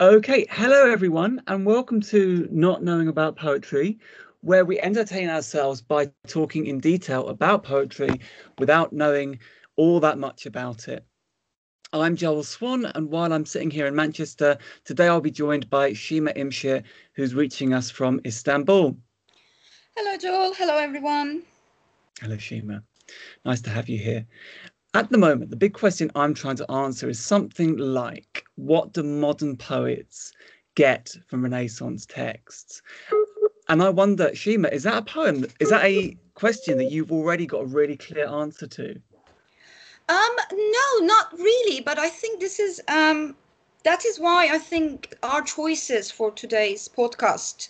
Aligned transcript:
Okay, 0.00 0.46
hello 0.48 0.90
everyone, 0.90 1.42
and 1.46 1.66
welcome 1.66 2.00
to 2.00 2.48
Not 2.50 2.82
Knowing 2.82 3.08
About 3.08 3.36
Poetry, 3.36 3.98
where 4.40 4.64
we 4.64 4.80
entertain 4.80 5.28
ourselves 5.28 5.82
by 5.82 6.10
talking 6.26 6.64
in 6.64 6.78
detail 6.78 7.28
about 7.28 7.64
poetry 7.64 8.18
without 8.58 8.94
knowing 8.94 9.38
all 9.76 10.00
that 10.00 10.16
much 10.16 10.46
about 10.46 10.88
it. 10.88 11.04
I'm 11.92 12.16
Joel 12.16 12.44
Swan, 12.44 12.86
and 12.86 13.10
while 13.10 13.30
I'm 13.30 13.44
sitting 13.44 13.70
here 13.70 13.86
in 13.86 13.94
Manchester, 13.94 14.56
today 14.86 15.06
I'll 15.06 15.20
be 15.20 15.30
joined 15.30 15.68
by 15.68 15.92
Shima 15.92 16.32
Imshir, 16.32 16.82
who's 17.12 17.34
reaching 17.34 17.74
us 17.74 17.90
from 17.90 18.22
Istanbul. 18.24 18.96
Hello, 19.98 20.16
Joel. 20.16 20.54
Hello, 20.54 20.78
everyone. 20.78 21.42
Hello, 22.22 22.38
Shima. 22.38 22.82
Nice 23.44 23.60
to 23.60 23.70
have 23.70 23.90
you 23.90 23.98
here. 23.98 24.26
At 24.92 25.10
the 25.10 25.18
moment, 25.18 25.50
the 25.50 25.56
big 25.56 25.74
question 25.74 26.10
I'm 26.16 26.34
trying 26.34 26.56
to 26.56 26.70
answer 26.70 27.08
is 27.08 27.20
something 27.20 27.76
like 27.76 28.44
what 28.56 28.92
do 28.92 29.04
modern 29.04 29.56
poets 29.56 30.32
get 30.74 31.14
from 31.28 31.44
Renaissance 31.44 32.06
texts? 32.06 32.82
And 33.68 33.84
I 33.84 33.90
wonder, 33.90 34.34
Shima, 34.34 34.66
is 34.68 34.82
that 34.82 34.98
a 34.98 35.02
poem? 35.02 35.46
Is 35.60 35.70
that 35.70 35.84
a 35.84 36.16
question 36.34 36.76
that 36.78 36.90
you've 36.90 37.12
already 37.12 37.46
got 37.46 37.62
a 37.62 37.66
really 37.66 37.96
clear 37.96 38.26
answer 38.26 38.66
to? 38.66 39.00
Um, 40.08 40.36
no, 40.52 41.06
not 41.06 41.38
really. 41.38 41.80
But 41.80 42.00
I 42.00 42.08
think 42.08 42.40
this 42.40 42.58
is 42.58 42.80
um, 42.88 43.36
that 43.84 44.04
is 44.04 44.18
why 44.18 44.48
I 44.48 44.58
think 44.58 45.14
our 45.22 45.42
choices 45.42 46.10
for 46.10 46.32
today's 46.32 46.88
podcast 46.88 47.68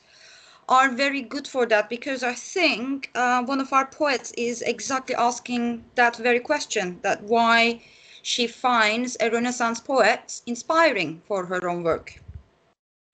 are 0.70 0.88
very 0.88 1.20
good 1.20 1.48
for 1.48 1.66
that 1.66 1.90
because 1.90 2.22
I 2.22 2.32
think 2.32 3.10
uh, 3.16 3.42
one 3.42 3.60
of 3.60 3.72
our 3.72 3.86
poets 3.86 4.32
is 4.38 4.62
exactly 4.62 5.16
asking 5.16 5.84
that 5.96 6.16
very 6.16 6.38
question 6.38 7.00
that 7.02 7.22
why 7.24 7.82
she 8.22 8.46
finds 8.46 9.16
a 9.20 9.30
Renaissance 9.30 9.80
poet 9.80 10.40
inspiring 10.46 11.20
for 11.26 11.44
her 11.44 11.68
own 11.68 11.82
work. 11.82 12.20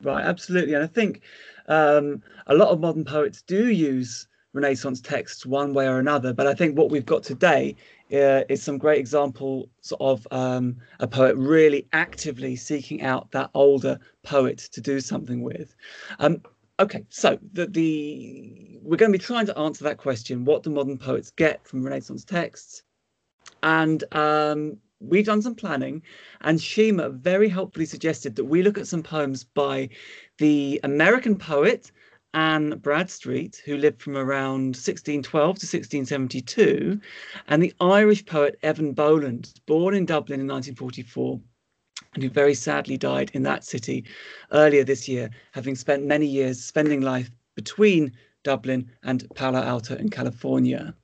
Right, 0.03 0.25
absolutely. 0.25 0.75
And 0.75 0.85
I 0.85 0.87
think 0.87 1.23
um, 1.69 2.23
a 2.47 2.55
lot 2.55 2.69
of 2.69 2.81
modern 2.81 3.05
poets 3.05 3.41
do 3.41 3.71
use 3.71 4.29
Renaissance 4.53 5.01
texts 5.01 5.47
one 5.47 5.73
way 5.73 5.87
or 5.87 5.99
another. 5.99 6.35
But 6.35 6.47
I 6.47 6.55
think 6.55 6.77
what 6.77 6.91
we've 6.91 7.07
got 7.07 7.23
today 7.23 7.77
uh, 8.13 8.43
is 8.49 8.63
some 8.63 8.77
great 8.77 8.99
examples 8.99 9.69
of 9.99 10.27
um, 10.31 10.77
a 11.01 11.07
poet 11.07 11.37
really 11.37 11.87
actively 11.93 12.57
seeking 12.57 13.03
out 13.03 13.31
that 13.31 13.51
older 13.55 13.99
poet 14.23 14.59
to 14.73 14.81
do 14.83 15.01
something 15.01 15.43
with. 15.43 15.75
Um, 16.19 16.43
Okay, 16.79 17.07
so 17.09 17.39
the, 17.53 17.67
the 17.67 18.79
we're 18.83 18.99
going 18.99 19.11
to 19.11 19.19
be 19.19 19.25
trying 19.25 19.47
to 19.47 19.59
answer 19.59 19.85
that 19.85 19.97
question: 19.97 20.45
What 20.45 20.63
do 20.63 20.71
modern 20.71 20.99
poets 20.99 21.31
get 21.31 21.67
from 21.67 21.83
Renaissance 21.83 22.25
texts? 22.25 22.83
And 23.63 24.05
um, 24.13 24.77
we've 25.01 25.25
done 25.25 25.41
some 25.41 25.55
planning, 25.55 26.03
and 26.43 26.61
Shima 26.61 27.09
very 27.09 27.49
helpfully 27.49 27.87
suggested 27.87 28.37
that 28.37 28.45
we 28.45 28.63
look 28.63 28.77
at 28.77 28.87
some 28.87 29.03
poems 29.03 29.45
by 29.45 29.89
the 30.37 30.79
American 30.85 31.37
poet 31.39 31.91
Anne 32.35 32.77
Bradstreet, 32.79 33.63
who 33.65 33.79
lived 33.79 34.03
from 34.03 34.19
around 34.19 34.77
1612 34.77 35.33
to 35.33 35.49
1672, 35.49 37.01
and 37.49 37.63
the 37.63 37.73
Irish 37.81 38.27
poet 38.27 38.59
Eavan 38.63 38.95
Boland, 38.95 39.55
born 39.67 39.95
in 39.95 40.05
Dublin 40.05 40.41
in 40.41 40.47
1944 40.47 41.41
and 42.17 42.23
who 42.23 42.31
very 42.31 42.55
sadly 42.55 42.97
died 42.97 43.31
in 43.35 43.43
that 43.43 43.63
city 43.63 44.03
earlier 44.51 44.83
this 44.83 45.07
year, 45.07 45.29
having 45.53 45.77
spent 45.77 46.03
many 46.03 46.27
years 46.27 46.65
spending 46.65 47.03
life 47.03 47.31
between 47.55 48.11
Dublin 48.43 48.91
and 49.03 49.27
Palo 49.35 49.61
Alto 49.61 49.97
in 49.97 50.09
California. 50.09 50.95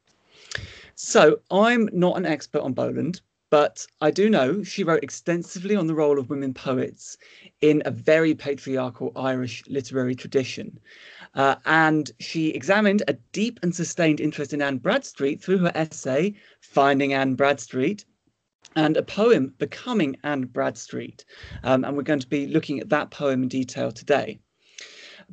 So 0.94 1.40
I'm 1.50 1.90
not 1.92 2.16
an 2.16 2.24
expert 2.24 2.62
on 2.62 2.72
Boland, 2.72 3.20
but 3.50 3.86
I 4.00 4.10
do 4.10 4.30
know 4.30 4.62
she 4.62 4.84
wrote 4.84 5.02
extensively 5.02 5.76
on 5.76 5.86
the 5.86 5.94
role 5.94 6.18
of 6.18 6.30
women 6.30 6.54
poets 6.54 7.18
in 7.60 7.82
a 7.84 7.90
very 7.90 8.34
patriarchal 8.34 9.12
Irish 9.14 9.62
literary 9.68 10.14
tradition. 10.14 10.80
Uh, 11.34 11.56
and 11.66 12.10
she 12.20 12.50
examined 12.50 13.02
a 13.06 13.18
deep 13.32 13.60
and 13.62 13.74
sustained 13.74 14.20
interest 14.20 14.54
in 14.54 14.62
Anne 14.62 14.78
Bradstreet 14.78 15.42
through 15.42 15.58
her 15.58 15.72
essay, 15.74 16.34
Finding 16.60 17.12
Anne 17.12 17.34
Bradstreet, 17.34 18.06
and 18.76 18.96
a 18.96 19.02
poem 19.02 19.54
becoming 19.58 20.16
Anne 20.22 20.44
Bradstreet. 20.44 21.24
Um, 21.62 21.84
and 21.84 21.96
we're 21.96 22.02
going 22.02 22.20
to 22.20 22.26
be 22.26 22.46
looking 22.46 22.80
at 22.80 22.88
that 22.90 23.10
poem 23.10 23.42
in 23.42 23.48
detail 23.48 23.92
today. 23.92 24.40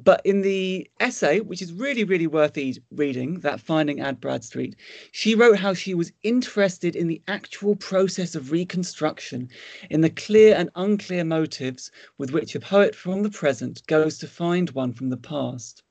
But 0.02 0.22
in 0.24 0.42
the 0.42 0.90
essay, 1.02 1.42
which 1.42 1.62
is 1.62 1.74
really, 1.74 2.06
really 2.06 2.28
worth 2.28 2.58
reading, 2.92 3.42
that 3.42 3.60
Finding 3.60 4.00
Anne 4.00 4.16
Bradstreet, 4.16 4.78
she 5.12 5.36
wrote 5.36 5.60
how 5.60 5.74
she 5.74 5.94
was 5.94 6.14
interested 6.24 6.96
in 6.96 7.08
the 7.08 7.22
actual 7.28 7.76
process 7.76 8.34
of 8.34 8.52
reconstruction, 8.52 9.50
in 9.90 10.00
the 10.00 10.10
clear 10.10 10.56
and 10.56 10.70
unclear 10.76 11.26
motives 11.26 11.92
with 12.18 12.32
which 12.32 12.56
a 12.56 12.62
poet 12.62 12.96
from 12.96 13.24
the 13.24 13.30
present 13.30 13.86
goes 13.88 14.18
to 14.20 14.28
find 14.28 14.70
one 14.70 14.94
from 14.94 15.10
the 15.10 15.18
past. 15.18 15.84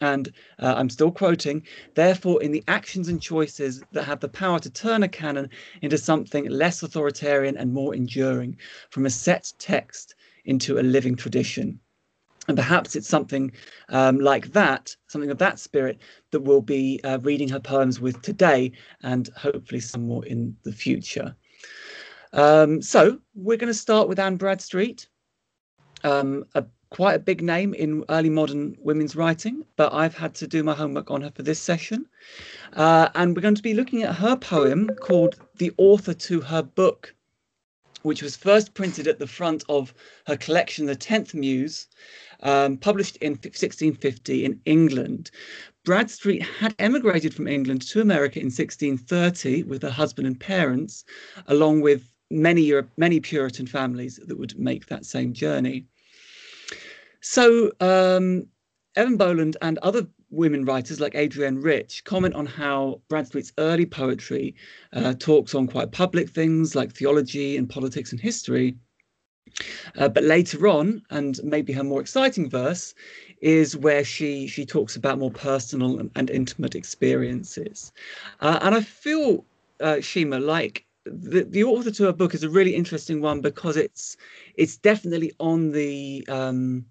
And 0.00 0.30
uh, 0.58 0.74
I'm 0.76 0.90
still 0.90 1.10
quoting, 1.10 1.62
therefore, 1.94 2.42
in 2.42 2.52
the 2.52 2.62
actions 2.68 3.08
and 3.08 3.20
choices 3.20 3.82
that 3.92 4.04
have 4.04 4.20
the 4.20 4.28
power 4.28 4.58
to 4.58 4.70
turn 4.70 5.02
a 5.02 5.08
canon 5.08 5.48
into 5.80 5.96
something 5.96 6.48
less 6.50 6.82
authoritarian 6.82 7.56
and 7.56 7.72
more 7.72 7.94
enduring, 7.94 8.58
from 8.90 9.06
a 9.06 9.10
set 9.10 9.52
text 9.58 10.14
into 10.44 10.78
a 10.78 10.82
living 10.82 11.16
tradition. 11.16 11.80
And 12.48 12.56
perhaps 12.56 12.94
it's 12.94 13.08
something 13.08 13.50
um, 13.88 14.20
like 14.20 14.52
that, 14.52 14.94
something 15.08 15.30
of 15.30 15.38
that 15.38 15.58
spirit, 15.58 15.98
that 16.30 16.42
we'll 16.42 16.60
be 16.60 17.00
uh, 17.02 17.18
reading 17.22 17.48
her 17.48 17.58
poems 17.58 17.98
with 17.98 18.20
today 18.22 18.72
and 19.02 19.28
hopefully 19.36 19.80
some 19.80 20.06
more 20.06 20.24
in 20.26 20.56
the 20.62 20.72
future. 20.72 21.34
Um, 22.32 22.82
so 22.82 23.18
we're 23.34 23.56
going 23.56 23.72
to 23.72 23.74
start 23.74 24.08
with 24.08 24.18
Anne 24.18 24.36
Bradstreet, 24.36 25.08
um, 26.04 26.44
a 26.54 26.64
quite 26.90 27.14
a 27.14 27.18
big 27.18 27.42
name 27.42 27.74
in 27.74 28.04
early 28.08 28.30
modern 28.30 28.76
women's 28.80 29.16
writing, 29.16 29.64
but 29.76 29.92
I've 29.92 30.16
had 30.16 30.34
to 30.36 30.46
do 30.46 30.62
my 30.62 30.74
homework 30.74 31.10
on 31.10 31.22
her 31.22 31.30
for 31.30 31.42
this 31.42 31.58
session. 31.58 32.06
Uh, 32.74 33.08
and 33.14 33.34
we're 33.34 33.42
going 33.42 33.54
to 33.54 33.62
be 33.62 33.74
looking 33.74 34.02
at 34.02 34.14
her 34.14 34.36
poem 34.36 34.90
called 35.00 35.36
The 35.56 35.72
Author 35.76 36.14
to 36.14 36.40
Her 36.40 36.62
Book, 36.62 37.14
which 38.02 38.22
was 38.22 38.36
first 38.36 38.74
printed 38.74 39.08
at 39.08 39.18
the 39.18 39.26
front 39.26 39.64
of 39.68 39.92
her 40.26 40.36
collection, 40.36 40.86
The 40.86 40.94
Tenth 40.94 41.34
Muse, 41.34 41.88
um, 42.42 42.76
published 42.76 43.16
in 43.16 43.32
1650 43.32 44.44
in 44.44 44.60
England. 44.64 45.30
Bradstreet 45.84 46.42
had 46.42 46.74
emigrated 46.78 47.34
from 47.34 47.48
England 47.48 47.82
to 47.88 48.00
America 48.00 48.38
in 48.38 48.46
1630 48.46 49.64
with 49.64 49.82
her 49.82 49.90
husband 49.90 50.26
and 50.26 50.38
parents, 50.38 51.04
along 51.46 51.80
with 51.80 52.12
many 52.30 52.62
Europe, 52.62 52.90
many 52.96 53.20
Puritan 53.20 53.66
families 53.66 54.20
that 54.26 54.38
would 54.38 54.58
make 54.58 54.86
that 54.86 55.06
same 55.06 55.32
journey. 55.32 55.86
So 57.20 57.72
um, 57.80 58.46
Eavan 58.96 59.18
Boland 59.18 59.56
and 59.62 59.78
other 59.78 60.06
women 60.30 60.64
writers 60.64 61.00
like 61.00 61.14
Adrienne 61.14 61.60
Rich 61.60 62.04
comment 62.04 62.34
on 62.34 62.46
how 62.46 63.00
Bradstreet's 63.08 63.52
early 63.58 63.86
poetry 63.86 64.54
uh, 64.92 65.14
talks 65.18 65.54
on 65.54 65.66
quite 65.66 65.92
public 65.92 66.30
things 66.30 66.74
like 66.74 66.92
theology 66.92 67.56
and 67.56 67.68
politics 67.68 68.12
and 68.12 68.20
history. 68.20 68.76
Uh, 69.96 70.08
but 70.08 70.24
later 70.24 70.66
on, 70.68 71.02
and 71.10 71.40
maybe 71.42 71.72
her 71.72 71.84
more 71.84 72.00
exciting 72.00 72.50
verse, 72.50 72.94
is 73.40 73.76
where 73.76 74.04
she 74.04 74.46
she 74.46 74.66
talks 74.66 74.96
about 74.96 75.18
more 75.18 75.30
personal 75.30 75.98
and, 75.98 76.10
and 76.16 76.30
intimate 76.30 76.74
experiences. 76.74 77.92
Uh, 78.40 78.58
and 78.62 78.74
I 78.74 78.80
feel, 78.80 79.44
uh, 79.80 80.00
Shima, 80.00 80.38
like 80.40 80.84
the, 81.04 81.44
the 81.44 81.64
author 81.64 81.90
to 81.92 82.04
her 82.04 82.12
book 82.12 82.34
is 82.34 82.42
a 82.42 82.50
really 82.50 82.74
interesting 82.74 83.20
one 83.20 83.40
because 83.40 83.76
it's 83.76 84.16
it's 84.56 84.76
definitely 84.76 85.32
on 85.38 85.70
the 85.70 86.26
um, 86.28 86.84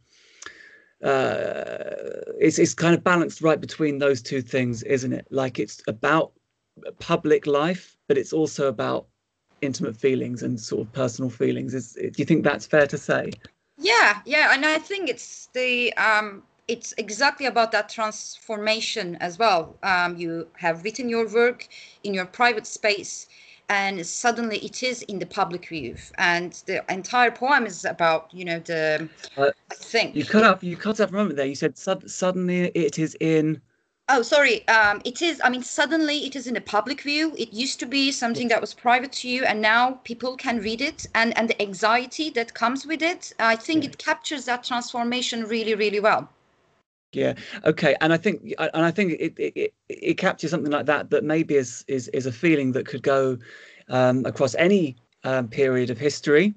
uh, 1.05 2.33
it's 2.39 2.57
it's 2.57 2.73
kind 2.73 2.95
of 2.95 3.03
balanced 3.03 3.41
right 3.41 3.61
between 3.61 3.99
those 3.99 4.21
two 4.21 4.41
things, 4.41 4.81
isn't 4.83 5.13
it? 5.13 5.27
Like 5.29 5.59
it's 5.59 5.81
about 5.87 6.33
public 6.99 7.45
life, 7.45 7.95
but 8.07 8.17
it's 8.17 8.33
also 8.33 8.67
about 8.67 9.05
intimate 9.61 9.95
feelings 9.95 10.43
and 10.43 10.59
sort 10.59 10.81
of 10.81 10.93
personal 10.93 11.29
feelings. 11.29 11.73
Is 11.73 11.93
do 11.93 12.11
you 12.17 12.25
think 12.25 12.43
that's 12.43 12.65
fair 12.65 12.87
to 12.87 12.97
say? 12.97 13.31
Yeah, 13.77 14.21
yeah, 14.25 14.53
and 14.53 14.65
I 14.65 14.79
think 14.79 15.09
it's 15.09 15.47
the 15.53 15.93
um, 15.93 16.43
it's 16.67 16.93
exactly 16.97 17.45
about 17.45 17.71
that 17.73 17.87
transformation 17.89 19.15
as 19.17 19.37
well. 19.37 19.77
Um, 19.83 20.17
you 20.17 20.47
have 20.57 20.83
written 20.83 21.07
your 21.07 21.31
work 21.31 21.67
in 22.03 22.15
your 22.15 22.25
private 22.25 22.65
space 22.65 23.27
and 23.69 24.05
suddenly 24.05 24.57
it 24.59 24.83
is 24.83 25.01
in 25.03 25.19
the 25.19 25.25
public 25.25 25.67
view. 25.67 25.95
And 26.17 26.53
the 26.65 26.83
entire 26.91 27.31
poem 27.31 27.65
is 27.65 27.85
about 27.85 28.33
you 28.33 28.45
know 28.45 28.59
the 28.59 29.09
uh, 29.37 29.51
i 29.71 29.75
think. 29.75 30.15
you 30.15 30.25
cut 30.25 30.43
up 30.43 30.63
you 30.63 30.77
cut 30.77 30.99
up 30.99 31.09
a 31.09 31.13
moment 31.13 31.37
there. 31.37 31.45
You 31.45 31.55
said 31.55 31.77
suddenly 31.77 32.71
it 32.75 32.99
is 32.99 33.15
in 33.19 33.61
oh 34.09 34.21
sorry. 34.21 34.67
Um, 34.67 35.01
it 35.05 35.21
is 35.21 35.41
i 35.43 35.49
mean 35.49 35.63
suddenly 35.63 36.25
it 36.25 36.35
is 36.35 36.47
in 36.47 36.53
the 36.53 36.61
public 36.61 37.01
view. 37.01 37.33
It 37.37 37.53
used 37.53 37.79
to 37.79 37.85
be 37.85 38.11
something 38.11 38.47
that 38.49 38.61
was 38.61 38.73
private 38.73 39.11
to 39.13 39.29
you 39.29 39.43
and 39.45 39.61
now 39.61 39.99
people 40.03 40.37
can 40.37 40.59
read 40.59 40.81
it 40.81 41.05
and 41.15 41.37
and 41.37 41.49
the 41.49 41.61
anxiety 41.61 42.29
that 42.31 42.53
comes 42.53 42.85
with 42.85 43.01
it 43.01 43.33
i 43.39 43.55
think 43.55 43.83
yeah. 43.83 43.89
it 43.89 43.97
captures 43.97 44.45
that 44.45 44.63
transformation 44.63 45.43
really 45.45 45.75
really 45.75 45.99
well 45.99 46.29
yeah. 47.15 47.33
Okay. 47.63 47.95
And 48.01 48.13
I 48.13 48.17
think, 48.17 48.53
and 48.59 48.85
I 48.85 48.91
think 48.91 49.13
it, 49.13 49.33
it, 49.37 49.73
it 49.89 50.17
captures 50.17 50.51
something 50.51 50.71
like 50.71 50.85
that 50.85 51.09
that 51.09 51.23
maybe 51.23 51.55
is 51.55 51.85
is 51.87 52.09
is 52.09 52.25
a 52.25 52.31
feeling 52.31 52.73
that 52.73 52.85
could 52.85 53.03
go 53.03 53.37
um, 53.89 54.25
across 54.25 54.55
any 54.55 54.97
um, 55.23 55.47
period 55.47 55.89
of 55.89 55.97
history. 55.97 56.53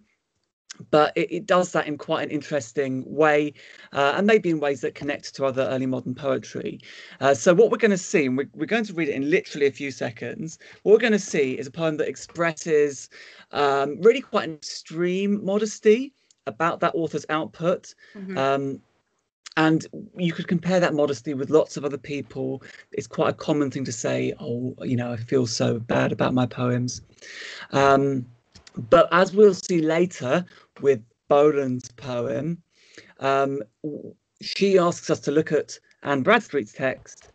but 0.90 1.12
it, 1.16 1.32
it, 1.32 1.46
does 1.46 1.72
that 1.72 1.86
in 1.86 1.98
quite 1.98 2.22
an 2.22 2.30
interesting 2.30 3.04
way 3.06 3.52
uh, 3.92 4.14
and 4.16 4.26
maybe 4.26 4.48
in 4.50 4.60
ways 4.60 4.80
that 4.80 4.94
connect 4.94 5.34
to 5.34 5.44
other 5.44 5.62
early 5.62 5.86
modern 5.86 6.14
poetry. 6.14 6.78
Uh, 7.20 7.34
so 7.34 7.52
what 7.52 7.70
we're 7.70 7.78
going 7.78 7.90
to 7.90 7.98
see, 7.98 8.26
and 8.26 8.36
we're, 8.36 8.48
we're, 8.54 8.66
going 8.66 8.84
to 8.84 8.94
read 8.94 9.08
it 9.08 9.14
in 9.14 9.28
literally 9.28 9.66
a 9.66 9.72
few 9.72 9.90
seconds, 9.90 10.58
what 10.82 10.92
we're 10.92 10.98
going 11.08 11.12
to 11.12 11.18
see 11.18 11.58
is 11.58 11.66
a 11.66 11.70
poem 11.70 11.96
that 11.96 12.08
expresses 12.08 13.10
um, 13.50 14.00
really 14.02 14.20
quite 14.20 14.48
an 14.48 14.54
extreme 14.54 15.44
modesty 15.44 16.12
about 16.46 16.80
that 16.80 16.94
author's 16.94 17.26
output. 17.28 17.94
Mm-hmm. 18.14 18.38
Um, 18.38 18.80
and 19.58 19.88
you 20.16 20.32
could 20.32 20.46
compare 20.46 20.78
that 20.78 20.94
modesty 20.94 21.34
with 21.34 21.50
lots 21.50 21.76
of 21.76 21.84
other 21.84 21.98
people. 21.98 22.62
It's 22.92 23.08
quite 23.08 23.30
a 23.30 23.32
common 23.32 23.72
thing 23.72 23.84
to 23.86 23.92
say, 23.92 24.32
oh, 24.38 24.76
you 24.82 24.96
know, 24.96 25.12
I 25.12 25.16
feel 25.16 25.48
so 25.48 25.80
bad 25.80 26.12
about 26.12 26.32
my 26.32 26.46
poems. 26.46 27.00
Um, 27.72 28.24
but 28.88 29.08
as 29.10 29.34
we'll 29.34 29.54
see 29.54 29.82
later 29.82 30.46
with 30.80 31.02
Boland's 31.26 31.90
poem, 31.90 32.62
um, 33.18 33.60
she 34.40 34.78
asks 34.78 35.10
us 35.10 35.18
to 35.20 35.32
look 35.32 35.50
at 35.50 35.76
Anne 36.04 36.22
Bradstreet's 36.22 36.72
text 36.72 37.32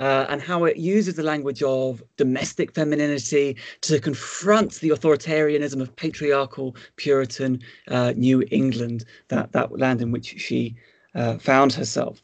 uh, 0.00 0.26
and 0.28 0.42
how 0.42 0.64
it 0.64 0.76
uses 0.76 1.14
the 1.14 1.22
language 1.22 1.62
of 1.62 2.02
domestic 2.16 2.74
femininity 2.74 3.56
to 3.82 4.00
confront 4.00 4.80
the 4.80 4.88
authoritarianism 4.88 5.80
of 5.80 5.94
patriarchal 5.94 6.74
Puritan 6.96 7.60
uh, 7.86 8.12
New 8.16 8.42
England, 8.50 9.04
that, 9.28 9.52
that 9.52 9.78
land 9.78 10.02
in 10.02 10.10
which 10.10 10.34
she 10.40 10.74
uh, 11.14 11.38
found 11.38 11.72
herself. 11.72 12.22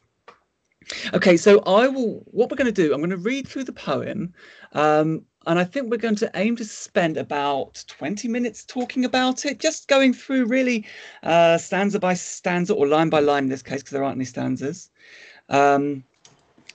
Okay, 1.13 1.37
so 1.37 1.59
I 1.65 1.87
will. 1.87 2.23
What 2.27 2.49
we're 2.49 2.57
going 2.57 2.73
to 2.73 2.81
do, 2.81 2.93
I'm 2.93 2.99
going 2.99 3.09
to 3.09 3.17
read 3.17 3.47
through 3.47 3.65
the 3.65 3.73
poem, 3.73 4.33
um, 4.73 5.25
and 5.45 5.59
I 5.59 5.63
think 5.63 5.89
we're 5.89 5.97
going 5.97 6.15
to 6.15 6.31
aim 6.35 6.55
to 6.57 6.65
spend 6.65 7.17
about 7.17 7.83
20 7.87 8.27
minutes 8.27 8.63
talking 8.63 9.03
about 9.03 9.45
it, 9.45 9.59
just 9.59 9.87
going 9.87 10.13
through 10.13 10.45
really 10.45 10.85
uh, 11.23 11.57
stanza 11.57 11.99
by 11.99 12.13
stanza 12.13 12.73
or 12.73 12.87
line 12.87 13.09
by 13.09 13.19
line 13.19 13.43
in 13.43 13.49
this 13.49 13.63
case, 13.63 13.81
because 13.81 13.91
there 13.91 14.03
aren't 14.03 14.17
any 14.17 14.25
stanzas, 14.25 14.89
um, 15.49 16.03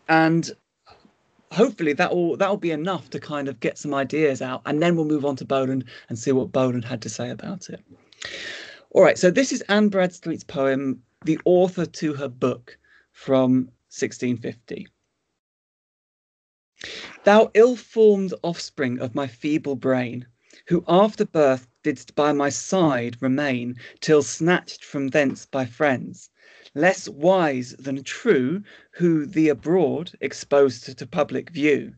and 0.08 0.50
hopefully 1.50 1.92
that 1.92 2.14
will 2.14 2.36
that 2.36 2.48
will 2.48 2.56
be 2.56 2.70
enough 2.70 3.08
to 3.10 3.20
kind 3.20 3.48
of 3.48 3.60
get 3.60 3.78
some 3.78 3.94
ideas 3.94 4.42
out, 4.42 4.60
and 4.66 4.82
then 4.82 4.94
we'll 4.94 5.06
move 5.06 5.24
on 5.24 5.36
to 5.36 5.44
Boland 5.44 5.84
and 6.10 6.18
see 6.18 6.32
what 6.32 6.52
Boland 6.52 6.84
had 6.84 7.00
to 7.02 7.08
say 7.08 7.30
about 7.30 7.70
it. 7.70 7.80
All 8.90 9.02
right, 9.02 9.16
so 9.16 9.30
this 9.30 9.52
is 9.52 9.62
Anne 9.62 9.88
Bradstreet's 9.88 10.44
poem 10.44 11.02
the 11.24 11.38
author 11.44 11.86
to 11.86 12.14
her 12.14 12.28
book 12.28 12.78
from 13.12 13.66
1650. 13.90 14.88
Thou 17.24 17.50
ill-formed 17.54 18.34
offspring 18.42 18.98
of 18.98 19.14
my 19.14 19.26
feeble 19.26 19.76
brain, 19.76 20.26
who 20.66 20.84
after 20.88 21.24
birth 21.24 21.68
didst 21.82 22.14
by 22.14 22.32
my 22.32 22.48
side 22.48 23.16
remain, 23.20 23.76
till 24.00 24.22
snatched 24.22 24.84
from 24.84 25.08
thence 25.08 25.46
by 25.46 25.64
friends, 25.64 26.30
less 26.74 27.08
wise 27.08 27.74
than 27.78 28.02
true, 28.02 28.62
who 28.92 29.26
thee 29.26 29.48
abroad 29.48 30.12
exposed 30.20 30.98
to 30.98 31.06
public 31.06 31.50
view, 31.50 31.94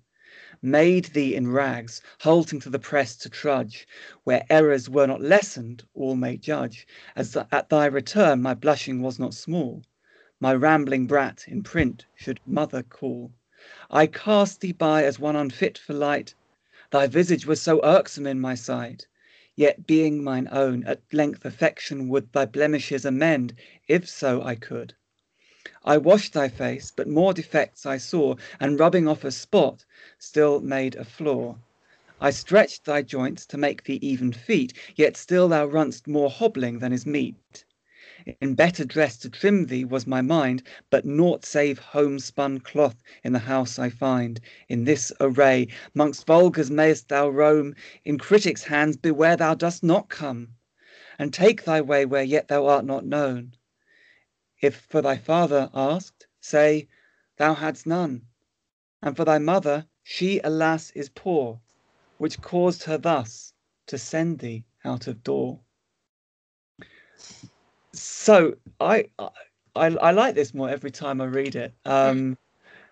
made 0.65 1.05
thee 1.13 1.35
in 1.35 1.47
rags, 1.47 2.01
halting 2.21 2.59
to 2.59 2.71
the 2.71 2.79
press 2.79 3.17
to 3.17 3.29
trudge, 3.29 3.87
where 4.23 4.47
errors 4.49 4.89
were 4.89 5.07
not 5.07 5.21
lessened, 5.21 5.85
all 5.93 6.17
may 6.17 6.39
judge, 6.39 6.87
as 7.15 7.37
at 7.53 7.69
thy 7.69 7.85
return 7.85 8.41
my 8.41 8.55
blushing 8.55 9.03
was 9.03 9.19
not 9.19 9.35
small, 9.35 9.83
my 10.41 10.55
rambling 10.55 11.07
brat 11.07 11.45
in 11.47 11.63
print 11.63 12.07
should 12.15 12.41
mother 12.47 12.83
call. 12.83 13.31
I 13.91 14.07
cast 14.07 14.63
thee 14.63 14.73
by 14.73 15.05
as 15.05 15.19
one 15.19 15.37
unfit 15.37 15.77
for 15.77 15.93
light, 15.93 16.35
thy 16.91 17.09
visage 17.09 17.45
was 17.45 17.61
so 17.61 17.85
irksome 17.85 18.27
in 18.27 18.41
my 18.41 18.55
sight. 18.55 19.07
Yet 19.55 19.87
being 19.87 20.25
mine 20.25 20.49
own, 20.51 20.83
at 20.85 21.03
length 21.13 21.45
affection 21.45 22.09
would 22.09 22.33
thy 22.33 22.47
blemishes 22.47 23.05
amend, 23.05 23.55
if 23.87 24.09
so 24.09 24.43
I 24.43 24.55
could. 24.55 24.95
I 25.87 25.99
washed 25.99 26.33
thy 26.33 26.49
face, 26.49 26.91
but 26.91 27.09
more 27.09 27.35
defects 27.35 27.85
I 27.85 27.99
saw, 27.99 28.37
and 28.59 28.81
rubbing 28.81 29.07
off 29.07 29.23
a 29.23 29.31
spot, 29.31 29.85
still 30.19 30.63
made 30.63 30.95
a 30.95 31.05
flaw. 31.05 31.59
I 32.19 32.31
stretched 32.31 32.87
thy 32.87 33.03
joints 33.03 33.45
to 33.45 33.59
make 33.59 33.85
thee 33.85 33.99
even 34.01 34.33
feet, 34.33 34.73
yet 34.97 35.15
still 35.19 35.47
thou 35.47 35.67
runst 35.67 36.09
more 36.09 36.31
hobbling 36.31 36.79
than 36.79 36.95
is 36.95 37.05
meet. 37.05 37.67
In 38.41 38.55
better 38.55 38.87
dress 38.87 39.19
to 39.19 39.29
trim 39.29 39.67
thee 39.67 39.85
was 39.85 40.07
my 40.07 40.23
mind, 40.23 40.63
but 40.89 41.05
naught 41.05 41.45
save 41.45 41.79
homespun 41.79 42.61
cloth 42.61 43.03
in 43.23 43.35
the 43.35 43.41
house 43.41 43.79
I 43.79 43.91
find. 43.91 44.41
In 44.71 44.85
this 44.85 45.13
array, 45.21 45.69
mongst 45.95 46.25
vulgars 46.25 46.71
mayst 46.71 47.11
thou 47.11 47.29
roam, 47.29 47.75
in 48.07 48.17
critics' 48.17 48.65
hands 48.65 48.97
beware 48.97 49.37
thou 49.37 49.53
dost 49.55 49.83
not 49.83 50.09
come, 50.09 50.55
and 51.19 51.31
take 51.31 51.65
thy 51.65 51.83
way 51.83 52.07
where 52.07 52.25
yet 52.25 52.49
thou 52.49 52.65
art 52.69 52.87
not 52.87 53.05
known. 53.05 53.53
If 54.65 54.77
for 54.89 55.03
thy 55.03 55.19
father 55.19 55.69
asked, 55.75 56.27
say, 56.41 56.89
Thou 57.37 57.53
hadst 57.53 57.87
none. 57.87 58.23
And 59.03 59.15
for 59.15 59.27
thy 59.27 59.37
mother, 59.37 59.85
she, 60.03 60.41
alas, 60.43 60.91
is 60.93 61.11
poor, 61.11 61.61
which 62.17 62.41
caused 62.41 62.85
her 62.85 62.97
thus 62.97 63.53
to 63.89 63.99
send 63.99 64.39
thee 64.39 64.65
out 64.83 65.07
of 65.07 65.23
door. 65.23 65.61
So 67.93 68.57
I 68.81 69.11
I, 69.19 69.31
I 70.09 70.11
like 70.13 70.35
this 70.35 70.55
more 70.55 70.71
every 70.71 70.91
time 70.91 71.21
I 71.21 71.27
read 71.27 71.57
it. 71.57 71.75
Um, 71.85 72.39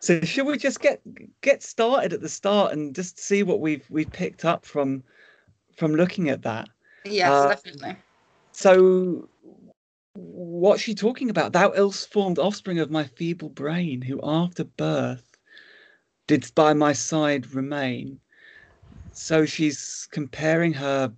so 0.01 0.21
should 0.21 0.45
we 0.47 0.59
just 0.59 0.81
get 0.81 1.01
get 1.41 1.63
started 1.63 2.13
at 2.13 2.21
the 2.21 2.29
start 2.29 2.75
and 2.75 2.95
just 2.95 3.19
see 3.19 3.43
what 3.43 3.61
we've 3.61 3.89
we've 3.89 4.13
picked 4.13 4.45
up 4.45 4.67
from 4.67 5.03
from 5.79 5.95
looking 5.95 6.29
at 6.29 6.43
that? 6.43 6.69
Yes, 7.07 7.31
uh, 7.31 7.49
definitely. 7.49 7.97
So 8.53 9.31
what's 10.14 10.82
she 10.82 10.94
talking 10.94 11.31
about? 11.31 11.53
Thou 11.53 11.73
ill-formed 11.75 12.38
offspring 12.38 12.79
of 12.79 12.91
my 12.91 13.05
feeble 13.05 13.49
brain, 13.49 14.03
who 14.03 14.20
after 14.23 14.64
birth 14.64 15.37
didst 16.26 16.55
by 16.55 16.73
my 16.73 16.93
side 16.93 17.53
remain. 17.55 18.20
So 19.12 19.44
she's 19.44 20.09
comparing 20.11 20.73
her 20.75 21.12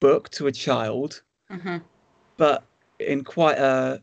book 0.00 0.30
to 0.30 0.46
a 0.46 0.52
child, 0.52 1.22
mm-hmm. 1.50 1.78
but 2.36 2.64
in 2.98 3.24
quite 3.24 3.58
a, 3.58 4.00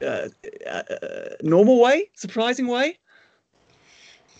a, 0.00 0.30
a, 0.66 1.36
normal 1.42 1.80
way, 1.80 2.10
surprising 2.14 2.68
way. 2.68 2.98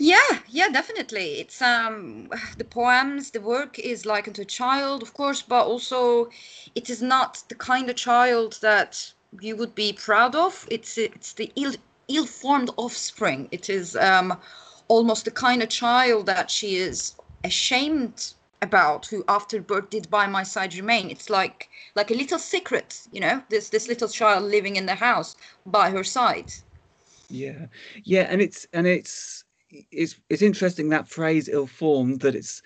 Yeah, 0.02 0.38
yeah, 0.48 0.70
definitely. 0.70 1.40
It's 1.40 1.60
um 1.60 2.30
the 2.56 2.64
poems, 2.64 3.32
the 3.32 3.40
work 3.42 3.78
is 3.78 4.06
likened 4.06 4.36
to 4.36 4.42
a 4.42 4.46
child, 4.46 5.02
of 5.02 5.12
course, 5.12 5.42
but 5.42 5.66
also 5.66 6.30
it 6.74 6.88
is 6.88 7.02
not 7.02 7.42
the 7.50 7.54
kind 7.54 7.90
of 7.90 7.96
child 7.96 8.58
that 8.62 9.12
you 9.40 9.56
would 9.56 9.74
be 9.74 9.92
proud 9.92 10.34
of. 10.34 10.66
It's 10.70 10.96
it's 10.96 11.34
the 11.34 11.52
ill 11.54 11.74
ill-formed 12.08 12.70
offspring. 12.78 13.48
It 13.52 13.68
is 13.68 13.94
um 13.96 14.38
almost 14.88 15.26
the 15.26 15.30
kind 15.30 15.62
of 15.62 15.68
child 15.68 16.24
that 16.26 16.50
she 16.50 16.76
is 16.76 17.14
ashamed 17.44 18.32
about 18.62 19.06
who 19.06 19.22
after 19.28 19.60
birth 19.60 19.90
did 19.90 20.08
by 20.10 20.26
my 20.26 20.42
side 20.42 20.74
remain 20.74 21.10
it's 21.10 21.30
like 21.30 21.68
like 21.94 22.10
a 22.10 22.14
little 22.14 22.38
secret 22.38 23.00
you 23.12 23.20
know 23.20 23.42
this 23.48 23.70
this 23.70 23.88
little 23.88 24.08
child 24.08 24.44
living 24.44 24.76
in 24.76 24.84
the 24.86 24.96
house 24.96 25.34
by 25.64 25.88
her 25.90 26.04
side 26.04 26.52
yeah 27.30 27.66
yeah 28.04 28.26
and 28.28 28.42
it's 28.42 28.66
and 28.74 28.86
it's 28.86 29.44
it's 29.90 30.16
it's 30.28 30.42
interesting 30.42 30.88
that 30.88 31.08
phrase 31.08 31.48
ill-formed 31.48 32.20
that 32.20 32.34
it's 32.34 32.62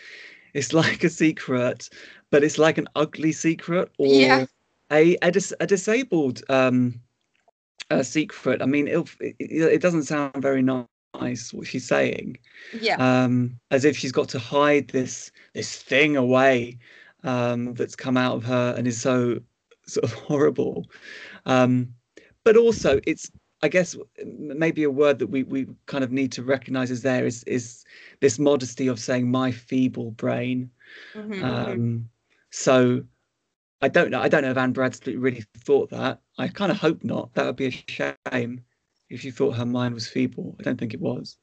it's 0.55 0.73
like 0.73 1.05
a 1.05 1.11
secret 1.11 1.89
but 2.31 2.43
it's 2.45 2.59
like 2.59 2.79
an 2.79 2.89
ugly 2.97 3.33
secret 3.33 3.91
or 3.99 4.07
yeah. 4.07 4.47
a, 4.93 5.17
a, 5.23 5.31
dis, 5.31 5.53
a 5.61 5.67
disabled 5.67 6.43
um 6.49 7.01
a 7.91 8.03
secret. 8.03 8.63
I 8.63 8.67
mean 8.67 8.89
it, 8.89 9.09
it 9.39 9.83
doesn't 9.83 10.05
sound 10.05 10.41
very 10.41 10.63
nice 10.63 11.53
what 11.53 11.67
she's 11.67 11.87
saying 11.87 12.39
yeah. 12.81 12.97
um 12.99 13.59
as 13.71 13.85
if 13.85 13.97
she's 13.97 14.13
got 14.13 14.29
to 14.31 14.39
hide 14.39 14.89
this 14.89 15.31
this 15.53 15.83
thing 15.83 16.17
away 16.17 16.79
um 17.23 17.75
that's 17.75 17.95
come 17.95 18.17
out 18.17 18.37
of 18.37 18.45
her 18.45 18.75
and 18.77 18.89
is 18.89 19.01
so 19.01 19.41
sort 19.87 20.05
of 20.05 20.13
horrible. 20.29 20.87
Um 21.47 21.95
but 22.43 22.57
also 22.57 23.01
it's 23.07 23.31
I 23.65 23.69
guess 23.69 23.97
maybe 24.23 24.83
a 24.83 24.91
word 24.91 25.19
that 25.21 25.29
we, 25.29 25.43
we 25.43 25.67
kind 25.87 26.05
of 26.05 26.13
need 26.13 26.33
to 26.33 26.43
recognize 26.43 26.91
is 26.91 27.01
there 27.01 27.25
is 27.25 27.43
is 27.45 27.83
this 28.21 28.39
modesty 28.39 28.89
of 28.89 29.01
saying 29.01 29.31
my 29.31 29.51
feeble 29.53 30.11
brain. 30.11 30.71
Mm-hmm, 31.15 31.33
mm-hmm. 31.33 31.45
um, 31.45 32.09
so 32.51 33.03
I 33.81 33.89
don't 33.89 34.11
know. 34.11 34.21
I 34.21 34.29
don't 34.29 34.43
know 34.43 34.51
if 34.51 34.59
Anne 34.59 34.75
Bradstreet 34.75 35.19
really 35.19 35.47
thought 35.57 35.89
that. 35.89 36.21
I 36.37 36.49
kind 36.49 36.71
of 36.71 36.77
hope 36.77 37.05
not. 37.05 37.33
That 37.33 37.47
would 37.47 37.57
be 37.57 37.69
a 37.69 38.11
shame 38.31 38.63
if 39.09 39.23
she 39.23 39.31
thought 39.31 39.57
her 39.57 39.65
mind 39.65 39.95
was 39.95 40.07
feeble. 40.07 40.55
I 40.61 40.63
don't 40.63 40.79
think 40.79 40.93
it 40.93 41.01
was. 41.01 41.39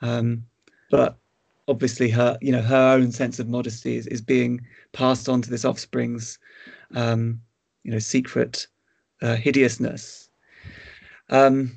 Um, 0.00 0.46
but 0.90 1.18
obviously 1.68 2.08
her 2.08 2.38
you 2.40 2.50
know 2.50 2.62
her 2.62 2.94
own 2.94 3.12
sense 3.12 3.38
of 3.38 3.46
modesty 3.46 3.96
is, 3.96 4.06
is 4.06 4.22
being 4.22 4.58
passed 4.94 5.28
on 5.28 5.42
to 5.42 5.50
this 5.50 5.66
offspring's 5.66 6.38
um, 6.94 7.42
you 7.84 7.90
know 7.90 7.98
secret 7.98 8.66
uh, 9.20 9.36
hideousness 9.36 10.27
um, 11.30 11.76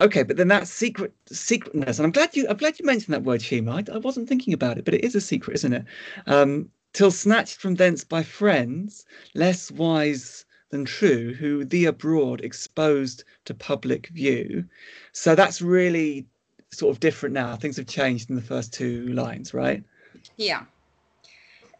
okay, 0.00 0.22
but 0.22 0.36
then 0.36 0.48
that 0.48 0.68
secret 0.68 1.12
secretness, 1.26 1.98
and 1.98 2.06
I'm 2.06 2.12
glad 2.12 2.36
you 2.36 2.46
I'm 2.48 2.56
glad 2.56 2.78
you 2.78 2.86
mentioned 2.86 3.14
that 3.14 3.24
word, 3.24 3.42
Shima. 3.42 3.76
I, 3.76 3.94
I 3.94 3.98
wasn't 3.98 4.28
thinking 4.28 4.54
about 4.54 4.78
it, 4.78 4.84
but 4.84 4.94
it 4.94 5.04
is 5.04 5.14
a 5.14 5.20
secret, 5.20 5.54
isn't 5.56 5.72
it? 5.72 5.84
Um, 6.26 6.70
Till 6.92 7.10
snatched 7.10 7.56
from 7.56 7.76
thence 7.76 8.04
by 8.04 8.22
friends, 8.22 9.06
less 9.34 9.70
wise 9.70 10.44
than 10.70 10.84
true, 10.84 11.32
who 11.32 11.64
thee 11.64 11.86
abroad 11.86 12.42
exposed 12.42 13.24
to 13.46 13.54
public 13.54 14.08
view. 14.08 14.64
So 15.12 15.34
that's 15.34 15.62
really 15.62 16.26
sort 16.70 16.94
of 16.94 17.00
different 17.00 17.34
now. 17.34 17.56
Things 17.56 17.76
have 17.76 17.86
changed 17.86 18.28
in 18.28 18.36
the 18.36 18.42
first 18.42 18.74
two 18.74 19.06
lines, 19.08 19.54
right? 19.54 19.82
Yeah. 20.36 20.64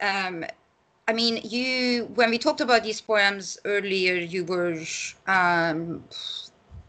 Um, 0.01 0.45
I 1.09 1.13
mean, 1.13 1.41
you 1.45 2.07
when 2.15 2.31
we 2.31 2.39
talked 2.39 2.61
about 2.63 2.83
these 2.83 3.01
poems 3.01 3.59
earlier, 3.67 4.15
you 4.15 4.45
were 4.45 4.83
um, 5.27 6.05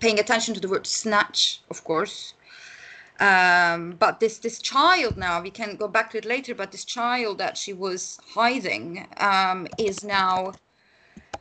paying 0.04 0.20
attention 0.20 0.54
to 0.54 0.60
the 0.60 0.68
word 0.68 0.86
snatch, 0.86 1.62
of 1.70 1.84
course. 1.86 2.34
Um, 3.22 3.96
but 4.04 4.20
this 4.20 4.38
this 4.40 4.60
child 4.60 5.16
now, 5.18 5.42
we 5.42 5.50
can 5.50 5.78
go 5.78 5.88
back 5.88 6.12
to 6.12 6.18
it 6.18 6.26
later. 6.26 6.54
But 6.54 6.72
this 6.74 6.84
child 6.84 7.38
that 7.38 7.58
she 7.58 7.72
was 7.72 8.20
hiding 8.36 9.08
um, 9.18 9.68
is 9.78 10.04
now. 10.04 10.54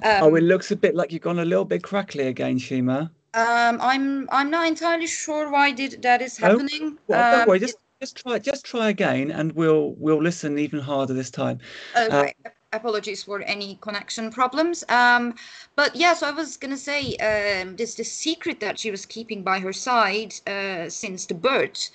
oh, 0.04 0.35
it 0.37 0.45
looks 0.45 0.71
a 0.71 0.76
bit 0.76 0.95
like 0.95 1.12
you've 1.12 1.23
gone 1.23 1.40
a 1.40 1.45
little 1.45 1.64
bit 1.64 1.83
crackly 1.83 2.28
again, 2.28 2.59
Shima. 2.59 3.11
Um, 3.35 3.75
I'm 3.81 4.28
I'm 4.31 4.50
not 4.50 4.69
entirely 4.69 5.09
sure 5.09 5.50
why 5.50 5.73
did 5.73 6.02
that 6.02 6.23
is 6.23 6.37
happening. 6.37 6.85
Oh, 6.85 6.97
well, 7.09 7.38
don't 7.38 7.49
worry, 7.49 7.59
just 7.59 7.78
just 8.00 8.16
try 8.16 8.38
just 8.38 8.64
try 8.64 8.90
again, 8.90 9.33
and 9.33 9.50
we'll 9.52 9.95
we'll 9.99 10.23
listen 10.23 10.59
even 10.59 10.78
harder 10.78 11.14
this 11.14 11.31
time. 11.31 11.59
Okay. 11.97 12.35
Uh, 12.47 12.50
apologies 12.73 13.23
for 13.23 13.43
any 13.43 13.79
connection 13.81 14.31
problems. 14.31 14.85
Um, 14.88 15.35
but 15.76 15.95
yeah, 15.95 16.14
so 16.14 16.26
I 16.26 16.31
was 16.31 16.57
gonna 16.57 16.76
say 16.76 17.17
um, 17.17 17.76
this 17.76 17.95
the 17.95 18.05
secret 18.05 18.61
that 18.61 18.79
she 18.79 18.91
was 18.91 19.07
keeping 19.07 19.43
by 19.43 19.59
her 19.61 19.73
side 19.73 20.35
uh, 20.47 20.88
since 20.88 21.26
the 21.26 21.35
birth, 21.35 21.91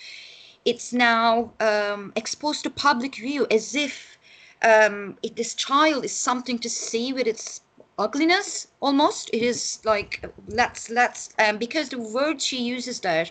it's 0.65 0.93
now 0.93 1.51
um, 1.60 2.13
exposed 2.15 2.63
to 2.63 2.69
public 2.69 3.15
view 3.15 3.48
as 3.50 3.75
if 3.75 4.17
um, 4.62 5.17
it, 5.24 5.36
this 5.36 5.53
child 5.55 6.05
is 6.05 6.13
something 6.13 6.60
to 6.60 6.69
see 6.69 7.13
with 7.13 7.27
its 7.27 7.62
ugliness 7.98 8.67
almost. 8.79 9.29
It 9.34 9.41
is 9.41 9.79
like 9.84 10.24
let's 10.48 10.89
let's 10.89 11.29
um, 11.39 11.57
because 11.57 11.89
the 11.89 12.00
word 12.00 12.41
she 12.41 12.62
uses 12.62 13.00
there 13.00 13.25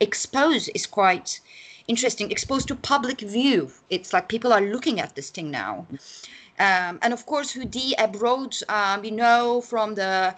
expose 0.00 0.68
is 0.68 0.86
quite 0.86 1.40
interesting. 1.88 2.30
Exposed 2.30 2.68
to 2.68 2.76
public 2.76 3.20
view. 3.20 3.70
It's 3.88 4.12
like 4.12 4.28
people 4.28 4.52
are 4.52 4.60
looking 4.60 5.00
at 5.00 5.14
this 5.14 5.30
thing 5.30 5.50
now 5.50 5.86
um, 6.60 6.98
and 7.02 7.12
of 7.12 7.26
course 7.26 7.54
Hudi 7.54 7.92
abroad 7.98 8.54
um, 8.68 9.04
you 9.04 9.12
know 9.12 9.60
from 9.60 9.94
the 9.94 10.34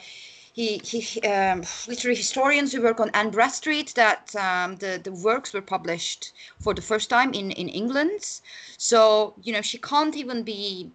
he, 0.53 0.81
he 0.85 1.21
um, 1.23 1.63
literary 1.89 2.17
historians 2.17 2.73
who 2.73 2.83
work 2.83 3.01
on 3.01 3.11
Anne 3.15 3.31
Bradstreet 3.31 3.95
that 3.95 4.35
um, 4.37 4.77
the, 4.77 5.01
the 5.03 5.13
works 5.13 5.53
were 5.53 5.63
published 5.63 6.33
for 6.61 6.75
the 6.75 6.83
first 6.83 7.09
time 7.09 7.33
in, 7.33 7.51
in 7.53 7.69
England. 7.69 8.41
So, 8.77 9.35
you 9.43 9.53
know, 9.53 9.63
she 9.63 9.79
can't 9.79 10.15
even 10.15 10.43
be 10.43 10.91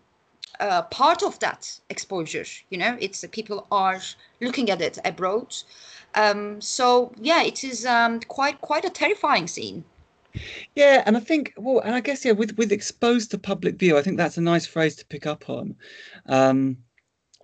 uh, 0.59 0.83
part 0.83 1.23
of 1.23 1.39
that 1.39 1.79
exposure. 1.89 2.45
You 2.69 2.77
know, 2.77 2.97
it's 2.99 3.23
uh, 3.23 3.27
people 3.31 3.65
are 3.71 3.99
looking 4.41 4.69
at 4.69 4.81
it 4.81 4.99
abroad. 5.03 5.55
Um, 6.13 6.61
so 6.61 7.11
yeah, 7.19 7.43
it 7.43 7.63
is 7.63 7.85
um, 7.85 8.19
quite 8.21 8.61
quite 8.61 8.85
a 8.85 8.89
terrifying 8.89 9.47
scene. 9.47 9.83
Yeah, 10.75 11.03
and 11.05 11.17
I 11.17 11.19
think 11.19 11.53
well, 11.57 11.79
and 11.79 11.95
I 11.95 11.99
guess 11.99 12.25
yeah, 12.25 12.33
with 12.33 12.57
with 12.57 12.71
exposed 12.71 13.31
to 13.31 13.37
public 13.37 13.75
view, 13.75 13.97
I 13.97 14.01
think 14.01 14.17
that's 14.17 14.37
a 14.37 14.41
nice 14.41 14.65
phrase 14.65 14.95
to 14.97 15.05
pick 15.05 15.25
up 15.25 15.49
on. 15.49 15.75
Um, 16.27 16.77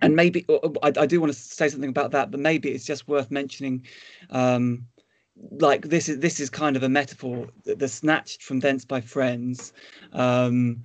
and 0.02 0.16
maybe 0.16 0.44
uh, 0.48 0.54
uh, 0.56 0.72
I, 0.82 0.92
I 1.02 1.06
do 1.06 1.20
want 1.20 1.32
to 1.32 1.38
say 1.38 1.68
something 1.68 1.90
about 1.90 2.10
that, 2.12 2.30
but 2.30 2.40
maybe 2.40 2.70
it's 2.70 2.84
just 2.84 3.08
worth 3.08 3.30
mentioning. 3.30 3.86
Um, 4.30 4.86
like 5.50 5.88
this 5.88 6.08
is 6.08 6.20
this 6.20 6.38
is 6.38 6.48
kind 6.48 6.76
of 6.76 6.84
a 6.84 6.88
metaphor 6.88 7.48
the, 7.64 7.74
the 7.74 7.88
snatched 7.88 8.40
from 8.40 8.60
thence 8.60 8.84
by 8.84 9.00
friends 9.00 9.72
um, 10.12 10.84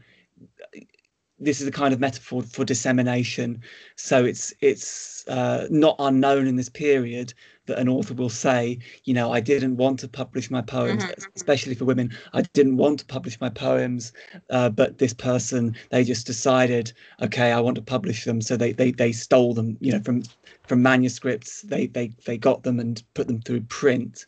this 1.39 1.62
is 1.62 1.68
a 1.68 1.72
kind 1.72 1.94
of 1.94 2.00
metaphor 2.00 2.42
for 2.44 2.66
dissemination. 2.66 3.62
So 3.96 4.25
it's 4.25 4.54
it's 4.62 5.28
uh, 5.28 5.68
not 5.70 5.96
unknown 6.00 6.48
in 6.48 6.56
this 6.56 6.70
period 6.70 7.34
that 7.69 7.79
an 7.79 7.88
author 7.88 8.13
will 8.13 8.29
say, 8.29 8.77
you 9.05 9.13
know, 9.13 9.31
I 9.31 9.39
didn't 9.39 9.77
want 9.77 9.99
to 9.99 10.07
publish 10.07 10.51
my 10.51 10.61
poems, 10.61 11.03
mm-hmm. 11.03 11.11
mm-hmm. 11.11 11.31
especially 11.35 11.75
for 11.75 11.85
women. 11.85 12.11
I 12.33 12.41
didn't 12.53 12.77
want 12.77 12.99
to 12.99 13.05
publish 13.05 13.39
my 13.39 13.49
poems, 13.49 14.11
uh, 14.49 14.69
but 14.69 14.97
this 14.97 15.13
person 15.13 15.75
they 15.89 16.03
just 16.03 16.27
decided, 16.27 16.91
okay, 17.21 17.51
I 17.51 17.59
want 17.61 17.75
to 17.75 17.81
publish 17.81 18.25
them, 18.25 18.41
so 18.41 18.57
they 18.57 18.73
they 18.73 18.91
they 18.91 19.11
stole 19.11 19.53
them, 19.53 19.77
you 19.79 19.91
know, 19.91 20.01
from 20.01 20.23
from 20.67 20.81
manuscripts. 20.81 21.61
They 21.61 21.88
they 21.88 22.11
they 22.25 22.38
got 22.38 22.63
them 22.63 22.79
and 22.79 23.01
put 23.13 23.27
them 23.27 23.41
through 23.41 23.61
print. 23.61 24.25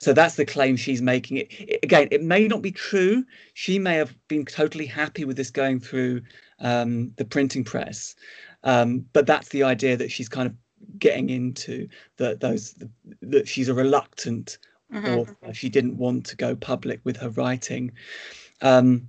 So 0.00 0.12
that's 0.12 0.36
the 0.36 0.46
claim 0.46 0.76
she's 0.76 1.02
making. 1.02 1.38
It, 1.38 1.52
it 1.60 1.80
again, 1.82 2.08
it 2.10 2.22
may 2.22 2.48
not 2.48 2.62
be 2.62 2.72
true. 2.72 3.24
She 3.54 3.78
may 3.78 3.94
have 3.94 4.14
been 4.28 4.44
totally 4.44 4.86
happy 4.86 5.24
with 5.24 5.36
this 5.36 5.50
going 5.50 5.80
through 5.80 6.22
um, 6.60 7.12
the 7.16 7.24
printing 7.24 7.64
press. 7.64 8.14
Um, 8.64 9.06
but 9.12 9.26
that's 9.26 9.50
the 9.50 9.62
idea 9.62 9.96
that 9.96 10.10
she's 10.10 10.28
kind 10.28 10.46
of 10.46 10.54
getting 10.98 11.30
into 11.30 11.88
that 12.16 12.40
those 12.40 12.74
that 13.22 13.48
she's 13.48 13.68
a 13.68 13.74
reluctant 13.74 14.58
mm-hmm. 14.92 15.18
author. 15.18 15.54
She 15.54 15.68
didn't 15.68 15.96
want 15.96 16.26
to 16.26 16.36
go 16.36 16.54
public 16.56 17.00
with 17.04 17.16
her 17.18 17.30
writing. 17.30 17.92
Um, 18.62 19.08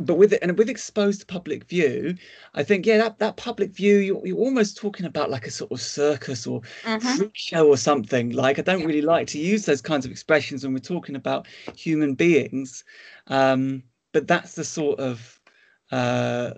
but 0.00 0.14
with 0.14 0.32
it 0.32 0.40
and 0.42 0.56
with 0.58 0.68
exposed 0.68 1.20
to 1.20 1.26
public 1.26 1.64
view, 1.64 2.16
I 2.54 2.62
think 2.64 2.86
yeah, 2.86 2.98
that, 2.98 3.18
that 3.18 3.36
public 3.36 3.70
view 3.70 3.98
you're, 3.98 4.26
you're 4.26 4.38
almost 4.38 4.76
talking 4.76 5.06
about 5.06 5.30
like 5.30 5.46
a 5.46 5.50
sort 5.50 5.70
of 5.70 5.80
circus 5.80 6.46
or 6.46 6.62
mm-hmm. 6.82 7.16
freak 7.16 7.36
show 7.36 7.68
or 7.68 7.76
something. 7.76 8.30
Like 8.30 8.58
I 8.58 8.62
don't 8.62 8.84
really 8.84 9.02
like 9.02 9.26
to 9.28 9.38
use 9.38 9.66
those 9.66 9.82
kinds 9.82 10.04
of 10.04 10.10
expressions 10.10 10.64
when 10.64 10.72
we're 10.72 10.80
talking 10.80 11.16
about 11.16 11.46
human 11.76 12.14
beings, 12.14 12.84
um, 13.28 13.82
but 14.12 14.26
that's 14.26 14.54
the 14.54 14.64
sort 14.64 14.98
of 14.98 15.40
uh, 15.92 16.52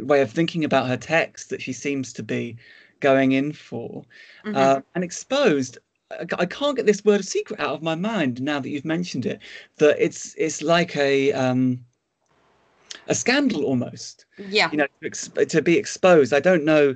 way 0.00 0.20
of 0.20 0.30
thinking 0.30 0.64
about 0.64 0.88
her 0.88 0.96
text 0.96 1.50
that 1.50 1.62
she 1.62 1.72
seems 1.72 2.12
to 2.14 2.22
be 2.22 2.56
going 3.00 3.32
in 3.32 3.52
for. 3.52 4.04
Mm-hmm. 4.44 4.56
Uh, 4.56 4.80
and 4.94 5.04
exposed, 5.04 5.78
I 6.10 6.46
can't 6.46 6.76
get 6.76 6.86
this 6.86 7.04
word 7.04 7.20
of 7.20 7.26
secret 7.26 7.58
out 7.58 7.74
of 7.74 7.82
my 7.82 7.94
mind 7.94 8.40
now 8.40 8.60
that 8.60 8.68
you've 8.68 8.84
mentioned 8.84 9.26
it. 9.26 9.40
That 9.78 9.96
it's 9.98 10.34
it's 10.38 10.62
like 10.62 10.96
a 10.96 11.32
um, 11.32 11.84
a 13.08 13.14
scandal 13.14 13.64
almost. 13.64 14.24
Yeah. 14.38 14.70
You 14.70 14.78
know, 14.78 14.86
to, 15.02 15.46
to 15.46 15.62
be 15.62 15.76
exposed. 15.76 16.32
I 16.32 16.40
don't 16.40 16.64
know 16.64 16.94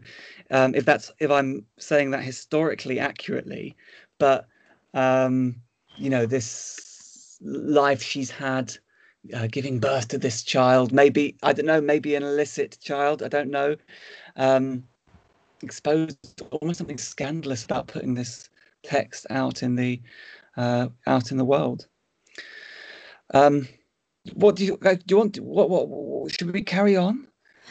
um, 0.51 0.75
if 0.75 0.85
that's 0.85 1.11
if 1.19 1.31
I'm 1.31 1.67
saying 1.79 2.13
that 2.13 2.23
historically 2.23 3.01
accurately, 3.01 3.77
but 4.19 4.47
um, 4.95 5.57
you 5.97 6.11
know, 6.11 6.27
this 6.27 7.37
life 7.41 8.03
she's 8.03 8.31
had 8.31 8.77
uh, 9.35 9.47
giving 9.51 9.79
birth 9.79 10.09
to 10.09 10.19
this 10.19 10.43
child. 10.43 10.93
Maybe 10.93 11.37
I 11.43 11.53
don't 11.53 11.67
know. 11.67 11.81
Maybe 11.81 12.15
an 12.15 12.23
illicit 12.23 12.79
child. 12.81 13.23
I 13.23 13.29
don't 13.29 13.51
know. 13.51 13.77
Um, 14.37 14.85
exposed 15.63 16.43
almost 16.51 16.79
something 16.79 16.99
scandalous 16.99 17.65
about 17.65 17.87
putting 17.87 18.15
this 18.15 18.49
text 18.83 19.27
out 19.31 19.63
in 19.63 19.75
the 19.75 20.01
uh, 20.57 20.89
out 21.07 21.31
in 21.31 21.37
the 21.37 21.45
world. 21.45 21.87
Um, 23.33 23.69
what 24.35 24.57
do 24.57 24.65
you 24.65 24.79
uh, 24.85 24.95
do? 24.95 25.03
You 25.09 25.17
want? 25.19 25.39
What, 25.39 25.71
what, 25.71 25.89
what 25.89 26.33
should 26.33 26.53
we 26.53 26.63
carry 26.63 26.97
on? 26.97 27.27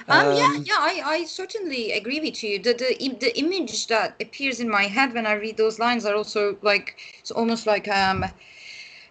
Um, 0.08 0.27
um, 0.27 0.38
yeah, 0.38 0.53
yeah, 0.63 0.77
I, 0.79 1.01
I 1.05 1.25
certainly 1.25 1.91
agree 1.91 2.19
with 2.19 2.41
you. 2.43 2.60
The, 2.60 2.74
the 2.74 3.17
the 3.19 3.38
image 3.38 3.88
that 3.88 4.15
appears 4.22 4.60
in 4.60 4.69
my 4.69 4.84
head 4.84 5.13
when 5.13 5.25
I 5.25 5.34
read 5.34 5.58
those 5.58 5.77
lines 5.79 6.05
are 6.05 6.15
also 6.15 6.58
like 6.62 6.98
it's 7.19 7.31
almost 7.31 7.67
like 7.67 7.88
um 7.88 8.25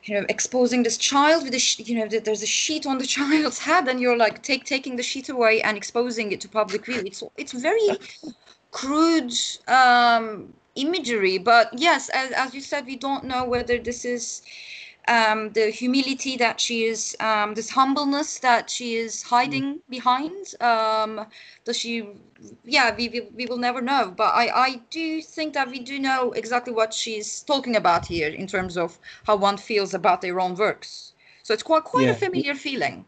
you 0.05 0.15
know 0.15 0.25
exposing 0.29 0.83
this 0.83 0.97
child 0.97 1.45
with 1.45 1.55
a 1.55 1.83
you 1.83 1.99
know 1.99 2.09
there's 2.09 2.43
a 2.43 2.47
sheet 2.47 2.87
on 2.87 2.99
the 2.99 3.07
child's 3.17 3.59
head 3.59 3.89
and 3.89 4.01
you're 4.01 4.17
like 4.17 4.43
take 4.43 4.65
taking 4.65 4.97
the 4.97 5.03
sheet 5.03 5.29
away 5.29 5.61
and 5.63 5.77
exposing 5.77 6.33
it 6.33 6.41
to 6.41 6.49
public 6.49 6.87
view 6.87 7.03
it's 7.05 7.23
it's 7.37 7.53
very 7.53 7.89
crude 8.71 9.33
um 9.67 10.53
imagery 10.75 11.39
but 11.39 11.69
yes 11.77 12.09
as, 12.11 12.31
as 12.33 12.55
you 12.55 12.61
said 12.61 12.87
we 12.87 12.97
don't 12.97 13.25
know 13.25 13.45
whether 13.45 13.79
this 13.79 14.05
is 14.05 14.43
um, 15.09 15.51
the 15.51 15.71
humility 15.71 16.37
that 16.37 16.61
she 16.61 16.85
is, 16.85 17.17
um, 17.19 17.55
this 17.55 17.71
humbleness 17.71 18.39
that 18.41 18.69
she 18.71 18.97
is 18.97 19.23
hiding 19.23 19.77
mm. 19.77 19.81
behind. 19.89 20.55
Um, 20.61 21.27
does 21.65 21.79
she? 21.79 22.07
Yeah, 22.65 22.95
we, 22.95 23.09
we, 23.09 23.21
we 23.35 23.47
will 23.47 23.57
never 23.57 23.81
know. 23.81 24.13
But 24.15 24.35
I, 24.35 24.49
I 24.49 24.81
do 24.91 25.21
think 25.23 25.55
that 25.55 25.69
we 25.69 25.81
do 25.81 25.99
know 25.99 26.33
exactly 26.33 26.73
what 26.73 26.95
she's 26.95 27.43
talking 27.43 27.75
about 27.75 28.07
here 28.07 28.29
in 28.29 28.47
terms 28.47 28.77
of 28.77 28.99
how 29.25 29.37
one 29.37 29.57
feels 29.57 29.95
about 29.95 30.21
their 30.21 30.39
own 30.39 30.55
works. 30.55 31.15
So 31.43 31.55
it's 31.55 31.63
quite 31.63 31.85
quite 31.85 32.05
yeah. 32.05 32.13
a 32.13 32.15
familiar 32.15 32.55
feeling. 32.55 33.07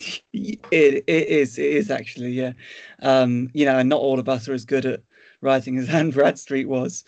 It, 0.00 0.60
it 0.72 1.04
is 1.08 1.58
it 1.58 1.66
is 1.66 1.90
actually 1.90 2.32
yeah 2.32 2.52
um 3.00 3.48
you 3.54 3.64
know 3.64 3.78
and 3.78 3.88
not 3.88 4.00
all 4.00 4.18
of 4.18 4.28
us 4.28 4.48
are 4.48 4.52
as 4.54 4.64
good 4.64 4.84
at 4.86 5.00
writing 5.44 5.78
as 5.78 5.88
Anne 5.90 6.10
Bradstreet 6.10 6.68
was. 6.68 7.04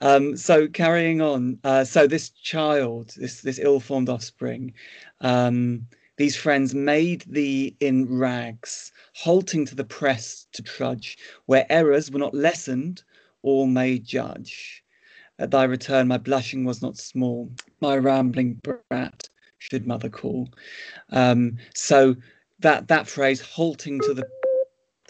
Um, 0.00 0.36
so 0.36 0.68
carrying 0.68 1.20
on, 1.20 1.58
uh, 1.64 1.84
so 1.84 2.06
this 2.06 2.30
child, 2.30 3.14
this 3.16 3.40
this 3.40 3.58
ill-formed 3.58 4.08
offspring, 4.08 4.74
um, 5.22 5.86
these 6.18 6.36
friends 6.36 6.74
made 6.74 7.24
thee 7.28 7.76
in 7.80 8.18
rags, 8.18 8.92
halting 9.14 9.66
to 9.66 9.74
the 9.74 9.84
press 9.84 10.46
to 10.52 10.62
trudge, 10.62 11.16
where 11.46 11.66
errors 11.70 12.10
were 12.10 12.18
not 12.18 12.34
lessened, 12.34 13.02
all 13.42 13.66
may 13.66 13.98
judge. 13.98 14.84
At 15.38 15.52
thy 15.52 15.64
return, 15.64 16.08
my 16.08 16.18
blushing 16.18 16.64
was 16.64 16.82
not 16.82 16.98
small, 16.98 17.50
my 17.80 17.96
rambling 17.96 18.60
brat 18.62 19.28
should 19.58 19.86
mother 19.86 20.08
call. 20.08 20.48
Um, 21.10 21.58
so 21.74 22.16
that 22.60 22.88
that 22.88 23.08
phrase, 23.08 23.40
halting 23.40 24.00
to 24.00 24.14
the 24.14 24.28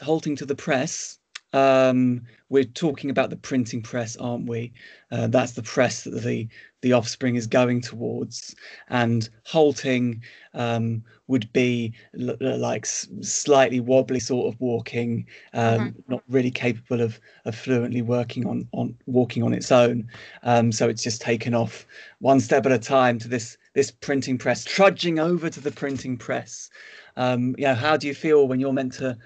halting 0.00 0.36
to 0.36 0.46
the 0.46 0.54
press, 0.54 1.18
um, 1.52 2.22
we're 2.50 2.64
talking 2.64 3.10
about 3.10 3.30
the 3.30 3.36
printing 3.36 3.82
press, 3.82 4.16
aren't 4.16 4.48
we? 4.48 4.72
Uh, 5.10 5.28
that's 5.28 5.52
the 5.52 5.62
press 5.62 6.04
that 6.04 6.22
the 6.22 6.48
the 6.80 6.92
offspring 6.92 7.34
is 7.34 7.46
going 7.46 7.80
towards, 7.80 8.54
and 8.88 9.28
halting 9.44 10.22
um, 10.54 11.02
would 11.26 11.52
be 11.52 11.92
l- 12.20 12.36
like 12.40 12.84
s- 12.84 13.08
slightly 13.20 13.80
wobbly 13.80 14.20
sort 14.20 14.52
of 14.52 14.60
walking, 14.60 15.26
um, 15.54 15.80
mm-hmm. 15.80 16.12
not 16.12 16.22
really 16.28 16.50
capable 16.50 17.00
of 17.00 17.18
of 17.46 17.54
fluently 17.54 18.02
working 18.02 18.46
on 18.46 18.68
on 18.72 18.94
walking 19.06 19.42
on 19.42 19.52
its 19.54 19.72
own. 19.72 20.06
Um, 20.42 20.70
so 20.70 20.88
it's 20.88 21.02
just 21.02 21.20
taken 21.20 21.54
off 21.54 21.86
one 22.20 22.40
step 22.40 22.66
at 22.66 22.72
a 22.72 22.78
time 22.78 23.18
to 23.20 23.28
this 23.28 23.56
this 23.78 23.92
printing 23.92 24.36
press, 24.36 24.64
trudging 24.64 25.20
over 25.20 25.48
to 25.48 25.60
the 25.60 25.70
printing 25.70 26.16
press. 26.16 26.68
Um, 27.16 27.54
you 27.56 27.64
know, 27.64 27.76
how 27.76 27.96
do 27.96 28.08
you 28.08 28.14
feel 28.14 28.48
when 28.48 28.58
you're 28.58 28.72
meant 28.72 28.94
to 28.94 29.16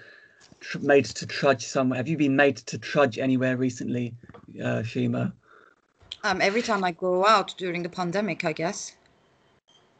tr- 0.59 0.77
made 0.77 1.05
to 1.05 1.25
trudge 1.25 1.65
somewhere? 1.65 1.97
Have 1.97 2.07
you 2.07 2.17
been 2.17 2.35
made 2.35 2.57
to 2.57 2.77
trudge 2.77 3.17
anywhere 3.17 3.57
recently, 3.57 4.13
uh, 4.63 4.83
Shima? 4.83 5.33
Um, 6.23 6.39
every 6.39 6.61
time 6.61 6.83
I 6.83 6.91
go 6.91 7.25
out 7.25 7.55
during 7.57 7.81
the 7.81 7.89
pandemic, 7.89 8.45
I 8.45 8.53
guess. 8.53 8.95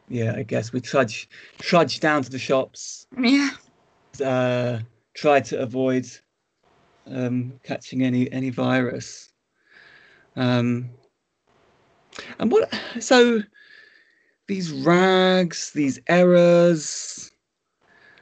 Yeah, 0.08 0.36
I 0.38 0.44
guess 0.44 0.72
we 0.72 0.82
trudge 0.82 1.28
trudge 1.58 2.00
down 2.00 2.22
to 2.22 2.30
the 2.30 2.38
shops. 2.38 3.08
Yeah. 3.18 3.50
Uh, 4.24 4.80
try 5.16 5.40
to 5.40 5.62
avoid 5.62 6.06
um, 7.08 7.60
catching 7.64 8.04
any 8.04 8.32
any 8.32 8.52
virus. 8.52 9.34
Um, 10.36 10.92
and 12.38 12.52
what? 12.52 12.72
So 13.00 13.42
these 14.54 14.72
rags, 14.72 15.72
these 15.72 16.00
errors. 16.08 17.32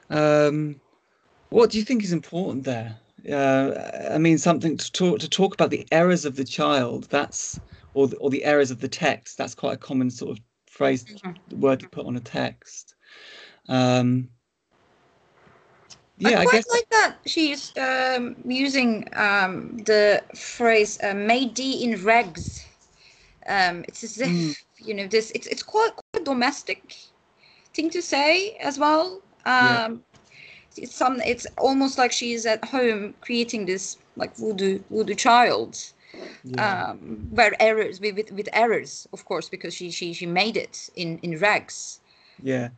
Um, 0.09 0.79
what 1.49 1.69
do 1.69 1.77
you 1.77 1.83
think 1.83 2.03
is 2.03 2.13
important 2.13 2.63
there? 2.63 2.97
Uh, 3.29 4.13
I 4.13 4.17
mean, 4.17 4.37
something 4.37 4.77
to 4.77 4.91
talk 4.93 5.19
to 5.19 5.29
talk 5.29 5.53
about 5.53 5.71
the 5.71 5.85
errors 5.91 6.23
of 6.23 6.37
the 6.37 6.45
child. 6.45 7.03
That's 7.09 7.59
or 7.93 8.07
the, 8.07 8.15
or 8.17 8.29
the 8.29 8.45
errors 8.45 8.71
of 8.71 8.79
the 8.79 8.87
text. 8.87 9.37
That's 9.37 9.53
quite 9.53 9.73
a 9.73 9.77
common 9.77 10.09
sort 10.09 10.31
of 10.37 10.43
phrase, 10.67 11.03
mm-hmm. 11.03 11.59
word 11.59 11.81
to 11.81 11.89
put 11.89 12.05
on 12.05 12.15
a 12.15 12.21
text. 12.21 12.95
Um, 13.67 14.29
yeah, 16.17 16.29
I, 16.29 16.45
quite 16.45 16.47
I 16.47 16.51
guess 16.53 16.69
like 16.69 16.89
that. 16.91 17.15
She's 17.25 17.77
um, 17.77 18.37
using 18.45 19.09
um, 19.17 19.79
the 19.85 20.23
phrase 20.33 20.97
uh, 21.03 21.13
"made 21.13 21.59
in 21.59 22.01
rags." 22.05 22.65
Um, 23.47 23.83
it's 23.89 24.03
as 24.05 24.21
if 24.21 24.29
mm. 24.29 24.55
You 24.83 24.93
know 24.93 25.07
this. 25.07 25.31
It's 25.31 25.47
it's 25.47 25.63
quite 25.63 25.91
quite 25.95 26.21
a 26.21 26.25
domestic 26.25 26.95
thing 27.73 27.89
to 27.91 28.01
say 28.01 28.57
as 28.61 28.79
well. 28.79 29.21
Yeah. 29.45 29.85
Um, 29.85 30.03
it's 30.77 30.95
some 30.95 31.19
it's 31.21 31.45
almost 31.57 31.97
like 31.97 32.11
she's 32.11 32.45
at 32.45 32.63
home 32.63 33.13
creating 33.21 33.65
this 33.65 33.97
like 34.15 34.35
voodoo 34.35 34.79
voodoo 34.89 35.15
child 35.15 35.77
yeah. 36.43 36.91
um, 36.91 37.27
where 37.31 37.53
errors 37.61 37.99
with, 37.99 38.31
with 38.31 38.49
errors 38.53 39.07
of 39.13 39.25
course 39.25 39.49
because 39.49 39.73
she 39.73 39.91
she 39.91 40.13
she 40.13 40.25
made 40.25 40.57
it 40.57 40.89
in 40.95 41.17
in 41.19 41.37
rags 41.39 41.99
yeah 42.41 42.69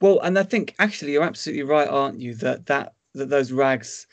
well 0.00 0.20
and 0.20 0.38
i 0.38 0.42
think 0.42 0.74
actually 0.78 1.12
you're 1.12 1.22
absolutely 1.22 1.62
right 1.62 1.88
aren't 1.88 2.18
you 2.18 2.34
that 2.34 2.66
that 2.66 2.94
that 3.14 3.28
those 3.28 3.52
rags 3.52 4.06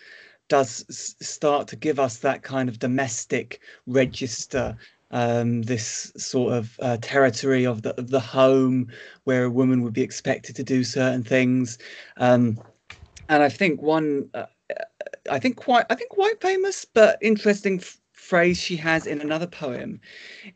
does 0.48 0.84
start 1.22 1.68
to 1.68 1.76
give 1.76 2.00
us 2.00 2.18
that 2.18 2.42
kind 2.42 2.70
of 2.70 2.80
domestic 2.80 3.60
register 3.86 4.76
um, 5.12 5.64
this 5.64 6.12
sort 6.18 6.54
of 6.54 6.80
uh, 6.82 6.98
territory 7.02 7.66
of 7.66 7.82
the 7.82 7.98
of 8.00 8.10
the 8.10 8.20
home 8.20 8.88
where 9.24 9.46
a 9.46 9.50
woman 9.50 9.82
would 9.82 9.94
be 9.94 10.02
expected 10.04 10.56
to 10.56 10.64
do 10.64 10.84
certain 10.84 11.24
things 11.24 11.78
um, 12.18 12.60
and 13.30 13.44
I 13.44 13.50
think 13.50 13.82
one, 13.82 14.30
uh, 14.34 14.46
I 15.30 15.40
think 15.40 15.56
quite, 15.56 15.86
I 15.90 15.96
think 15.96 16.10
quite 16.10 16.42
famous 16.42 16.84
but 16.84 17.20
interesting 17.22 17.80
f- 17.80 17.98
phrase 18.14 18.58
she 18.58 18.76
has 18.78 19.06
in 19.06 19.22
another 19.22 19.46
poem 19.48 20.02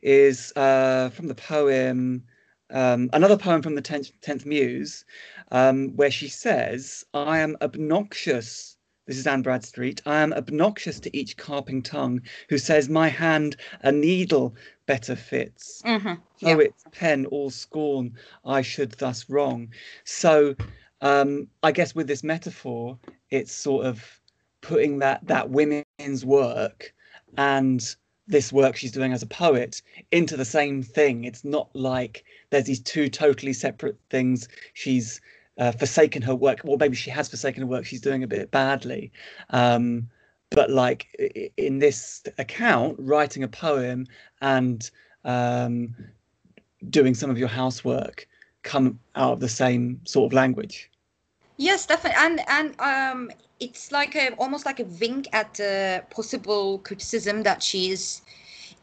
is 0.02 0.52
uh, 0.56 1.10
from 1.10 1.28
the 1.28 1.36
poem, 1.36 2.24
um, 2.72 3.12
another 3.14 3.38
poem 3.38 3.62
from 3.62 3.76
the 3.76 3.82
tenth, 3.82 4.12
tenth 4.22 4.46
Muse, 4.46 5.06
um, 5.52 5.96
where 5.96 6.10
she 6.10 6.28
says, 6.28 7.06
"I 7.14 7.40
am 7.40 7.58
obnoxious." 7.62 8.73
This 9.06 9.18
is 9.18 9.28
Anne 9.28 9.42
Bradstreet. 9.42 10.02
I 10.06 10.22
am 10.22 10.32
obnoxious 10.32 11.00
to 11.02 11.18
each 11.18 11.36
carping 11.36 11.82
tongue 11.82 12.22
who 12.48 12.58
says 12.58 12.88
my 12.88 13.10
hand 13.10 13.58
a 13.82 13.92
needle 13.92 14.56
better 14.86 15.16
fits. 15.16 15.82
Mm-hmm. 15.86 16.14
Yeah. 16.40 16.56
Oh, 16.56 16.60
its 16.60 16.86
pen 16.94 17.26
all 17.26 17.50
scorn 17.50 18.16
I 18.46 18.62
should 18.62 18.94
thus 18.94 19.30
wrong. 19.30 19.74
So 20.06 20.56
um, 21.02 21.50
I 21.64 21.74
guess 21.74 21.94
with 21.94 22.08
this 22.08 22.24
metaphor, 22.24 22.98
it's 23.30 23.52
sort 23.52 23.86
of 23.86 24.22
putting 24.62 25.00
that 25.00 25.28
that 25.28 25.50
women's 25.50 26.26
work 26.26 26.94
and 27.38 27.96
this 28.26 28.54
work 28.54 28.78
she's 28.78 28.94
doing 28.94 29.12
as 29.12 29.22
a 29.22 29.28
poet 29.28 29.82
into 30.12 30.38
the 30.38 30.46
same 30.46 30.82
thing. 30.82 31.26
It's 31.26 31.44
not 31.44 31.70
like 31.76 32.24
there's 32.52 32.66
these 32.66 32.80
two 32.80 33.10
totally 33.10 33.52
separate 33.52 33.98
things. 34.10 34.48
She's 34.74 35.20
uh, 35.58 35.72
forsaken 35.72 36.22
her 36.22 36.36
work, 36.36 36.62
well, 36.64 36.78
maybe 36.78 36.96
she 36.96 37.10
has 37.10 37.30
forsaken 37.30 37.62
her 37.62 37.68
work. 37.68 37.86
She's 37.86 38.02
doing 38.02 38.24
a 38.24 38.28
bit 38.28 38.52
badly, 38.52 39.12
um, 39.50 40.10
but 40.50 40.70
like 40.70 41.08
in 41.58 41.80
this 41.80 42.24
account, 42.38 42.96
writing 43.00 43.44
a 43.44 43.48
poem 43.48 44.08
and 44.42 44.90
um, 45.26 45.96
doing 46.90 47.14
some 47.14 47.30
of 47.30 47.38
your 47.38 47.48
housework 47.48 48.28
come 48.64 49.00
out 49.16 49.34
of 49.34 49.40
the 49.40 49.50
same 49.50 50.00
sort 50.06 50.32
of 50.32 50.34
language. 50.34 50.90
Yes, 51.58 51.86
definitely, 51.86 52.20
and 52.20 52.42
and 52.48 52.80
um, 52.80 53.32
it's 53.60 53.92
like 53.92 54.16
a 54.16 54.32
almost 54.36 54.66
like 54.66 54.80
a 54.80 54.86
wink 55.00 55.28
at 55.34 55.54
the 55.56 56.04
possible 56.10 56.80
criticism 56.80 57.44
that 57.44 57.62
she's 57.62 58.22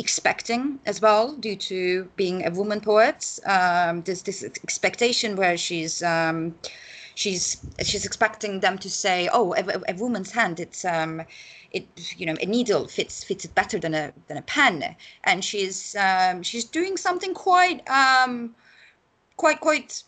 expecting 0.00 0.80
as 0.86 1.00
well, 1.00 1.32
due 1.34 1.56
to 1.56 2.08
being 2.16 2.46
a 2.46 2.50
woman 2.50 2.80
poet. 2.80 3.38
Um, 3.46 4.02
there's 4.02 4.22
this 4.22 4.42
expectation 4.42 5.36
where 5.36 5.56
she's 5.56 6.02
um, 6.02 6.54
she's 7.14 7.60
she's 7.82 8.04
expecting 8.04 8.60
them 8.60 8.78
to 8.78 8.90
say, 8.90 9.28
"Oh, 9.32 9.54
a, 9.54 9.62
a 9.88 9.94
woman's 9.94 10.32
hand, 10.32 10.58
it's 10.58 10.84
um, 10.84 11.22
it 11.70 11.86
you 12.16 12.26
know 12.26 12.36
a 12.42 12.46
needle 12.46 12.88
fits 12.88 13.22
fits 13.22 13.44
it 13.44 13.54
better 13.54 13.78
than 13.78 13.94
a 13.94 14.12
than 14.26 14.36
a 14.38 14.42
pen," 14.42 14.96
and 15.24 15.44
she's 15.44 15.94
um, 15.96 16.42
she's 16.42 16.64
doing 16.64 16.96
something 16.96 17.34
quite 17.34 17.88
um, 17.88 18.54
quite 19.36 19.60
quite 19.60 20.02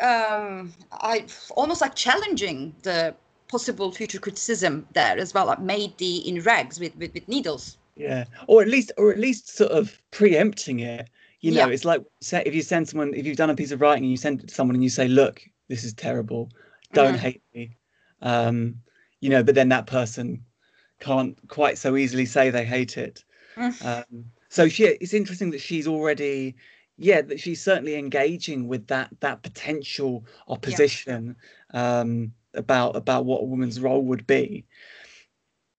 um, 0.00 0.72
I 0.92 1.26
almost 1.54 1.80
like 1.80 1.94
challenging 1.94 2.74
the 2.82 3.14
possible 3.48 3.92
future 3.92 4.18
criticism 4.18 4.86
there 4.92 5.18
as 5.18 5.32
well, 5.32 5.46
like 5.46 5.60
made 5.60 5.96
the 5.98 6.28
in 6.28 6.40
rags 6.42 6.78
with, 6.80 6.96
with, 6.96 7.14
with 7.14 7.28
needles. 7.28 7.78
Yeah, 7.96 8.24
or 8.46 8.62
at 8.62 8.68
least, 8.68 8.92
or 8.98 9.10
at 9.10 9.18
least 9.18 9.56
sort 9.56 9.72
of 9.72 10.00
preempting 10.10 10.80
it. 10.80 11.08
You 11.40 11.52
know, 11.52 11.66
yeah. 11.66 11.72
it's 11.72 11.84
like 11.84 12.02
if 12.32 12.54
you 12.54 12.62
send 12.62 12.88
someone, 12.88 13.14
if 13.14 13.26
you've 13.26 13.36
done 13.36 13.50
a 13.50 13.56
piece 13.56 13.70
of 13.70 13.80
writing 13.80 14.04
and 14.04 14.10
you 14.10 14.16
send 14.16 14.40
it 14.40 14.48
to 14.48 14.54
someone 14.54 14.74
and 14.74 14.84
you 14.84 14.90
say, 14.90 15.08
"Look, 15.08 15.42
this 15.68 15.84
is 15.84 15.94
terrible. 15.94 16.50
Don't 16.92 17.14
mm. 17.14 17.18
hate 17.18 17.42
me." 17.54 17.76
Um, 18.22 18.76
you 19.20 19.30
know, 19.30 19.42
but 19.42 19.54
then 19.54 19.68
that 19.70 19.86
person 19.86 20.44
can't 21.00 21.36
quite 21.48 21.78
so 21.78 21.96
easily 21.96 22.26
say 22.26 22.50
they 22.50 22.64
hate 22.64 22.96
it. 22.96 23.24
Mm. 23.56 23.84
Um, 23.84 24.24
so 24.48 24.68
she, 24.68 24.84
it's 24.84 25.14
interesting 25.14 25.50
that 25.50 25.60
she's 25.60 25.86
already 25.86 26.54
yeah 26.98 27.20
that 27.20 27.40
she's 27.40 27.62
certainly 27.62 27.96
engaging 27.96 28.68
with 28.68 28.86
that 28.86 29.10
that 29.20 29.42
potential 29.42 30.24
opposition 30.48 31.36
yeah. 31.72 32.00
um, 32.00 32.32
about 32.54 32.96
about 32.96 33.24
what 33.24 33.42
a 33.42 33.44
woman's 33.44 33.80
role 33.80 34.02
would 34.02 34.26
be 34.26 34.64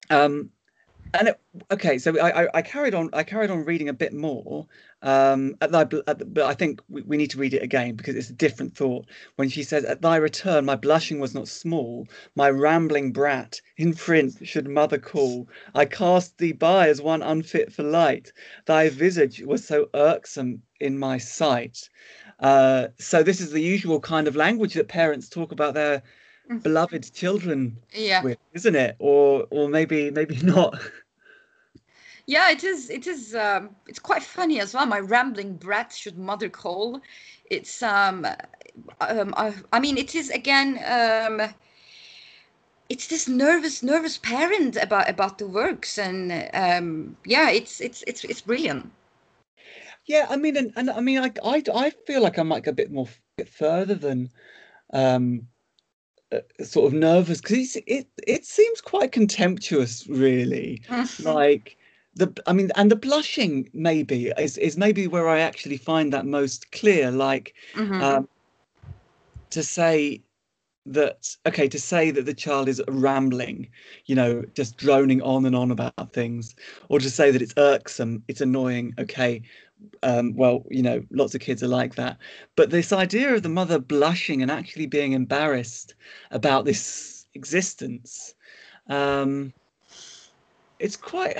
um, 0.09 0.49
and 1.13 1.29
it, 1.29 1.39
okay, 1.71 1.97
so 1.97 2.19
I, 2.19 2.47
I, 2.53 2.61
carried 2.61 2.93
on. 2.93 3.09
I 3.13 3.23
carried 3.23 3.49
on 3.49 3.65
reading 3.65 3.89
a 3.89 3.93
bit 3.93 4.13
more, 4.13 4.67
um, 5.01 5.55
at 5.61 5.71
thy, 5.71 5.81
at 5.81 6.19
the, 6.19 6.25
but 6.25 6.45
I 6.45 6.53
think 6.53 6.81
we, 6.89 7.01
we, 7.01 7.17
need 7.17 7.31
to 7.31 7.37
read 7.37 7.53
it 7.53 7.63
again 7.63 7.95
because 7.95 8.15
it's 8.15 8.29
a 8.29 8.33
different 8.33 8.75
thought. 8.75 9.05
When 9.35 9.49
she 9.49 9.63
says, 9.63 9.85
"At 9.85 10.01
thy 10.01 10.17
return, 10.17 10.65
my 10.65 10.75
blushing 10.75 11.19
was 11.19 11.33
not 11.33 11.47
small. 11.47 12.07
My 12.35 12.49
rambling 12.49 13.11
brat, 13.11 13.61
in 13.77 13.93
print, 13.93 14.35
should 14.43 14.67
mother 14.67 14.97
call. 14.97 15.47
I 15.75 15.85
cast 15.85 16.37
thee 16.37 16.53
by 16.53 16.89
as 16.89 17.01
one 17.01 17.21
unfit 17.21 17.73
for 17.73 17.83
light. 17.83 18.31
Thy 18.65 18.89
visage 18.89 19.41
was 19.41 19.65
so 19.65 19.89
irksome 19.93 20.61
in 20.79 20.97
my 20.97 21.17
sight." 21.17 21.89
Uh, 22.39 22.89
so 22.99 23.23
this 23.23 23.41
is 23.41 23.51
the 23.51 23.61
usual 23.61 23.99
kind 23.99 24.27
of 24.27 24.35
language 24.35 24.75
that 24.75 24.87
parents 24.87 25.29
talk 25.29 25.51
about 25.51 25.73
their. 25.73 26.03
Beloved 26.61 27.13
children 27.13 27.77
yeah. 27.93 28.23
with 28.23 28.37
isn't 28.53 28.75
it? 28.75 28.95
Or 28.99 29.47
or 29.49 29.69
maybe 29.69 30.11
maybe 30.11 30.37
not. 30.43 30.79
Yeah 32.25 32.51
it 32.51 32.63
is 32.63 32.89
it 32.89 33.07
is 33.07 33.35
um 33.35 33.75
it's 33.87 33.99
quite 33.99 34.23
funny 34.23 34.59
as 34.59 34.73
well 34.73 34.85
my 34.85 34.99
rambling 34.99 35.53
brat 35.53 35.93
should 35.93 36.17
mother 36.17 36.49
call. 36.49 37.01
It's 37.49 37.81
um 37.83 38.25
um 39.01 39.33
I, 39.37 39.53
I 39.71 39.79
mean 39.79 39.97
it 39.97 40.15
is 40.15 40.29
again 40.29 40.79
um 40.85 41.49
it's 42.89 43.07
this 43.07 43.27
nervous 43.27 43.83
nervous 43.83 44.17
parent 44.17 44.77
about 44.77 45.09
about 45.09 45.37
the 45.37 45.47
works 45.47 45.97
and 45.97 46.31
um 46.53 47.17
yeah 47.25 47.49
it's 47.49 47.81
it's 47.81 48.03
it's 48.07 48.23
it's 48.23 48.41
brilliant. 48.41 48.91
Yeah 50.05 50.25
i 50.29 50.37
mean 50.37 50.55
and, 50.55 50.71
and 50.77 50.89
i 50.89 51.01
mean 51.01 51.19
I, 51.19 51.31
I 51.43 51.61
i 51.75 51.89
feel 51.89 52.21
like 52.21 52.39
i 52.39 52.43
might 52.43 52.63
go 52.63 52.71
a 52.71 52.73
bit 52.73 52.91
more 52.91 53.09
further 53.51 53.93
than 53.93 54.29
um 54.93 55.47
sort 56.63 56.87
of 56.87 56.93
nervous 56.93 57.41
because 57.41 57.77
it 57.87 58.07
it 58.27 58.45
seems 58.45 58.81
quite 58.81 59.11
contemptuous, 59.11 60.07
really. 60.07 60.81
like 61.23 61.77
the 62.15 62.31
I 62.47 62.53
mean, 62.53 62.71
and 62.75 62.91
the 62.91 62.95
blushing 62.95 63.69
maybe 63.73 64.31
is 64.37 64.57
is 64.57 64.77
maybe 64.77 65.07
where 65.07 65.27
I 65.27 65.39
actually 65.39 65.77
find 65.77 66.11
that 66.13 66.25
most 66.25 66.71
clear. 66.71 67.11
Like 67.11 67.53
mm-hmm. 67.75 68.01
um, 68.01 68.27
to 69.51 69.63
say 69.63 70.21
that 70.87 71.35
okay 71.45 71.67
to 71.67 71.79
say 71.79 72.11
that 72.11 72.25
the 72.25 72.33
child 72.33 72.69
is 72.69 72.81
rambling 72.87 73.67
you 74.05 74.15
know 74.15 74.41
just 74.53 74.77
droning 74.77 75.21
on 75.21 75.45
and 75.45 75.53
on 75.53 75.69
about 75.69 76.13
things 76.13 76.55
or 76.87 76.97
to 76.97 77.09
say 77.09 77.29
that 77.29 77.41
it's 77.41 77.53
irksome 77.57 78.23
it's 78.29 78.39
annoying 78.39 78.93
okay 78.97 79.41
um, 80.03 80.35
well 80.35 80.63
you 80.69 80.81
know 80.81 81.03
lots 81.11 81.35
of 81.35 81.41
kids 81.41 81.63
are 81.63 81.67
like 81.67 81.95
that. 81.95 82.17
But 82.55 82.69
this 82.69 82.93
idea 82.93 83.33
of 83.33 83.43
the 83.43 83.49
mother 83.49 83.79
blushing 83.79 84.41
and 84.41 84.51
actually 84.51 84.87
being 84.87 85.13
embarrassed 85.13 85.95
about 86.31 86.65
this 86.65 87.25
existence 87.33 88.33
um, 88.89 89.53
it's 90.79 90.95
quite 90.95 91.37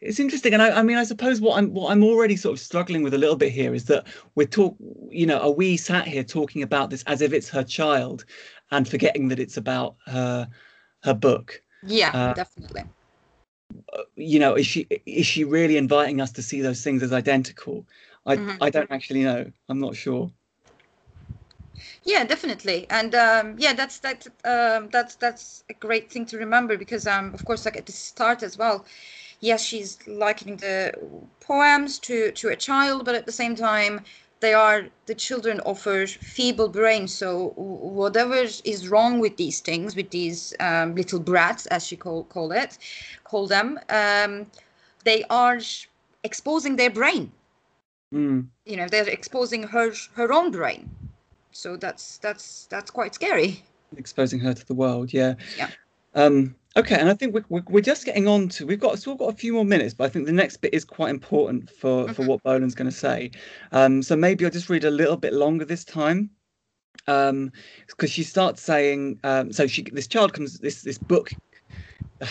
it's 0.00 0.20
interesting. 0.20 0.52
And 0.52 0.62
I, 0.62 0.80
I, 0.80 0.82
mean 0.82 0.98
i 0.98 1.04
suppose 1.04 1.40
what 1.40 1.58
i'm 1.58 1.72
what 1.72 1.90
i'm 1.90 2.04
already 2.04 2.36
sort 2.36 2.52
of 2.52 2.60
struggling 2.60 3.02
with 3.02 3.14
a 3.14 3.18
little 3.18 3.36
bit 3.36 3.52
here 3.52 3.74
is 3.74 3.86
that 3.86 4.06
we're 4.34 4.46
talk 4.46 4.76
you 5.10 5.26
know 5.26 5.38
are 5.38 5.50
we 5.50 5.76
sat 5.76 6.06
here 6.06 6.24
talking 6.24 6.62
about 6.62 6.90
this 6.90 7.02
as 7.04 7.22
if 7.22 7.32
it's 7.32 7.48
her 7.48 7.64
child 7.64 8.24
and 8.70 8.88
forgetting 8.88 9.28
that 9.28 9.40
it's 9.40 9.56
about 9.56 9.96
her 10.06 10.48
her 11.02 11.14
book? 11.14 11.62
Yeah 11.82 12.10
uh, 12.12 12.34
definitely 12.34 12.84
you 14.16 14.38
know 14.38 14.54
is 14.54 14.66
she 14.66 14.86
is 15.06 15.26
she 15.26 15.44
really 15.44 15.76
inviting 15.76 16.20
us 16.20 16.32
to 16.32 16.42
see 16.42 16.60
those 16.60 16.82
things 16.82 17.02
as 17.02 17.12
identical? 17.12 17.86
I 18.26 18.36
mm-hmm. 18.36 18.62
i 18.62 18.70
don't 18.70 18.90
actually 18.90 19.24
know. 19.24 19.50
I'm 19.68 19.80
not 19.80 19.96
sure. 19.96 20.30
Yeah 22.04 22.24
definitely. 22.24 22.86
And 22.90 23.14
um, 23.14 23.56
yeah 23.58 23.72
that's 23.72 23.98
that 24.00 24.26
um, 24.44 24.88
that's 24.90 25.14
that's 25.16 25.64
a 25.70 25.74
great 25.74 26.10
thing 26.10 26.26
to 26.26 26.38
remember 26.38 26.76
because 26.76 27.06
um, 27.06 27.34
of 27.34 27.44
course 27.44 27.64
like 27.64 27.76
at 27.76 27.86
the 27.86 27.92
start 27.92 28.42
as 28.42 28.58
well 28.58 28.84
yes 29.40 29.62
she's 29.62 29.98
likening 30.06 30.56
the 30.56 30.92
poems 31.40 31.98
to 31.98 32.32
to 32.32 32.48
a 32.48 32.56
child 32.56 33.04
but 33.04 33.14
at 33.14 33.26
the 33.26 33.32
same 33.32 33.54
time 33.54 34.00
they 34.40 34.54
are 34.54 34.88
the 35.06 35.14
children 35.14 35.60
of 35.60 35.66
offer 35.66 36.06
feeble 36.06 36.68
brains 36.68 37.12
so 37.12 37.52
whatever 37.56 38.34
is 38.64 38.88
wrong 38.88 39.18
with 39.18 39.36
these 39.36 39.60
things 39.60 39.96
with 39.96 40.10
these 40.10 40.54
um, 40.60 40.94
little 40.94 41.20
brats 41.20 41.66
as 41.66 41.86
she 41.86 41.96
call 41.96 42.24
call 42.24 42.52
it 42.52 42.78
call 43.24 43.46
them 43.46 43.78
um, 43.88 44.46
they 45.04 45.24
are 45.30 45.58
exposing 46.24 46.76
their 46.76 46.90
brain. 46.90 47.30
Mm. 48.12 48.46
you 48.64 48.76
know 48.76 48.86
they're 48.88 49.08
exposing 49.08 49.64
her 49.64 49.92
her 50.14 50.32
own 50.32 50.50
brain. 50.50 50.90
So 51.52 51.76
that's 51.76 52.18
that's 52.18 52.66
that's 52.66 52.90
quite 52.90 53.14
scary. 53.14 53.62
Exposing 53.96 54.40
her 54.40 54.54
to 54.54 54.66
the 54.66 54.74
world 54.74 55.12
yeah. 55.12 55.34
Yeah. 55.56 55.70
Um 56.14 56.54
okay 56.76 56.96
and 56.98 57.08
i 57.08 57.14
think 57.14 57.34
we're, 57.48 57.62
we're 57.68 57.80
just 57.80 58.04
getting 58.04 58.26
on 58.26 58.48
to 58.48 58.66
we've 58.66 58.80
got 58.80 58.98
still 58.98 59.14
got 59.14 59.32
a 59.32 59.36
few 59.36 59.52
more 59.52 59.64
minutes 59.64 59.94
but 59.94 60.04
i 60.04 60.08
think 60.08 60.26
the 60.26 60.32
next 60.32 60.58
bit 60.58 60.74
is 60.74 60.84
quite 60.84 61.10
important 61.10 61.70
for 61.70 62.12
for 62.12 62.22
what 62.24 62.42
Boland's 62.42 62.74
going 62.74 62.90
to 62.90 62.96
say. 62.96 63.30
Um 63.72 64.02
so 64.02 64.16
maybe 64.16 64.44
i'll 64.44 64.50
just 64.50 64.68
read 64.68 64.84
a 64.84 64.90
little 64.90 65.16
bit 65.16 65.32
longer 65.32 65.64
this 65.64 65.84
time. 65.84 66.30
Um 67.06 67.52
because 67.86 68.10
she 68.10 68.22
starts 68.22 68.62
saying 68.62 69.18
um 69.24 69.52
so 69.52 69.66
she 69.66 69.82
this 69.82 70.06
child 70.06 70.32
comes 70.32 70.58
this 70.58 70.82
this 70.82 70.98
book 70.98 71.30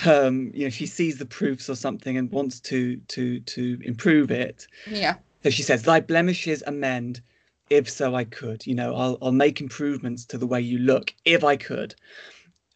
um 0.06 0.52
you 0.54 0.66
know 0.66 0.70
she 0.70 0.86
sees 0.86 1.18
the 1.18 1.26
proofs 1.26 1.70
or 1.70 1.76
something 1.76 2.18
and 2.18 2.32
wants 2.32 2.60
to 2.62 2.98
to 3.08 3.40
to 3.42 3.80
improve 3.84 4.32
it. 4.32 4.68
Yeah. 4.88 5.16
So 5.44 5.50
she 5.50 5.64
says 5.64 5.84
thy 5.84 6.00
blemishes 6.00 6.64
amend 6.68 7.22
if 7.70 7.90
so 7.90 8.16
I 8.16 8.24
could. 8.24 8.66
You 8.66 8.76
know, 8.76 8.96
I'll 8.96 9.18
I'll 9.22 9.32
make 9.32 9.62
improvements 9.62 10.26
to 10.26 10.38
the 10.38 10.48
way 10.48 10.62
you 10.62 10.80
look 10.80 11.14
if 11.26 11.44
I 11.44 11.56
could. 11.58 11.96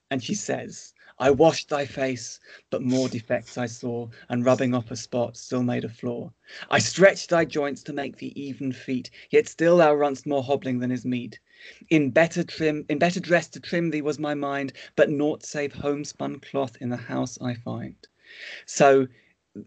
And 0.10 0.24
she 0.24 0.36
says, 0.36 0.94
I 1.20 1.32
washed 1.32 1.70
thy 1.70 1.86
face, 1.86 2.40
but 2.70 2.84
more 2.84 3.10
defects 3.10 3.58
I 3.58 3.66
saw, 3.66 4.08
and 4.30 4.46
rubbing 4.46 4.74
off 4.76 4.92
a 4.92 4.96
spot 4.96 5.36
still 5.36 5.64
made 5.64 5.84
a 5.84 5.90
flaw. 5.90 6.32
I 6.70 6.80
stretched 6.80 7.32
thy 7.32 7.46
joints 7.46 7.82
to 7.84 7.94
make 7.94 8.18
thee 8.18 8.34
even 8.36 8.72
feet, 8.72 9.10
yet 9.32 9.48
still 9.48 9.78
thou 9.78 9.96
runst 9.96 10.28
more 10.28 10.44
hobbling 10.44 10.80
than 10.80 10.92
is 10.92 11.06
meet. 11.06 11.40
In 11.90 12.12
better 12.12 12.44
trim, 12.44 12.86
in 12.88 13.00
better 13.00 13.20
dress 13.20 13.48
to 13.50 13.60
trim 13.60 13.90
thee 13.90 14.04
was 14.04 14.20
my 14.20 14.36
mind, 14.36 14.74
but 14.96 15.10
naught 15.10 15.44
save 15.44 15.74
homespun 15.74 16.40
cloth 16.40 16.78
in 16.82 16.90
the 16.90 16.98
house 16.98 17.40
I 17.42 17.56
find. 17.56 17.96
So 18.68 19.08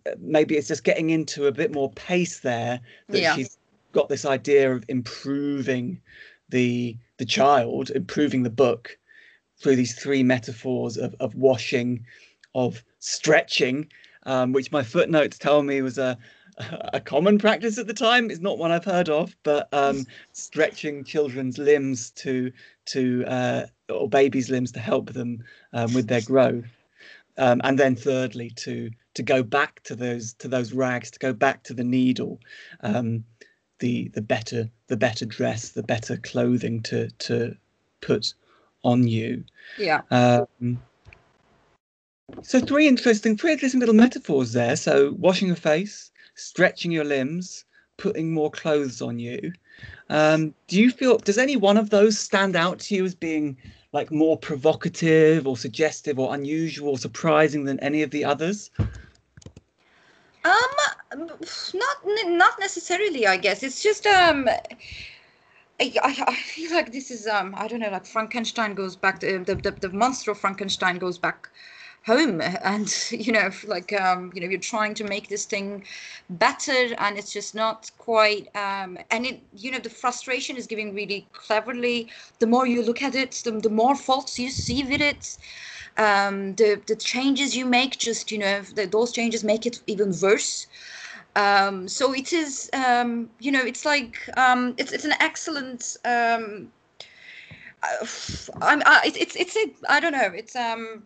uh, 0.07 0.11
maybe 0.21 0.57
it's 0.57 0.69
just 0.69 0.85
getting 0.85 1.11
into 1.11 1.47
a 1.47 1.53
bit 1.53 1.75
more 1.75 1.91
pace 1.93 2.41
there 2.41 2.81
that 3.09 3.21
yeah. 3.21 3.35
she's 3.35 3.59
got 3.91 4.09
this 4.09 4.25
idea 4.25 4.73
of 4.73 4.85
improving 4.89 6.01
the 6.49 6.97
the 7.19 7.25
child, 7.25 7.91
improving 7.91 8.45
the 8.45 8.51
book 8.51 8.97
through 9.61 9.77
these 9.77 9.95
three 9.95 10.23
metaphors 10.23 10.97
of, 10.97 11.15
of 11.21 11.35
washing, 11.35 12.05
of 12.55 12.83
stretching, 12.99 13.89
um, 14.25 14.53
which 14.53 14.73
my 14.73 14.83
footnotes 14.83 15.39
tell 15.39 15.63
me 15.63 15.83
was 15.83 15.99
a 15.99 16.19
a 16.93 17.01
common 17.01 17.39
practice 17.39 17.79
at 17.79 17.87
the 17.87 17.95
time. 17.95 18.31
It's 18.31 18.41
not 18.41 18.59
one 18.59 18.71
I've 18.71 18.85
heard 18.85 19.09
of, 19.09 19.35
but 19.43 19.69
um, 19.73 20.05
stretching 20.33 21.05
children's 21.05 21.59
limbs 21.59 22.11
to 22.13 22.53
to 22.87 23.25
uh, 23.27 23.67
or 23.89 24.09
babies' 24.09 24.51
limbs 24.51 24.73
to 24.73 24.81
help 24.81 25.13
them 25.13 25.43
um, 25.73 25.95
with 25.95 26.09
their 26.09 26.21
growth, 26.21 26.71
um, 27.39 27.61
and 27.65 27.79
then 27.79 27.97
thirdly 27.97 28.51
to 28.57 28.91
to 29.15 29.23
go 29.23 29.43
back 29.43 29.83
to 29.85 29.95
those 29.95 30.35
to 30.35 30.49
those 30.49 30.73
rags, 30.73 31.11
to 31.13 31.19
go 31.19 31.33
back 31.33 31.63
to 31.65 31.75
the 31.75 31.85
needle, 31.85 32.41
um, 32.81 33.25
the 33.79 34.09
the 34.09 34.23
better 34.23 34.69
the 34.89 34.97
better 34.97 35.25
dress, 35.25 35.71
the 35.71 35.83
better 35.83 36.17
clothing 36.19 36.83
to 36.83 37.11
to 37.11 37.57
put 38.01 38.35
on 38.85 39.07
you. 39.07 39.45
Yeah. 39.79 40.03
Um, 40.11 40.81
so 42.43 42.61
three 42.61 42.87
interesting, 42.89 43.37
three 43.37 43.53
interesting 43.53 43.81
little 43.81 43.95
metaphors 43.95 44.53
there. 44.53 44.77
So 44.77 45.15
washing 45.19 45.49
your 45.49 45.57
face, 45.57 46.11
stretching 46.35 46.93
your 46.93 47.05
limbs, 47.05 47.65
putting 47.97 48.33
more 48.33 48.51
clothes 48.51 49.03
on 49.03 49.19
you. 49.19 49.53
Um, 50.09 50.55
do 50.67 50.81
you 50.81 50.91
feel? 50.91 51.19
Does 51.19 51.39
any 51.39 51.57
one 51.57 51.77
of 51.77 51.91
those 51.91 52.19
stand 52.19 52.57
out 52.57 52.79
to 52.81 52.95
you 52.95 53.05
as 53.05 53.15
being 53.15 53.57
like 53.93 54.11
more 54.11 54.37
provocative 54.37 55.47
or 55.47 55.57
suggestive 55.57 56.19
or 56.19 56.35
unusual, 56.35 56.91
or 56.91 56.99
surprising 56.99 57.65
than 57.65 57.81
any 57.81 58.03
of 58.03 58.11
the 58.11 58.25
others? 58.25 58.71
Um, 60.45 61.27
not 61.75 61.97
not 62.05 62.59
necessarily. 62.59 63.27
I 63.27 63.37
guess 63.37 63.63
it's 63.63 63.83
just 63.83 64.07
um. 64.07 64.49
I, 65.81 66.25
I, 66.29 66.35
feel 66.35 66.73
like 66.73 66.93
this 66.93 67.11
is 67.11 67.27
um 67.27 67.55
I 67.57 67.67
don't 67.67 67.81
know 67.81 67.91
like 67.91 68.05
Frankenstein 68.05 68.75
goes 68.75 68.97
back 68.97 69.21
to 69.21 69.39
the, 69.39 69.55
the 69.55 69.71
the 69.71 69.89
monster 69.89 70.31
of 70.31 70.39
Frankenstein 70.39 70.99
goes 70.99 71.17
back 71.17 71.49
home. 72.05 72.41
And 72.41 72.89
you 73.11 73.33
know 73.33 73.51
like 73.67 73.93
um 73.93 74.31
you 74.35 74.41
know 74.43 74.49
you're 74.49 74.61
trying 74.61 74.95
to 74.95 75.05
make 75.05 75.29
this 75.29 75.47
thing 75.47 75.85
better 76.29 76.95
and 76.99 77.17
it's 77.17 77.33
just 77.33 77.55
not 77.55 77.91
quite 77.99 78.55
um 78.57 78.99
and 79.11 79.25
it 79.27 79.41
you 79.55 79.71
know 79.71 79.79
the 79.79 79.91
frustration 79.91 80.57
is 80.57 80.67
giving 80.67 80.95
really 80.95 81.27
cleverly. 81.33 82.09
The 82.41 82.47
more 82.47 82.67
you 82.67 82.83
look 82.83 83.03
at 83.03 83.15
it 83.15 83.41
the, 83.45 83.53
the 83.53 83.71
more 83.71 83.97
faults 83.97 84.39
you 84.39 84.51
see 84.51 84.83
with 84.85 85.01
it. 85.01 85.39
Um, 85.97 86.55
the 86.55 86.81
the 86.87 86.97
changes 86.97 87.57
you 87.57 87.67
make 87.67 87.99
just 87.99 88.31
you 88.31 88.39
know 88.39 88.63
the, 88.63 88.87
those 88.87 89.13
changes 89.13 89.43
make 89.43 89.67
it 89.67 89.81
even 89.87 90.15
worse 90.23 90.67
um, 91.37 91.89
so 91.89 92.13
it 92.13 92.33
is 92.33 92.71
um, 92.73 93.31
you 93.39 93.53
know 93.53 93.63
it's 93.63 93.85
like 93.85 94.19
um, 94.37 94.75
it's 94.77 94.93
it's 94.93 95.05
an 95.05 95.15
excellent 95.21 95.97
um, 96.05 96.71
uh, 97.83 98.07
I'm, 98.61 98.83
I, 98.85 99.13
it's 99.17 99.37
it's 99.37 99.57
a 99.57 99.73
I 99.89 100.01
don't 100.01 100.13
know 100.13 100.31
it's 100.35 100.57
um 100.57 101.03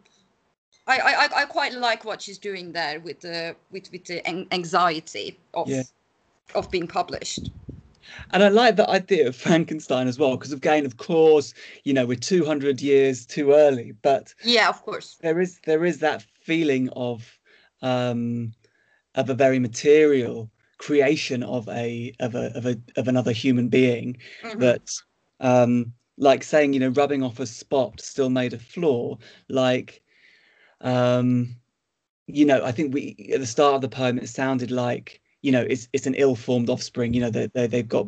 I, 0.86 0.98
I 0.98 1.42
I 1.42 1.44
quite 1.44 1.72
like 1.72 2.04
what 2.04 2.22
she's 2.22 2.38
doing 2.38 2.72
there 2.72 3.00
with 3.00 3.20
the 3.20 3.56
with 3.70 3.90
with 3.92 4.04
the 4.04 4.26
anxiety 4.52 5.38
of 5.54 5.68
yeah. 5.68 5.82
of 6.54 6.70
being 6.70 6.86
published. 6.86 7.50
And 8.32 8.42
I 8.44 8.48
like 8.48 8.76
that 8.76 8.90
idea 8.90 9.28
of 9.28 9.36
Frankenstein 9.36 10.08
as 10.08 10.18
well, 10.18 10.36
because 10.36 10.52
again, 10.52 10.84
of 10.84 10.98
course, 10.98 11.54
you 11.84 11.94
know, 11.94 12.04
we're 12.04 12.16
200 12.16 12.82
years 12.82 13.24
too 13.24 13.52
early, 13.52 13.92
but 14.02 14.34
yeah, 14.44 14.68
of 14.68 14.82
course, 14.82 15.16
there 15.20 15.40
is 15.40 15.58
there 15.64 15.84
is 15.84 15.98
that 16.00 16.24
feeling 16.42 16.90
of 16.90 17.38
um, 17.80 18.52
of 19.14 19.30
a 19.30 19.34
very 19.34 19.58
material 19.58 20.50
creation 20.78 21.42
of 21.42 21.68
a 21.68 22.12
of 22.20 22.34
a 22.34 22.56
of 22.56 22.66
a 22.66 22.76
of 22.96 23.08
another 23.08 23.32
human 23.32 23.68
being 23.68 24.16
mm-hmm. 24.42 24.58
that 24.58 24.90
um 25.40 25.92
like 26.18 26.42
saying 26.42 26.72
you 26.72 26.80
know 26.80 26.88
rubbing 26.88 27.22
off 27.22 27.40
a 27.40 27.46
spot 27.46 28.00
still 28.00 28.30
made 28.30 28.52
a 28.52 28.58
flaw 28.58 29.16
like 29.48 30.02
um 30.80 31.54
you 32.26 32.44
know 32.44 32.62
i 32.64 32.72
think 32.72 32.92
we 32.92 33.30
at 33.32 33.40
the 33.40 33.46
start 33.46 33.74
of 33.76 33.80
the 33.80 33.88
poem 33.88 34.18
it 34.18 34.28
sounded 34.28 34.70
like 34.70 35.20
you 35.42 35.52
know 35.52 35.62
it's 35.62 35.88
it's 35.92 36.06
an 36.06 36.14
ill-formed 36.14 36.70
offspring 36.70 37.14
you 37.14 37.20
know 37.20 37.30
they, 37.30 37.46
they 37.54 37.66
they've 37.66 37.88
got 37.88 38.06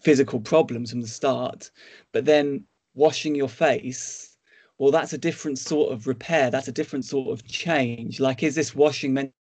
physical 0.00 0.40
problems 0.40 0.90
from 0.90 1.00
the 1.00 1.06
start 1.06 1.70
but 2.12 2.24
then 2.24 2.64
washing 2.94 3.34
your 3.34 3.48
face 3.48 4.36
well 4.78 4.90
that's 4.90 5.12
a 5.12 5.18
different 5.18 5.58
sort 5.58 5.92
of 5.92 6.06
repair 6.06 6.50
that's 6.50 6.68
a 6.68 6.72
different 6.72 7.04
sort 7.04 7.28
of 7.28 7.46
change 7.46 8.18
like 8.18 8.42
is 8.42 8.54
this 8.54 8.74
washing 8.74 9.14
meant 9.14 9.32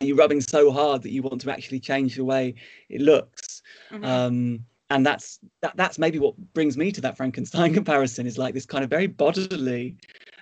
are 0.00 0.06
you 0.06 0.16
rubbing 0.16 0.40
so 0.40 0.70
hard 0.70 1.02
that 1.02 1.10
you 1.10 1.22
want 1.22 1.40
to 1.40 1.52
actually 1.52 1.80
change 1.80 2.16
the 2.16 2.24
way 2.24 2.54
it 2.88 3.00
looks 3.00 3.62
mm-hmm. 3.90 4.04
um 4.04 4.64
and 4.90 5.04
that's 5.04 5.40
that, 5.62 5.76
that's 5.76 5.98
maybe 5.98 6.18
what 6.18 6.36
brings 6.52 6.76
me 6.76 6.92
to 6.92 7.00
that 7.00 7.16
Frankenstein 7.16 7.74
comparison 7.80 8.26
is 8.26 8.38
like 8.38 8.54
this 8.54 8.66
kind 8.66 8.84
of 8.84 8.90
very 8.90 9.06
bodily 9.06 9.96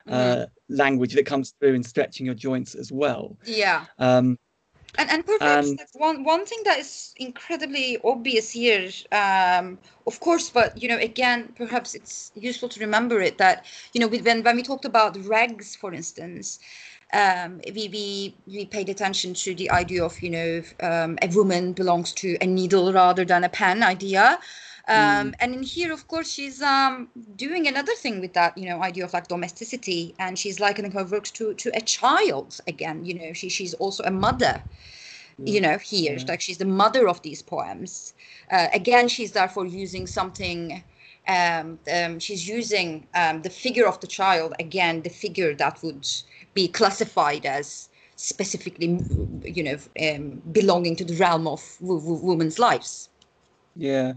uh, 0.08 0.12
mm. 0.12 0.46
language 0.68 1.14
that 1.14 1.26
comes 1.26 1.54
through 1.60 1.74
in 1.74 1.82
stretching 1.82 2.26
your 2.26 2.34
joints 2.34 2.74
as 2.74 2.90
well. 2.90 3.38
Yeah. 3.44 3.84
Um, 3.98 4.38
and 4.98 5.10
and 5.10 5.24
perhaps 5.24 5.74
that's 5.76 5.94
one 5.94 6.22
one 6.22 6.44
thing 6.44 6.58
that 6.64 6.78
is 6.78 7.14
incredibly 7.16 7.98
obvious 8.04 8.50
here. 8.50 8.90
Um, 9.10 9.78
of 10.06 10.20
course, 10.20 10.50
but 10.50 10.80
you 10.80 10.86
know, 10.86 10.98
again, 10.98 11.50
perhaps 11.56 11.94
it's 11.94 12.30
useful 12.34 12.68
to 12.68 12.80
remember 12.80 13.22
it 13.22 13.38
that 13.38 13.64
you 13.94 14.00
know 14.00 14.08
when 14.08 14.42
when 14.42 14.56
we 14.56 14.62
talked 14.62 14.84
about 14.84 15.14
regs, 15.14 15.76
for 15.76 15.94
instance. 15.94 16.58
Um, 17.12 17.60
we, 17.74 17.88
we 17.88 18.34
we 18.46 18.64
paid 18.64 18.88
attention 18.88 19.34
to 19.34 19.54
the 19.54 19.70
idea 19.70 20.02
of 20.02 20.20
you 20.22 20.30
know 20.30 20.62
um, 20.80 21.18
a 21.20 21.28
woman 21.28 21.72
belongs 21.74 22.12
to 22.14 22.38
a 22.40 22.46
needle 22.46 22.92
rather 22.92 23.24
than 23.24 23.44
a 23.44 23.48
pen 23.48 23.82
idea. 23.82 24.38
Um, 24.88 24.96
mm. 25.30 25.34
and 25.38 25.54
in 25.54 25.62
here 25.62 25.92
of 25.92 26.08
course 26.08 26.28
she's 26.32 26.60
um, 26.60 27.08
doing 27.36 27.68
another 27.68 27.94
thing 27.94 28.20
with 28.20 28.32
that 28.32 28.56
you 28.58 28.66
know 28.66 28.82
idea 28.82 29.04
of 29.04 29.12
like 29.12 29.28
domesticity. 29.28 30.14
And 30.18 30.38
she's 30.38 30.58
likening 30.58 30.92
her 30.92 31.04
works 31.04 31.30
to 31.32 31.54
to 31.54 31.70
a 31.74 31.80
child 31.82 32.60
again 32.66 33.04
you 33.04 33.14
know. 33.14 33.32
She 33.34 33.48
she's 33.50 33.74
also 33.74 34.02
a 34.04 34.10
mother 34.10 34.62
you 35.44 35.60
know 35.60 35.78
here. 35.78 36.16
Yeah. 36.16 36.24
like 36.28 36.40
she's 36.40 36.58
the 36.58 36.64
mother 36.64 37.08
of 37.08 37.20
these 37.22 37.42
poems. 37.42 38.14
Uh, 38.50 38.68
again 38.72 39.06
she's 39.08 39.32
therefore 39.32 39.66
using 39.66 40.06
something 40.06 40.82
um, 41.28 41.78
um, 41.94 42.18
she's 42.18 42.48
using 42.48 43.06
um, 43.14 43.42
the 43.42 43.50
figure 43.50 43.86
of 43.86 44.00
the 44.00 44.06
child 44.06 44.54
again 44.58 45.02
the 45.02 45.10
figure 45.10 45.54
that 45.54 45.82
would 45.82 46.06
be 46.54 46.68
classified 46.68 47.46
as 47.46 47.88
specifically 48.16 49.00
you 49.44 49.62
know 49.62 49.78
um, 50.00 50.42
belonging 50.52 50.96
to 50.96 51.04
the 51.04 51.14
realm 51.16 51.46
of 51.46 51.76
w- 51.80 52.00
w- 52.00 52.24
women's 52.24 52.58
lives. 52.58 53.08
Yeah. 53.74 54.12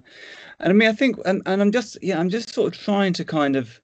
And 0.59 0.69
i 0.69 0.73
mean 0.73 0.89
i 0.89 0.93
think 0.93 1.17
and, 1.25 1.41
and 1.45 1.61
i'm 1.61 1.71
just 1.71 1.97
yeah 2.01 2.19
i'm 2.19 2.29
just 2.29 2.53
sort 2.53 2.73
of 2.73 2.79
trying 2.79 3.13
to 3.13 3.25
kind 3.25 3.55
of 3.55 3.79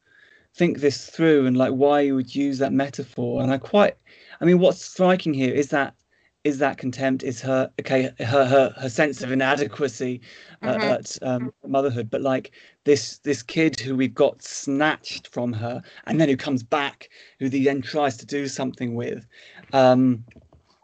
think 0.53 0.79
this 0.79 1.09
through 1.09 1.45
and 1.45 1.57
like 1.57 1.71
why 1.71 2.01
you 2.01 2.15
would 2.15 2.35
use 2.35 2.57
that 2.59 2.73
metaphor. 2.73 3.41
And 3.41 3.51
i 3.51 3.57
quite 3.57 3.95
i 4.41 4.45
mean 4.45 4.59
what's 4.59 4.83
striking 4.83 5.33
here 5.33 5.53
is 5.53 5.69
that 5.69 5.95
is 6.43 6.57
that 6.57 6.77
contempt 6.77 7.23
is 7.23 7.41
her 7.41 7.71
okay 7.79 8.11
her 8.19 8.45
her, 8.45 8.73
her 8.77 8.89
sense 8.89 9.21
of 9.21 9.31
inadequacy 9.31 10.21
uh, 10.61 10.73
mm-hmm. 10.75 10.83
at 10.83 11.17
um, 11.21 11.53
motherhood. 11.67 12.09
But 12.09 12.21
like 12.21 12.51
this 12.83 13.19
this 13.19 13.43
kid 13.43 13.79
who 13.79 13.95
we've 13.95 14.13
got 14.13 14.41
snatched 14.41 15.27
from 15.27 15.53
her 15.53 15.81
and 16.07 16.19
then 16.19 16.27
who 16.27 16.37
comes 16.37 16.63
back 16.63 17.09
who 17.39 17.47
he 17.47 17.63
then 17.63 17.81
tries 17.81 18.17
to 18.17 18.25
do 18.25 18.47
something 18.47 18.95
with 18.95 19.27
um 19.73 20.23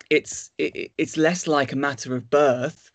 it's 0.10 0.51
it, 0.57 0.91
it's 0.97 1.17
less 1.17 1.47
like 1.47 1.71
a 1.71 1.75
matter 1.75 2.15
of 2.15 2.29
birth 2.29 2.91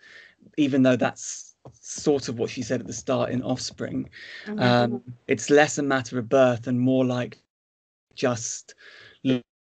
even 0.57 0.83
though 0.83 0.97
that's 0.97 1.53
sort 1.81 2.29
of 2.29 2.39
what 2.39 2.51
she 2.51 2.63
said 2.63 2.81
at 2.81 2.87
the 2.87 2.93
start 2.93 3.31
in 3.31 3.43
Offspring. 3.43 4.09
Mm-hmm. 4.47 4.61
Um, 4.61 5.03
it's 5.29 5.51
less 5.51 5.79
a 5.79 5.83
matter 5.83 6.19
of 6.19 6.29
birth 6.29 6.67
and 6.67 6.81
more 6.81 7.05
like 7.05 7.39
just 8.15 8.75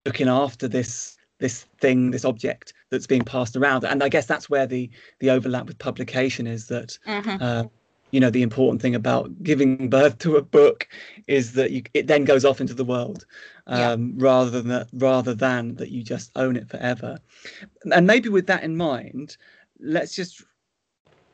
looking 0.05 0.27
after 0.27 0.67
this 0.67 1.17
this 1.39 1.65
thing, 1.79 2.11
this 2.11 2.23
object 2.23 2.73
that's 2.91 3.07
being 3.07 3.23
passed 3.23 3.55
around. 3.55 3.83
And 3.83 4.03
I 4.03 4.09
guess 4.09 4.25
that's 4.25 4.49
where 4.49 4.67
the 4.67 4.89
the 5.19 5.29
overlap 5.29 5.67
with 5.67 5.77
publication 5.77 6.47
is 6.47 6.67
that. 6.67 6.97
Mm-hmm. 7.07 7.41
Uh, 7.41 7.63
you 8.11 8.19
know 8.19 8.29
the 8.29 8.41
important 8.41 8.81
thing 8.81 8.95
about 8.95 9.31
giving 9.43 9.89
birth 9.89 10.17
to 10.19 10.35
a 10.35 10.41
book 10.41 10.87
is 11.27 11.53
that 11.53 11.71
you, 11.71 11.83
it 11.93 12.07
then 12.07 12.23
goes 12.23 12.45
off 12.45 12.61
into 12.61 12.73
the 12.73 12.85
world 12.85 13.25
um, 13.67 14.13
yeah. 14.17 14.25
rather 14.25 14.49
than 14.49 14.67
that 14.67 14.87
rather 14.93 15.33
than 15.33 15.75
that 15.75 15.89
you 15.89 16.03
just 16.03 16.31
own 16.35 16.55
it 16.55 16.69
forever 16.69 17.19
and 17.91 18.05
maybe 18.05 18.29
with 18.29 18.47
that 18.47 18.63
in 18.63 18.77
mind 18.77 19.37
let's 19.79 20.15
just 20.15 20.43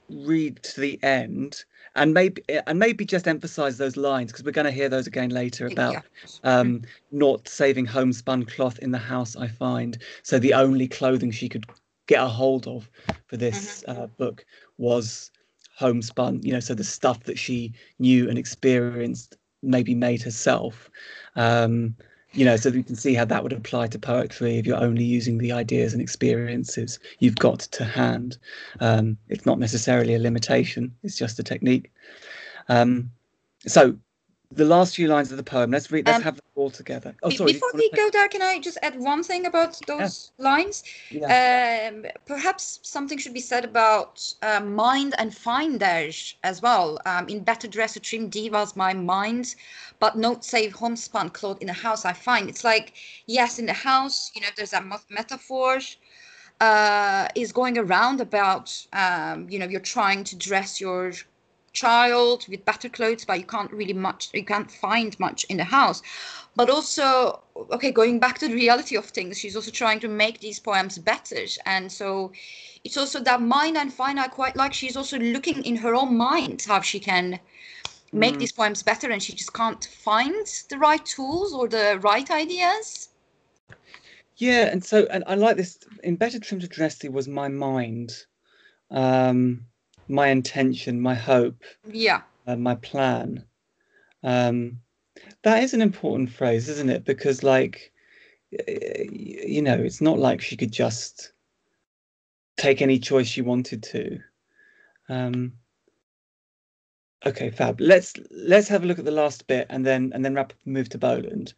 read 0.09 0.61
to 0.63 0.79
the 0.79 1.01
end 1.03 1.65
and 1.95 2.13
maybe 2.13 2.41
and 2.65 2.79
maybe 2.79 3.03
just 3.03 3.27
emphasize 3.27 3.77
those 3.77 3.97
lines 3.97 4.31
because 4.31 4.45
we're 4.45 4.51
going 4.51 4.65
to 4.65 4.71
hear 4.71 4.87
those 4.87 5.07
again 5.07 5.29
later 5.29 5.67
about 5.67 5.93
yeah. 5.93 6.59
um, 6.59 6.81
not 7.11 7.47
saving 7.47 7.85
homespun 7.85 8.45
cloth 8.45 8.79
in 8.79 8.91
the 8.91 8.97
house 8.97 9.35
i 9.35 9.47
find 9.47 9.97
so 10.23 10.39
the 10.39 10.53
only 10.53 10.87
clothing 10.87 11.31
she 11.31 11.49
could 11.49 11.65
get 12.07 12.23
a 12.23 12.27
hold 12.27 12.67
of 12.67 12.89
for 13.25 13.35
this 13.35 13.83
mm-hmm. 13.87 14.01
uh, 14.01 14.07
book 14.07 14.45
was 14.77 15.31
homespun 15.77 16.41
you 16.43 16.51
know 16.51 16.59
so 16.59 16.73
the 16.73 16.83
stuff 16.83 17.23
that 17.23 17.37
she 17.37 17.73
knew 17.99 18.29
and 18.29 18.37
experienced 18.37 19.37
maybe 19.63 19.95
made 19.95 20.21
herself 20.21 20.89
um, 21.35 21.95
you 22.33 22.45
know, 22.45 22.55
so 22.55 22.69
you 22.69 22.83
can 22.83 22.95
see 22.95 23.13
how 23.13 23.25
that 23.25 23.41
would 23.41 23.53
apply 23.53 23.87
to 23.87 23.99
poetry 23.99 24.57
if 24.57 24.67
you're 24.67 24.77
only 24.77 25.03
using 25.03 25.37
the 25.37 25.51
ideas 25.51 25.93
and 25.93 26.01
experiences 26.01 26.99
you've 27.19 27.35
got 27.35 27.59
to 27.59 27.85
hand. 27.85 28.37
Um, 28.79 29.17
it's 29.29 29.45
not 29.45 29.59
necessarily 29.59 30.13
a 30.13 30.19
limitation; 30.19 30.93
it's 31.03 31.17
just 31.17 31.39
a 31.39 31.43
technique. 31.43 31.91
Um, 32.69 33.11
so 33.65 33.97
the 34.51 34.65
last 34.65 34.95
few 34.95 35.07
lines 35.07 35.31
of 35.31 35.37
the 35.37 35.43
poem. 35.43 35.71
Let's 35.71 35.91
read. 35.91 36.07
Let's 36.07 36.17
um, 36.17 36.23
have 36.23 36.35
them 36.35 36.45
all 36.55 36.69
together. 36.69 37.13
Oh, 37.21 37.29
sorry. 37.29 37.53
Before 37.53 37.71
we 37.73 37.89
go 37.91 38.09
there, 38.11 38.27
can 38.29 38.41
I 38.41 38.59
just 38.59 38.77
add 38.81 38.97
one 38.97 39.23
thing 39.23 39.45
about 39.45 39.79
those 39.87 40.31
yeah. 40.39 40.43
lines? 40.43 40.83
Yeah. 41.11 41.91
Um, 41.91 42.05
perhaps 42.25 42.79
something 42.83 43.17
should 43.17 43.33
be 43.33 43.41
said 43.41 43.65
about 43.65 44.33
uh, 44.41 44.61
mind 44.61 45.15
and 45.17 45.35
find 45.35 45.79
there 45.79 46.09
as 46.43 46.61
well. 46.61 46.99
Um, 47.05 47.27
in 47.27 47.43
better 47.43 47.67
dress, 47.67 47.95
a 47.97 47.99
trim 47.99 48.29
divas, 48.29 48.75
my 48.75 48.93
mind, 48.93 49.55
but 49.99 50.17
not 50.17 50.45
save 50.45 50.73
homespun 50.73 51.29
cloth 51.31 51.57
in 51.59 51.67
the 51.67 51.73
house. 51.73 52.05
I 52.05 52.13
find 52.13 52.47
it's 52.47 52.63
like 52.63 52.93
yes, 53.25 53.59
in 53.59 53.65
the 53.65 53.73
house, 53.73 54.31
you 54.33 54.41
know, 54.41 54.49
there's 54.55 54.73
a 54.73 54.83
metaphor. 55.09 55.79
Uh, 56.59 57.27
is 57.35 57.51
going 57.51 57.77
around 57.77 58.19
about 58.19 58.87
um, 58.91 59.47
you 59.47 59.59
know 59.59 59.67
you're 59.67 59.79
trying 59.79 60.23
to 60.23 60.35
dress 60.35 60.81
your 60.81 61.13
child 61.81 62.45
with 62.49 62.65
better 62.71 62.89
clothes 62.89 63.25
but 63.25 63.39
you 63.41 63.45
can't 63.55 63.71
really 63.71 63.97
much 64.07 64.29
you 64.33 64.45
can't 64.53 64.71
find 64.71 65.19
much 65.19 65.39
in 65.49 65.57
the 65.57 65.69
house. 65.77 66.01
But 66.55 66.69
also 66.69 67.07
okay 67.75 67.91
going 67.91 68.19
back 68.19 68.35
to 68.39 68.47
the 68.47 68.59
reality 68.63 68.95
of 68.97 69.05
things 69.05 69.39
she's 69.39 69.55
also 69.55 69.71
trying 69.71 69.99
to 70.01 70.07
make 70.23 70.39
these 70.39 70.59
poems 70.59 70.97
better. 70.97 71.43
And 71.65 71.91
so 71.91 72.31
it's 72.83 72.97
also 72.97 73.19
that 73.19 73.41
mind 73.41 73.77
and 73.77 73.93
find 73.93 74.19
i 74.19 74.27
quite 74.27 74.55
like 74.55 74.73
she's 74.73 74.97
also 74.97 75.17
looking 75.19 75.63
in 75.65 75.75
her 75.75 75.93
own 75.93 76.17
mind 76.17 76.65
how 76.67 76.81
she 76.81 76.99
can 76.99 77.39
make 78.11 78.35
mm. 78.35 78.39
these 78.39 78.53
poems 78.59 78.81
better 78.83 79.11
and 79.11 79.21
she 79.21 79.33
just 79.33 79.53
can't 79.53 79.83
find 79.85 80.45
the 80.69 80.77
right 80.77 81.05
tools 81.05 81.53
or 81.53 81.67
the 81.67 81.99
right 82.01 82.29
ideas. 82.31 83.09
Yeah 84.37 84.65
and 84.71 84.83
so 84.83 85.05
and 85.11 85.23
i 85.27 85.35
like 85.35 85.57
this 85.57 85.79
in 86.03 86.15
better 86.15 86.39
trim 86.39 86.59
to 86.61 86.67
dressy 86.67 87.09
was 87.09 87.27
my 87.27 87.47
mind. 87.47 88.09
Um 88.89 89.65
my 90.07 90.27
intention, 90.27 91.01
my 91.01 91.15
hope, 91.15 91.63
yeah, 91.85 92.21
uh, 92.45 92.55
my 92.55 92.75
plan. 92.75 93.45
Um, 94.23 94.79
that 95.43 95.63
is 95.63 95.73
an 95.73 95.81
important 95.81 96.29
phrase, 96.29 96.69
isn't 96.69 96.89
it? 96.89 97.05
Because, 97.05 97.43
like, 97.43 97.91
you 98.51 99.61
know, 99.61 99.75
it's 99.75 100.01
not 100.01 100.19
like 100.19 100.41
she 100.41 100.57
could 100.57 100.71
just 100.71 101.31
take 102.57 102.81
any 102.81 102.99
choice 102.99 103.27
she 103.27 103.41
wanted 103.41 103.83
to. 103.83 104.19
Um, 105.09 105.53
okay, 107.25 107.49
fab. 107.49 107.79
Let's 107.79 108.13
let's 108.31 108.67
have 108.67 108.83
a 108.83 108.85
look 108.85 108.99
at 108.99 109.05
the 109.05 109.11
last 109.11 109.47
bit 109.47 109.67
and 109.69 109.85
then 109.85 110.11
and 110.13 110.23
then 110.25 110.33
wrap 110.33 110.53
move 110.65 110.89
to 110.89 110.97
Boland. 110.97 111.53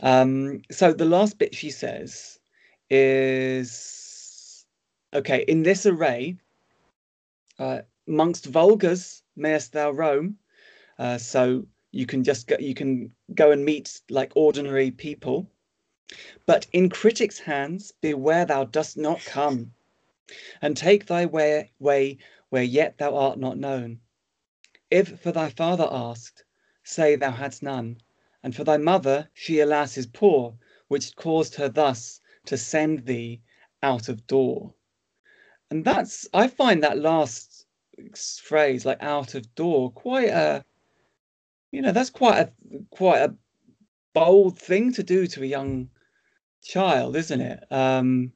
Um, 0.00 0.62
so 0.70 0.92
the 0.92 1.04
last 1.04 1.38
bit 1.38 1.54
she 1.54 1.70
says 1.70 2.38
is 2.90 4.66
okay. 5.14 5.44
In 5.46 5.62
this 5.62 5.86
array, 5.86 6.36
uh, 7.60 7.82
amongst 8.08 8.50
vulgars 8.50 9.22
mayest 9.36 9.72
thou 9.72 9.90
roam. 9.90 10.38
Uh, 10.98 11.18
so 11.18 11.66
you 11.92 12.06
can 12.06 12.24
just 12.24 12.46
go, 12.46 12.56
you 12.58 12.74
can 12.74 13.12
go 13.34 13.50
and 13.52 13.64
meet 13.64 14.00
like 14.08 14.32
ordinary 14.34 14.90
people. 14.90 15.46
But 16.46 16.66
in 16.72 16.88
critics' 16.88 17.38
hands, 17.38 17.92
beware 18.00 18.44
thou 18.46 18.64
dost 18.64 18.96
not 18.96 19.20
come, 19.24 19.74
and 20.62 20.76
take 20.76 21.06
thy 21.06 21.26
way, 21.26 21.72
way 21.78 22.18
where 22.48 22.62
yet 22.62 22.98
thou 22.98 23.14
art 23.14 23.38
not 23.38 23.58
known. 23.58 24.00
If 24.90 25.20
for 25.20 25.30
thy 25.30 25.50
father 25.50 25.88
asked, 25.90 26.44
say 26.82 27.14
thou 27.14 27.30
hadst 27.30 27.62
none, 27.62 27.98
and 28.42 28.56
for 28.56 28.64
thy 28.64 28.78
mother, 28.78 29.28
she 29.34 29.60
alas 29.60 29.98
is 29.98 30.06
poor, 30.06 30.56
which 30.88 31.14
caused 31.14 31.56
her 31.56 31.68
thus 31.68 32.20
to 32.46 32.56
send 32.56 33.04
thee 33.04 33.42
out 33.82 34.08
of 34.08 34.26
door. 34.26 34.74
And 35.70 35.84
that's 35.84 36.26
I 36.34 36.48
find 36.48 36.82
that 36.82 36.98
last 36.98 37.49
phrase 38.42 38.84
like 38.84 39.02
out 39.02 39.34
of 39.34 39.54
door 39.54 39.90
quite 39.90 40.28
a 40.28 40.64
you 41.72 41.82
know 41.82 41.92
that's 41.92 42.10
quite 42.10 42.38
a 42.38 42.52
quite 42.90 43.20
a 43.20 43.34
bold 44.12 44.58
thing 44.58 44.92
to 44.92 45.02
do 45.02 45.26
to 45.26 45.42
a 45.42 45.46
young 45.46 45.88
child 46.62 47.16
isn't 47.16 47.40
it 47.40 47.64
um 47.70 48.32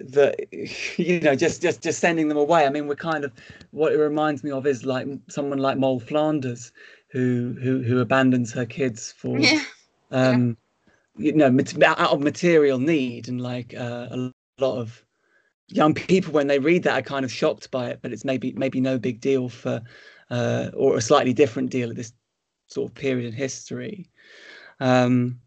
that 0.00 0.36
you 0.98 1.20
know 1.20 1.34
just 1.34 1.62
just 1.62 1.82
just 1.82 1.98
sending 2.00 2.28
them 2.28 2.38
away 2.38 2.66
i 2.66 2.70
mean 2.70 2.86
we're 2.86 2.94
kind 2.94 3.24
of 3.24 3.32
what 3.70 3.92
it 3.92 3.98
reminds 3.98 4.44
me 4.44 4.50
of 4.50 4.66
is 4.66 4.84
like 4.84 5.06
someone 5.28 5.58
like 5.58 5.78
Moll 5.78 6.00
Flanders 6.00 6.72
who 7.08 7.56
who 7.62 7.82
who 7.82 8.00
abandons 8.00 8.52
her 8.52 8.66
kids 8.66 9.12
for 9.16 9.38
yeah. 9.38 9.62
um 10.10 10.56
yeah. 11.16 11.26
you 11.26 11.32
know 11.32 11.54
out 11.84 12.12
of 12.12 12.20
material 12.20 12.78
need 12.78 13.28
and 13.28 13.40
like 13.40 13.74
uh, 13.74 14.08
a 14.10 14.32
lot 14.58 14.78
of 14.78 15.05
young 15.68 15.94
people 15.94 16.32
when 16.32 16.46
they 16.46 16.58
read 16.58 16.82
that 16.82 16.98
are 16.98 17.02
kind 17.02 17.24
of 17.24 17.32
shocked 17.32 17.70
by 17.72 17.88
it 17.88 17.98
but 18.00 18.12
it's 18.12 18.24
maybe 18.24 18.52
maybe 18.52 18.80
no 18.80 18.98
big 18.98 19.20
deal 19.20 19.48
for 19.48 19.82
uh, 20.30 20.70
or 20.74 20.96
a 20.96 21.00
slightly 21.00 21.32
different 21.32 21.70
deal 21.70 21.90
at 21.90 21.96
this 21.96 22.12
sort 22.66 22.90
of 22.90 22.94
period 22.94 23.26
in 23.26 23.32
history. 23.32 24.08
Um, 24.80 25.40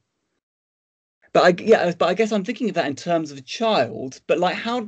but 1.32 1.44
I, 1.44 1.64
yeah, 1.64 1.92
but 1.98 2.10
I 2.10 2.16
guess 2.16 2.32
I'm 2.32 2.44
thinking 2.44 2.70
of 2.70 2.76
that 2.76 2.88
in 2.88 2.96
terms 2.96 3.32
of 3.32 3.38
a 3.38 3.42
child. 3.42 4.20
But 4.26 4.40
like, 4.40 4.56
how? 4.56 4.88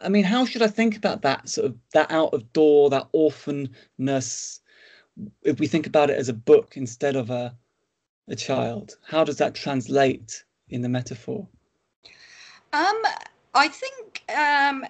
I 0.00 0.08
mean, 0.08 0.24
how 0.24 0.44
should 0.44 0.62
I 0.62 0.68
think 0.68 0.96
about 0.96 1.22
that 1.22 1.48
sort 1.48 1.66
of 1.66 1.76
that 1.94 2.10
out 2.12 2.32
of 2.32 2.52
door, 2.52 2.90
that 2.90 3.08
orphanness? 3.12 4.60
If 5.42 5.58
we 5.58 5.66
think 5.66 5.86
about 5.86 6.10
it 6.10 6.18
as 6.18 6.28
a 6.28 6.34
book 6.34 6.76
instead 6.76 7.16
of 7.16 7.30
a 7.30 7.56
a 8.28 8.36
child, 8.36 8.96
how 9.04 9.24
does 9.24 9.38
that 9.38 9.54
translate 9.54 10.44
in 10.68 10.82
the 10.82 10.88
metaphor? 10.88 11.48
Um, 12.72 13.02
I 13.54 13.66
think 13.66 14.09
um, 14.34 14.86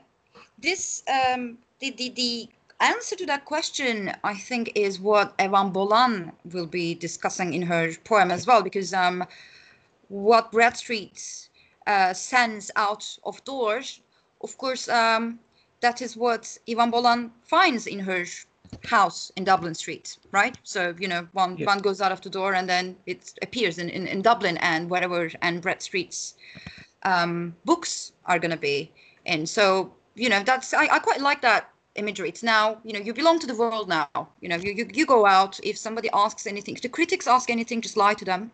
this 0.59 1.03
um, 1.09 1.59
the, 1.81 1.91
the 1.91 2.09
the 2.11 2.49
answer 2.81 3.17
to 3.17 3.27
that 3.27 3.45
question, 3.45 4.13
I 4.25 4.35
think, 4.35 4.73
is 4.75 5.01
what 5.01 5.37
Eavan 5.39 5.73
Boland 5.73 6.33
will 6.53 6.67
be 6.67 6.95
discussing 6.95 7.55
in 7.55 7.63
her 7.63 7.93
poem 8.05 8.31
as 8.31 8.47
well, 8.47 8.63
because 8.63 8.95
um, 8.95 9.25
what 10.09 10.51
Bradstreet 10.51 11.49
uh, 11.87 12.13
sends 12.13 12.71
out 12.77 13.19
of 13.25 13.43
doors, 13.45 14.01
of 14.43 14.57
course, 14.59 14.89
um, 14.89 15.39
that 15.81 16.03
is 16.03 16.17
what 16.17 16.59
Eavan 16.67 16.91
Boland 16.91 17.31
finds 17.43 17.87
in 17.87 18.01
her 18.01 18.25
house 18.85 19.33
in 19.37 19.45
Dublin 19.45 19.75
Street, 19.75 20.17
right? 20.33 20.57
So 20.63 20.95
you 20.99 21.09
know, 21.09 21.27
one 21.33 21.57
one 21.65 21.79
goes 21.79 22.01
out 22.01 22.13
of 22.13 22.21
the 22.21 22.31
door 22.31 22.55
and 22.55 22.69
then 22.69 22.97
it 23.07 23.35
appears 23.43 23.79
in, 23.79 23.89
in, 23.89 24.07
in 24.07 24.23
Dublin 24.23 24.57
and 24.59 24.89
wherever 24.89 25.31
and 25.43 25.61
Bradstreet's 25.63 26.35
um, 27.03 27.55
books 27.65 28.13
are 28.27 28.39
gonna 28.39 28.57
be. 28.57 28.91
And 29.27 29.49
so 29.49 29.93
you 30.15 30.29
know, 30.29 30.43
that's 30.43 30.75
I, 30.75 30.87
I 30.87 30.99
quite 30.99 31.21
like 31.21 31.41
that 31.43 31.71
imagery. 31.95 32.29
It's 32.29 32.43
now, 32.43 32.79
you 32.85 32.93
know, 32.93 33.01
you 33.01 33.13
belong 33.15 33.39
to 33.41 33.47
the 33.47 33.55
world 33.55 33.89
now. 33.89 34.09
You 34.41 34.49
know, 34.49 34.57
you, 34.57 34.73
you, 34.73 34.89
you 34.93 35.07
go 35.07 35.27
out. 35.27 35.59
If 35.63 35.77
somebody 35.79 36.09
asks 36.13 36.47
anything, 36.47 36.75
if 36.75 36.83
the 36.83 36.89
critics 36.89 37.27
ask 37.27 37.51
anything, 37.51 37.81
just 37.81 37.97
lie 37.97 38.15
to 38.15 38.25
them. 38.25 38.51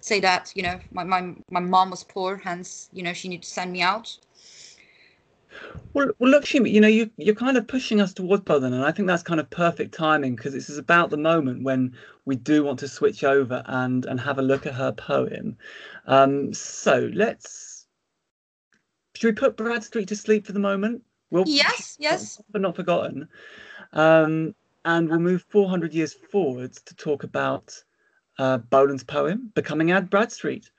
Say 0.00 0.20
that, 0.20 0.52
you 0.54 0.62
know, 0.62 0.78
my, 0.92 1.02
my, 1.04 1.34
my 1.50 1.60
mom 1.60 1.90
was 1.90 2.04
poor, 2.04 2.36
hence, 2.36 2.88
you 2.92 3.02
know, 3.02 3.12
she 3.12 3.28
needed 3.28 3.42
to 3.42 3.48
send 3.48 3.72
me 3.72 3.82
out. 3.82 4.16
Well, 5.94 6.10
well, 6.18 6.30
look, 6.30 6.46
Shima, 6.46 6.68
you 6.68 6.80
know, 6.80 6.88
you, 6.88 7.10
you're 7.16 7.34
kind 7.34 7.56
of 7.56 7.66
pushing 7.66 8.00
us 8.00 8.12
towards 8.12 8.44
Boland, 8.44 8.74
and 8.74 8.84
I 8.84 8.92
think 8.92 9.08
that's 9.08 9.22
kind 9.22 9.40
of 9.40 9.48
perfect 9.50 9.94
timing 9.94 10.36
because 10.36 10.52
this 10.52 10.68
is 10.70 10.78
about 10.78 11.10
the 11.10 11.16
moment 11.16 11.64
when 11.64 11.96
we 12.26 12.36
do 12.36 12.62
want 12.62 12.78
to 12.80 12.88
switch 12.88 13.24
over 13.24 13.62
and 13.66 14.04
and 14.04 14.20
have 14.20 14.38
a 14.38 14.42
look 14.42 14.66
at 14.66 14.74
her 14.74 14.92
poem. 14.92 15.56
Um, 16.06 16.52
so 16.52 17.10
let's. 17.14 17.67
Should 19.18 19.34
we 19.34 19.40
put 19.40 19.56
Bradstreet 19.56 20.06
to 20.08 20.16
sleep 20.16 20.46
for 20.46 20.52
the 20.52 20.60
moment? 20.60 21.02
We'll, 21.32 21.42
yes, 21.48 21.96
yes. 21.98 22.40
But 22.52 22.60
not 22.60 22.76
forgotten. 22.76 23.28
Um, 23.92 24.54
and 24.84 25.10
we'll 25.10 25.18
move 25.18 25.44
400 25.48 25.92
years 25.92 26.12
forwards 26.12 26.80
to 26.82 26.94
talk 26.94 27.24
about 27.24 27.74
uh, 28.38 28.58
Boland's 28.58 29.02
poem, 29.02 29.50
Becoming 29.56 29.90
Anne 29.90 30.04
Bradstreet. 30.04 30.70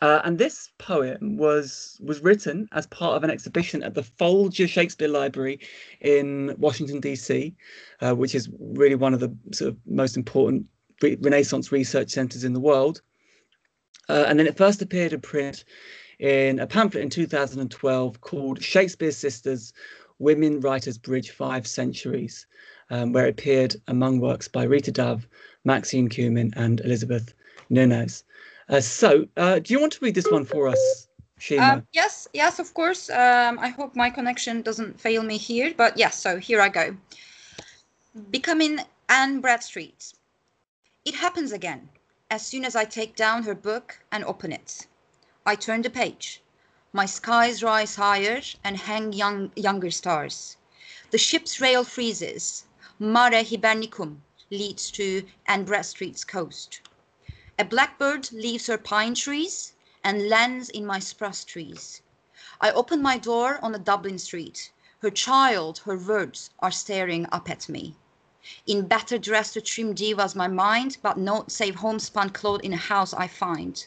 Uh, 0.00 0.22
and 0.24 0.38
this 0.38 0.70
poem 0.78 1.36
was 1.36 2.00
was 2.02 2.20
written 2.20 2.70
as 2.72 2.86
part 2.86 3.16
of 3.16 3.24
an 3.24 3.30
exhibition 3.30 3.82
at 3.82 3.92
the 3.92 4.02
Folger 4.02 4.66
Shakespeare 4.66 5.08
Library 5.08 5.60
in 6.00 6.54
Washington 6.56 7.00
D.C., 7.00 7.54
uh, 8.00 8.14
which 8.14 8.34
is 8.34 8.48
really 8.58 8.94
one 8.94 9.12
of 9.12 9.20
the 9.20 9.36
sort 9.52 9.72
of 9.72 9.76
most 9.84 10.16
important 10.16 10.64
re- 11.02 11.18
Renaissance 11.20 11.70
research 11.70 12.08
centers 12.08 12.44
in 12.44 12.54
the 12.54 12.60
world. 12.60 13.02
Uh, 14.08 14.24
and 14.26 14.38
then 14.38 14.46
it 14.46 14.56
first 14.56 14.80
appeared 14.80 15.12
in 15.12 15.20
print 15.20 15.64
in 16.18 16.58
a 16.58 16.66
pamphlet 16.66 17.02
in 17.02 17.10
2012 17.10 18.20
called 18.20 18.62
Shakespeare's 18.62 19.16
Sisters 19.16 19.72
Women 20.18 20.60
Writers 20.60 20.96
Bridge 20.96 21.30
Five 21.30 21.66
Centuries, 21.66 22.46
um, 22.90 23.12
where 23.12 23.26
it 23.26 23.30
appeared 23.30 23.76
among 23.88 24.20
works 24.20 24.48
by 24.48 24.64
Rita 24.64 24.92
Dove, 24.92 25.28
Maxine 25.64 26.08
Kumin, 26.08 26.52
and 26.56 26.80
Elizabeth 26.80 27.34
Nunez. 27.68 28.24
Uh, 28.68 28.80
so, 28.80 29.26
uh, 29.36 29.58
do 29.58 29.74
you 29.74 29.80
want 29.80 29.92
to 29.92 30.04
read 30.04 30.14
this 30.14 30.30
one 30.30 30.44
for 30.44 30.68
us, 30.68 31.08
Shima? 31.38 31.62
Uh, 31.62 31.80
yes, 31.92 32.26
yes, 32.32 32.58
of 32.58 32.72
course. 32.72 33.10
Um, 33.10 33.58
I 33.58 33.68
hope 33.68 33.94
my 33.94 34.10
connection 34.10 34.62
doesn't 34.62 34.98
fail 34.98 35.22
me 35.22 35.36
here, 35.36 35.74
but 35.76 35.98
yes, 35.98 36.18
so 36.18 36.38
here 36.38 36.60
I 36.60 36.68
go. 36.68 36.96
Becoming 38.30 38.80
Anne 39.08 39.40
Bradstreet. 39.40 40.14
It 41.04 41.14
happens 41.14 41.52
again 41.52 41.88
as 42.30 42.44
soon 42.44 42.64
as 42.64 42.74
I 42.74 42.84
take 42.84 43.14
down 43.14 43.44
her 43.44 43.54
book 43.54 43.98
and 44.10 44.24
open 44.24 44.50
it. 44.50 44.86
I 45.48 45.54
turn 45.54 45.82
the 45.82 45.90
page. 45.90 46.42
My 46.92 47.06
skies 47.06 47.62
rise 47.62 47.94
higher 47.94 48.42
and 48.64 48.76
hang 48.76 49.12
young, 49.12 49.52
younger 49.54 49.92
stars. 49.92 50.56
The 51.12 51.18
ship's 51.18 51.60
rail 51.60 51.84
freezes. 51.84 52.64
Mare 52.98 53.44
Hibernicum 53.44 54.22
leads 54.50 54.90
to 54.90 55.24
Anne 55.46 55.64
Bradstreet's 55.64 56.24
coast. 56.24 56.80
A 57.60 57.64
blackbird 57.64 58.32
leaves 58.32 58.66
her 58.66 58.76
pine 58.76 59.14
trees 59.14 59.74
and 60.02 60.28
lands 60.28 60.68
in 60.68 60.84
my 60.84 60.98
spruce 60.98 61.44
trees. 61.44 62.02
I 62.60 62.72
open 62.72 63.00
my 63.00 63.16
door 63.16 63.60
on 63.62 63.72
a 63.72 63.78
Dublin 63.78 64.18
street. 64.18 64.72
Her 64.98 65.10
child, 65.10 65.78
her 65.84 65.96
words 65.96 66.50
are 66.58 66.72
staring 66.72 67.24
up 67.30 67.48
at 67.48 67.68
me. 67.68 67.94
In 68.66 68.88
better 68.88 69.16
dress 69.16 69.52
to 69.52 69.60
trim 69.60 69.94
divas 69.94 70.34
my 70.34 70.48
mind, 70.48 70.96
but 71.02 71.18
not 71.18 71.52
save 71.52 71.76
homespun 71.76 72.30
cloth 72.30 72.62
in 72.62 72.72
a 72.72 72.76
house 72.76 73.14
I 73.14 73.28
find. 73.28 73.86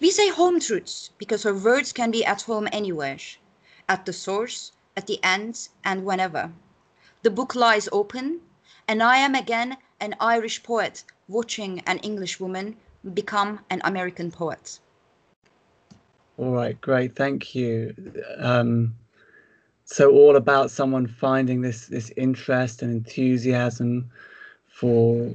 We 0.00 0.10
say 0.10 0.28
home 0.28 0.60
truths 0.60 1.10
because 1.18 1.42
her 1.44 1.54
words 1.54 1.92
can 1.92 2.10
be 2.10 2.24
at 2.24 2.42
home 2.42 2.68
anywhere, 2.72 3.18
at 3.88 4.06
the 4.06 4.12
source, 4.12 4.72
at 4.96 5.06
the 5.06 5.22
end, 5.22 5.68
and 5.84 6.04
whenever. 6.04 6.52
The 7.22 7.30
book 7.30 7.54
lies 7.54 7.88
open, 7.92 8.40
and 8.88 9.02
I 9.02 9.18
am 9.18 9.34
again 9.34 9.76
an 10.00 10.14
Irish 10.20 10.62
poet 10.62 11.04
watching 11.28 11.80
an 11.86 11.98
English 11.98 12.40
woman 12.40 12.76
become 13.14 13.60
an 13.70 13.80
American 13.84 14.30
poet. 14.30 14.80
All 16.36 16.50
right, 16.50 16.80
great, 16.80 17.14
thank 17.14 17.54
you. 17.54 17.94
Um, 18.38 18.94
so 19.84 20.10
all 20.10 20.36
about 20.36 20.70
someone 20.70 21.06
finding 21.06 21.60
this 21.60 21.86
this 21.86 22.10
interest 22.16 22.82
and 22.82 22.90
enthusiasm 22.90 24.10
for 24.68 25.30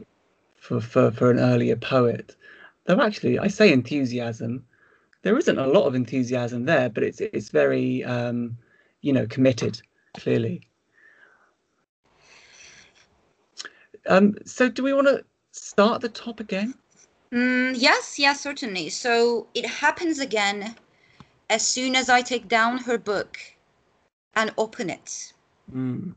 for 0.55 0.81
for, 0.81 1.11
for 1.11 1.31
an 1.31 1.39
earlier 1.39 1.75
poet. 1.75 2.35
Though 2.87 3.01
actually, 3.01 3.37
I 3.37 3.47
say 3.49 3.73
enthusiasm. 3.73 4.65
There 5.21 5.37
isn't 5.37 5.57
a 5.59 5.67
lot 5.67 5.87
of 5.87 5.95
enthusiasm 5.95 6.63
there, 6.63 6.89
but 6.89 7.03
it's 7.03 7.19
it's 7.19 7.49
very 7.49 8.03
um, 8.05 8.57
you 9.01 9.11
know 9.11 9.27
committed, 9.27 9.81
clearly. 10.15 10.61
Um, 14.07 14.35
so, 14.45 14.69
do 14.69 14.83
we 14.83 14.93
want 14.93 15.07
to 15.07 15.25
start 15.51 16.01
the 16.01 16.07
top 16.07 16.39
again? 16.39 16.73
Mm, 17.33 17.75
yes, 17.77 18.17
yes, 18.17 18.39
certainly. 18.39 18.87
So 18.87 19.47
it 19.53 19.65
happens 19.65 20.19
again 20.19 20.75
as 21.49 21.67
soon 21.67 21.93
as 21.93 22.07
I 22.07 22.21
take 22.21 22.47
down 22.47 22.77
her 22.77 22.97
book 22.97 23.37
and 24.33 24.53
open 24.57 24.89
it. 24.89 25.33
Mm 25.75 26.15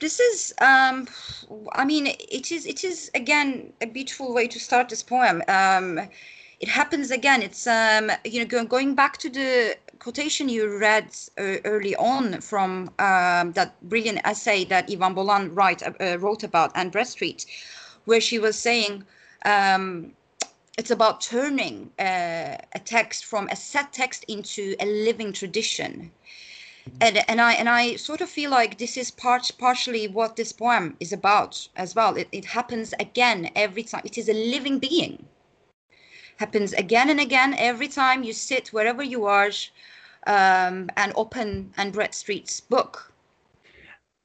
this 0.00 0.20
is 0.20 0.54
um 0.60 1.06
i 1.72 1.84
mean 1.84 2.06
it 2.06 2.50
is 2.50 2.66
it 2.66 2.84
is 2.84 3.10
again 3.14 3.72
a 3.80 3.86
beautiful 3.86 4.34
way 4.34 4.46
to 4.48 4.58
start 4.58 4.88
this 4.88 5.02
poem. 5.02 5.42
Um 5.48 6.00
it 6.60 6.68
happens 6.68 7.10
again. 7.10 7.42
It's 7.42 7.66
um 7.66 8.10
you 8.24 8.40
know 8.40 8.64
going, 8.64 8.94
back 8.94 9.18
to 9.18 9.30
the 9.30 9.76
quotation 9.98 10.48
you 10.48 10.78
read 10.78 11.08
uh, 11.38 11.56
early 11.64 11.94
on 11.96 12.40
from 12.40 12.90
um, 12.98 13.52
that 13.52 13.74
brilliant 13.82 14.20
essay 14.24 14.64
that 14.64 14.88
Eavan 14.88 15.14
Boland 15.14 15.56
write, 15.56 15.82
uh, 15.82 16.18
wrote 16.18 16.44
about 16.44 16.70
Anne 16.74 16.90
Bradstreet, 16.90 17.46
where 18.04 18.20
she 18.20 18.38
was 18.38 18.56
saying 18.58 19.04
um, 19.44 20.12
it's 20.78 20.90
about 20.90 21.20
turning 21.20 21.90
uh, 21.98 22.56
a 22.72 22.80
text 22.84 23.24
from 23.24 23.48
a 23.50 23.56
set 23.56 23.92
text 23.92 24.24
into 24.28 24.74
a 24.80 24.86
living 24.86 25.32
tradition 25.32 26.10
and 27.00 27.18
and 27.28 27.40
I 27.40 27.52
and 27.54 27.68
I 27.68 27.96
sort 27.96 28.20
of 28.20 28.28
feel 28.28 28.50
like 28.50 28.78
this 28.78 28.96
is 28.96 29.10
part 29.10 29.50
partially 29.58 30.08
what 30.08 30.36
this 30.36 30.52
poem 30.52 30.96
is 31.00 31.12
about 31.12 31.68
as 31.76 31.94
well. 31.94 32.16
It 32.16 32.28
it 32.32 32.44
happens 32.44 32.94
again 33.00 33.50
every 33.54 33.82
time. 33.82 34.02
It 34.04 34.18
is 34.18 34.28
a 34.28 34.34
living 34.34 34.78
being. 34.78 35.26
Happens 36.38 36.72
again 36.72 37.10
and 37.10 37.20
again 37.20 37.54
every 37.58 37.88
time 37.88 38.22
you 38.22 38.32
sit 38.32 38.68
wherever 38.68 39.02
you 39.02 39.24
are, 39.24 39.50
um, 40.26 40.88
and 40.96 41.12
open 41.16 41.72
Anne 41.76 41.90
Bradstreet's 41.90 42.60
book. 42.60 43.12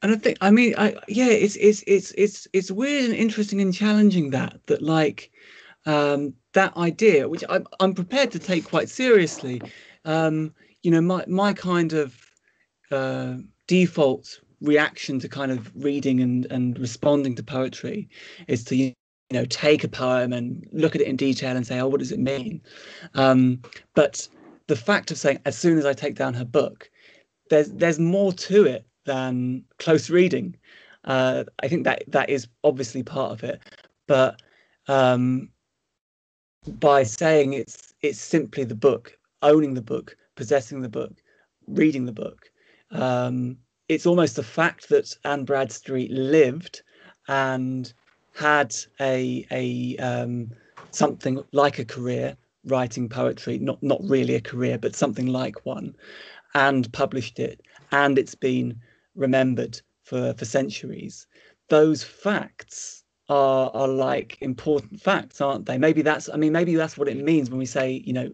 And 0.02 0.12
I 0.12 0.16
think 0.16 0.38
I 0.40 0.50
mean 0.50 0.74
I 0.76 0.94
yeah 1.08 1.30
it's 1.30 1.56
it's 1.56 1.82
it's 1.86 2.12
it's 2.12 2.46
it's 2.52 2.70
weird 2.70 3.06
and 3.06 3.14
interesting 3.14 3.60
and 3.60 3.74
challenging 3.74 4.30
that 4.30 4.60
that 4.66 4.82
like 4.82 5.30
um, 5.86 6.34
that 6.52 6.76
idea 6.76 7.28
which 7.28 7.44
I'm 7.48 7.66
I'm 7.80 7.94
prepared 7.94 8.30
to 8.32 8.38
take 8.38 8.64
quite 8.64 8.88
seriously. 8.88 9.60
Um, 10.04 10.54
you 10.82 10.90
know 10.90 11.00
my 11.00 11.24
my 11.26 11.52
kind 11.52 11.94
of 11.94 12.23
uh, 12.90 13.34
default 13.66 14.40
reaction 14.60 15.18
to 15.20 15.28
kind 15.28 15.52
of 15.52 15.70
reading 15.74 16.20
and, 16.20 16.46
and 16.46 16.78
responding 16.78 17.34
to 17.34 17.42
poetry 17.42 18.08
is 18.48 18.64
to 18.64 18.76
you 18.76 18.92
know 19.32 19.44
take 19.46 19.84
a 19.84 19.88
poem 19.88 20.32
and 20.32 20.66
look 20.72 20.94
at 20.94 21.00
it 21.00 21.06
in 21.06 21.16
detail 21.16 21.56
and 21.56 21.66
say 21.66 21.78
oh 21.80 21.88
what 21.88 21.98
does 21.98 22.12
it 22.12 22.20
mean 22.20 22.62
um, 23.14 23.60
but 23.94 24.26
the 24.68 24.76
fact 24.76 25.10
of 25.10 25.18
saying 25.18 25.38
as 25.44 25.56
soon 25.56 25.76
as 25.76 25.84
i 25.84 25.92
take 25.92 26.14
down 26.14 26.32
her 26.32 26.44
book 26.44 26.88
there's 27.50 27.70
there's 27.72 27.98
more 27.98 28.32
to 28.32 28.64
it 28.64 28.86
than 29.04 29.64
close 29.78 30.10
reading. 30.10 30.56
Uh, 31.04 31.44
I 31.62 31.68
think 31.68 31.84
that 31.84 32.04
that 32.08 32.30
is 32.30 32.48
obviously 32.62 33.02
part 33.02 33.32
of 33.32 33.44
it, 33.44 33.60
but 34.06 34.40
um, 34.88 35.50
by 36.66 37.02
saying 37.02 37.52
it's 37.52 37.94
it's 38.00 38.20
simply 38.20 38.64
the 38.64 38.74
book, 38.74 39.18
owning 39.42 39.74
the 39.74 39.82
book, 39.82 40.16
possessing 40.34 40.80
the 40.80 40.88
book, 40.88 41.12
reading 41.66 42.06
the 42.06 42.12
book, 42.12 42.50
um, 42.90 43.58
it's 43.88 44.06
almost 44.06 44.36
the 44.36 44.42
fact 44.42 44.88
that 44.88 45.14
Anne 45.24 45.44
Bradstreet 45.44 46.10
lived 46.10 46.82
and 47.28 47.92
had 48.34 48.74
a 49.00 49.46
a 49.50 49.96
um, 49.98 50.50
something 50.90 51.42
like 51.52 51.78
a 51.78 51.84
career 51.84 52.36
writing 52.66 53.08
poetry, 53.08 53.58
not 53.58 53.82
not 53.82 54.00
really 54.02 54.34
a 54.34 54.40
career, 54.40 54.78
but 54.78 54.96
something 54.96 55.26
like 55.26 55.64
one, 55.66 55.94
and 56.54 56.92
published 56.92 57.38
it, 57.38 57.60
and 57.92 58.18
it's 58.18 58.34
been 58.34 58.80
remembered 59.14 59.80
for 60.02 60.34
for 60.34 60.44
centuries. 60.44 61.26
Those 61.68 62.02
facts 62.02 63.04
are 63.28 63.70
are 63.74 63.88
like 63.88 64.38
important 64.40 65.00
facts, 65.00 65.40
aren't 65.40 65.66
they? 65.66 65.78
Maybe 65.78 66.02
that's 66.02 66.28
I 66.28 66.36
mean 66.36 66.52
maybe 66.52 66.74
that's 66.74 66.98
what 66.98 67.08
it 67.08 67.16
means 67.22 67.50
when 67.50 67.58
we 67.58 67.66
say 67.66 68.02
you 68.04 68.12
know 68.12 68.30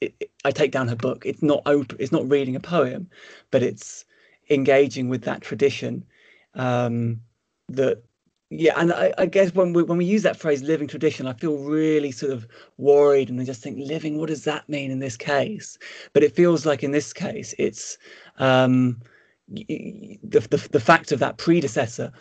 it, 0.00 0.14
it, 0.20 0.30
I 0.44 0.50
take 0.50 0.72
down 0.72 0.88
her 0.88 0.96
book. 0.96 1.24
It's 1.24 1.42
not. 1.42 1.62
It's 1.98 2.12
not 2.12 2.28
reading 2.28 2.56
a 2.56 2.60
poem, 2.60 3.08
but 3.50 3.62
it's 3.62 4.04
engaging 4.50 5.08
with 5.08 5.22
that 5.22 5.40
tradition 5.40 6.04
um, 6.54 7.20
that 7.68 8.02
yeah 8.50 8.74
and 8.76 8.92
I, 8.92 9.12
I, 9.16 9.26
guess 9.26 9.54
when 9.54 9.72
we 9.72 9.82
when 9.82 9.98
we 9.98 10.04
use 10.04 10.22
that 10.22 10.36
phrase 10.36 10.62
living 10.62 10.86
tradition 10.86 11.26
i 11.26 11.32
feel 11.32 11.56
really 11.56 12.12
sort 12.12 12.30
of 12.30 12.46
worried 12.76 13.30
and 13.30 13.40
i 13.40 13.44
just 13.44 13.62
think 13.62 13.78
living 13.78 14.18
what 14.18 14.28
does 14.28 14.44
that 14.44 14.68
mean 14.68 14.90
in 14.90 14.98
this 14.98 15.16
case 15.16 15.78
but 16.12 16.22
it 16.22 16.36
feels 16.36 16.66
like 16.66 16.82
in 16.82 16.90
this 16.90 17.12
case 17.12 17.54
it's 17.58 17.96
um, 18.38 19.00
the, 19.48 20.18
the 20.22 20.68
the 20.72 20.80
fact 20.80 21.10
of 21.10 21.20
that 21.20 21.38
predecessor 21.38 22.12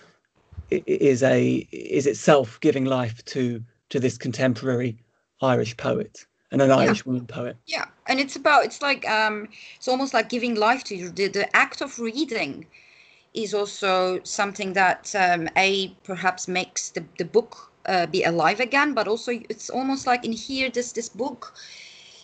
is 0.72 1.22
a 1.24 1.68
is 1.72 2.08
itself 2.08 2.60
giving 2.62 2.86
life 2.86 3.24
to 3.26 3.62
to 3.90 4.00
this 4.00 4.18
contemporary 4.18 4.98
irish 5.42 5.76
poet 5.76 6.26
and 6.54 6.62
an 6.62 6.72
irish 6.72 7.00
yeah. 7.00 7.04
woman 7.12 7.28
poet. 7.28 7.58
Yeah 7.66 7.86
and 8.08 8.20
it's 8.20 8.36
about 8.36 8.66
it's 8.66 8.82
like 8.82 9.08
um 9.10 9.48
it's 9.76 9.88
almost 9.88 10.14
like 10.14 10.30
giving 10.30 10.56
life 10.56 10.84
to 10.86 10.96
you. 10.96 11.10
The, 11.10 11.28
the 11.28 11.56
act 11.56 11.82
of 11.82 12.00
reading 12.00 12.66
is 13.34 13.54
also 13.54 14.20
something 14.24 14.74
that 14.74 15.14
um, 15.16 15.50
a 15.58 15.90
perhaps 16.04 16.48
makes 16.48 16.90
the, 16.90 17.04
the 17.18 17.26
book 17.26 17.72
uh, 17.88 18.06
be 18.06 18.24
alive 18.24 18.60
again 18.60 18.94
but 18.94 19.08
also 19.08 19.32
it's 19.50 19.70
almost 19.70 20.06
like 20.08 20.24
in 20.24 20.32
here 20.32 20.70
this 20.70 20.92
this 20.92 21.10
book 21.10 21.54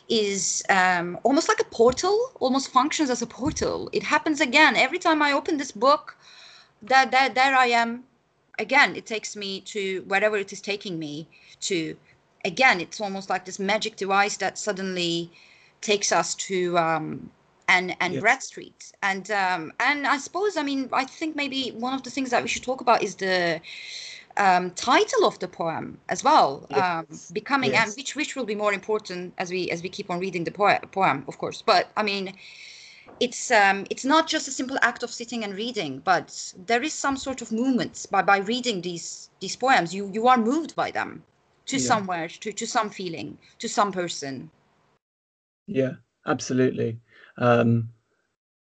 is 0.08 0.64
um, 0.70 1.20
almost 1.24 1.50
like 1.50 1.60
a 1.60 1.66
portal 1.66 2.32
almost 2.40 2.70
functions 2.70 3.10
as 3.10 3.22
a 3.22 3.28
portal. 3.28 3.90
It 3.92 4.04
happens 4.04 4.42
again. 4.42 4.76
Every 4.76 5.00
time 5.00 5.22
i 5.22 5.32
open 5.34 5.58
this 5.58 5.72
book 5.72 6.16
that 6.82 7.12
that 7.12 7.36
there 7.36 7.56
i 7.56 7.68
am. 7.68 8.04
Again 8.60 8.96
it 8.98 9.06
takes 9.06 9.38
me 9.38 9.62
to 9.74 10.04
wherever 10.08 10.36
it 10.36 10.52
is 10.52 10.62
taking 10.62 11.00
me 11.00 11.28
to 11.62 11.96
again 12.46 12.80
it's 12.80 13.02
almost 13.02 13.30
like 13.30 13.46
this 13.46 13.60
magic 13.60 13.96
device 13.96 14.38
that 14.38 14.58
suddenly 14.58 15.32
takes 15.82 16.12
us 16.12 16.36
to 16.36 16.78
um, 16.78 17.30
and 17.70 17.96
and 18.00 18.14
yes. 18.14 18.22
Bradstreet. 18.22 18.92
And 19.02 19.30
um, 19.32 19.72
and 19.80 20.06
I 20.06 20.18
suppose 20.18 20.58
I 20.58 20.64
mean 20.64 20.90
I 20.92 21.06
think 21.06 21.36
maybe 21.36 21.70
one 21.70 21.94
of 21.94 22.04
the 22.04 22.10
things 22.10 22.32
that 22.32 22.42
we 22.42 22.50
should 22.50 22.64
talk 22.64 22.82
about 22.82 23.04
is 23.04 23.16
the 23.16 23.62
um, 24.38 24.72
title 24.72 25.26
of 25.26 25.38
the 25.40 25.48
poem 25.48 25.98
as 26.10 26.24
well, 26.24 26.66
yes. 26.70 26.80
um, 26.80 27.34
becoming 27.34 27.72
yes. 27.72 27.88
and 27.88 27.96
which 27.96 28.16
which 28.16 28.36
will 28.36 28.46
be 28.46 28.56
more 28.56 28.74
important 28.74 29.34
as 29.38 29.50
we 29.52 29.70
as 29.72 29.84
we 29.84 29.90
keep 29.90 30.10
on 30.10 30.20
reading 30.20 30.44
the 30.44 30.52
poem, 30.52 30.82
poem 30.92 31.24
of 31.28 31.38
course. 31.38 31.62
But 31.62 31.92
I 31.96 32.04
mean, 32.04 32.34
it's 33.20 33.52
um, 33.52 33.86
it's 33.90 34.06
not 34.06 34.28
just 34.28 34.48
a 34.48 34.52
simple 34.52 34.78
act 34.82 35.04
of 35.04 35.12
sitting 35.12 35.44
and 35.44 35.54
reading, 35.54 36.02
but 36.04 36.54
there 36.66 36.82
is 36.82 36.94
some 36.94 37.18
sort 37.18 37.42
of 37.42 37.52
movement 37.52 38.08
by 38.12 38.22
by 38.24 38.38
reading 38.38 38.82
these 38.82 39.30
these 39.42 39.56
poems. 39.56 39.94
You 39.94 40.10
you 40.12 40.28
are 40.28 40.38
moved 40.38 40.76
by 40.76 40.92
them 40.92 41.24
to 41.70 41.78
yeah. 41.78 41.88
somewhere, 41.88 42.28
to 42.28 42.52
to 42.52 42.68
some 42.68 42.90
feeling, 42.90 43.38
to 43.60 43.68
some 43.68 43.92
person. 43.92 44.52
Yeah, 45.68 45.94
absolutely 46.26 47.00
um, 47.40 47.90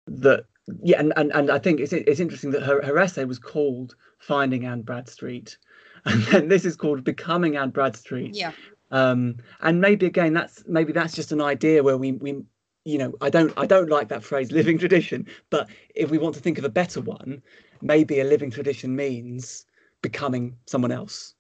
that 0.07 0.45
yeah, 0.83 1.01
and, 1.01 1.13
and 1.17 1.33
and 1.33 1.51
I 1.51 1.59
think 1.59 1.81
it's 1.81 1.93
it's 1.93 2.21
interesting 2.21 2.53
that 2.53 2.63
her, 2.63 2.83
her 2.83 2.99
essay 2.99 3.25
was 3.25 3.39
called 3.39 3.97
Finding 4.19 4.67
Anne 4.67 4.83
Bradstreet, 4.83 5.57
and 6.05 6.23
then 6.25 6.49
this 6.49 6.65
is 6.65 6.77
called 6.77 7.03
Becoming 7.03 7.57
Anne 7.57 7.71
Bradstreet. 7.71 8.37
Yeah. 8.37 8.53
Um, 8.93 9.37
and 9.61 9.81
maybe 9.81 10.07
again, 10.07 10.33
that's 10.33 10.63
maybe 10.69 10.93
that's 10.93 11.15
just 11.15 11.33
an 11.33 11.41
idea 11.41 11.83
where 11.83 11.97
we 11.97 12.13
we 12.13 12.43
you 12.85 12.99
know 12.99 13.15
I 13.21 13.31
don't 13.31 13.53
I 13.57 13.67
don't 13.67 13.91
like 13.91 14.09
that 14.09 14.23
phrase 14.23 14.53
living 14.53 14.79
tradition, 14.79 15.27
but 15.51 15.69
if 15.95 16.11
we 16.11 16.19
want 16.19 16.35
to 16.37 16.41
think 16.41 16.59
of 16.59 16.65
a 16.65 16.69
better 16.69 17.01
one, 17.01 17.43
maybe 17.81 18.21
a 18.21 18.25
living 18.25 18.51
tradition 18.51 18.95
means 18.95 19.67
becoming 20.03 20.57
someone 20.67 20.93
else. 20.93 21.35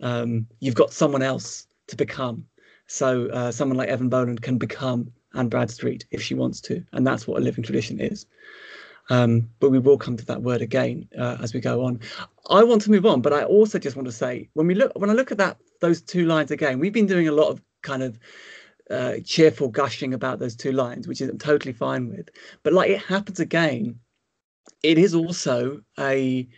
Um, 0.00 0.46
you've 0.60 0.74
got 0.74 0.92
someone 0.92 1.22
else 1.22 1.66
to 1.88 1.96
become. 1.96 2.46
So 2.86 3.28
uh, 3.28 3.50
someone 3.50 3.78
like 3.78 3.88
Eavan 3.88 4.10
Boland 4.10 4.42
can 4.42 4.58
become 4.58 5.12
Anne 5.34 5.48
Bradstreet 5.48 6.06
if 6.10 6.22
she 6.22 6.34
wants 6.34 6.60
to, 6.62 6.84
and 6.92 7.06
that's 7.06 7.26
what 7.26 7.40
a 7.40 7.44
living 7.44 7.64
tradition 7.64 8.00
is. 8.00 8.26
Um, 9.10 9.50
but 9.60 9.70
we 9.70 9.78
will 9.78 9.98
come 9.98 10.16
to 10.16 10.24
that 10.26 10.42
word 10.42 10.62
again 10.62 11.08
uh, 11.18 11.36
as 11.42 11.52
we 11.52 11.60
go 11.60 11.84
on. 11.84 12.00
I 12.48 12.62
want 12.64 12.82
to 12.82 12.90
move 12.90 13.04
on, 13.04 13.20
but 13.20 13.32
I 13.32 13.44
also 13.44 13.78
just 13.78 13.96
want 13.96 14.06
to 14.06 14.12
say 14.12 14.48
when 14.54 14.66
we 14.66 14.74
look 14.74 14.92
when 14.96 15.10
I 15.10 15.14
look 15.14 15.30
at 15.30 15.38
that 15.38 15.58
those 15.80 16.00
two 16.00 16.26
lines 16.26 16.50
again, 16.50 16.78
we've 16.78 16.92
been 16.92 17.06
doing 17.06 17.28
a 17.28 17.32
lot 17.32 17.48
of 17.48 17.60
kind 17.82 18.02
of 18.02 18.18
uh, 18.90 19.14
cheerful 19.24 19.68
gushing 19.68 20.14
about 20.14 20.38
those 20.38 20.56
two 20.56 20.72
lines, 20.72 21.06
which 21.06 21.20
I'm 21.20 21.38
totally 21.38 21.72
fine 21.72 22.08
with. 22.08 22.30
But 22.62 22.72
like 22.72 22.90
it 22.90 23.00
happens 23.00 23.40
again, 23.40 23.98
it 24.82 24.96
is 24.98 25.14
also 25.14 25.82
a 25.98 26.48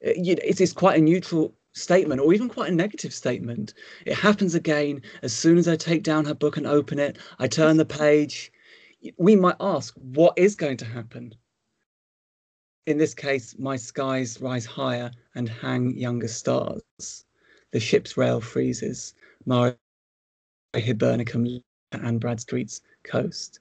you 0.00 0.34
know, 0.34 0.42
it 0.42 0.60
is 0.60 0.72
quite 0.72 0.98
a 0.98 1.02
neutral 1.02 1.54
statement 1.72 2.20
or 2.20 2.32
even 2.32 2.48
quite 2.48 2.70
a 2.70 2.74
negative 2.74 3.12
statement. 3.12 3.74
It 4.06 4.14
happens 4.14 4.54
again 4.54 5.02
as 5.22 5.32
soon 5.32 5.58
as 5.58 5.68
I 5.68 5.76
take 5.76 6.02
down 6.02 6.24
her 6.26 6.34
book 6.34 6.56
and 6.56 6.66
open 6.66 6.98
it, 6.98 7.18
I 7.38 7.48
turn 7.48 7.76
the 7.76 7.84
page. 7.84 8.52
We 9.16 9.36
might 9.36 9.56
ask, 9.60 9.94
what 9.96 10.34
is 10.36 10.54
going 10.54 10.76
to 10.78 10.84
happen? 10.84 11.34
In 12.86 12.98
this 12.98 13.14
case, 13.14 13.54
my 13.58 13.76
skies 13.76 14.40
rise 14.40 14.66
higher 14.66 15.10
and 15.34 15.48
hang 15.48 15.96
younger 15.96 16.28
stars. 16.28 17.24
The 17.70 17.80
ship's 17.80 18.16
rail 18.16 18.40
freezes. 18.40 19.14
Mare 19.46 19.76
Hibernicum 20.74 21.62
and 21.92 22.20
Bradstreet's 22.20 22.80
coast. 23.04 23.60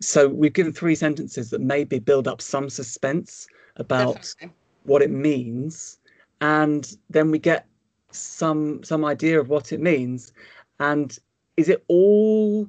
So 0.00 0.28
we've 0.28 0.52
given 0.52 0.72
three 0.72 0.94
sentences 0.94 1.50
that 1.50 1.60
maybe 1.60 1.98
build 1.98 2.26
up 2.26 2.40
some 2.40 2.70
suspense 2.70 3.46
about 3.76 4.16
Definitely. 4.16 4.56
what 4.84 5.02
it 5.02 5.10
means 5.10 5.99
and 6.40 6.96
then 7.08 7.30
we 7.30 7.38
get 7.38 7.66
some 8.10 8.82
some 8.82 9.04
idea 9.04 9.40
of 9.40 9.48
what 9.48 9.72
it 9.72 9.80
means. 9.80 10.32
And 10.78 11.16
is 11.56 11.68
it 11.68 11.84
all 11.88 12.68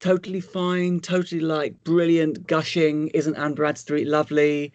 totally 0.00 0.40
fine 0.40 1.00
totally 1.00 1.40
like 1.40 1.82
brilliant 1.84 2.46
gushing? 2.46 3.08
Isn't 3.08 3.36
anne 3.36 3.54
bradstreet 3.54 4.06
lovely? 4.06 4.72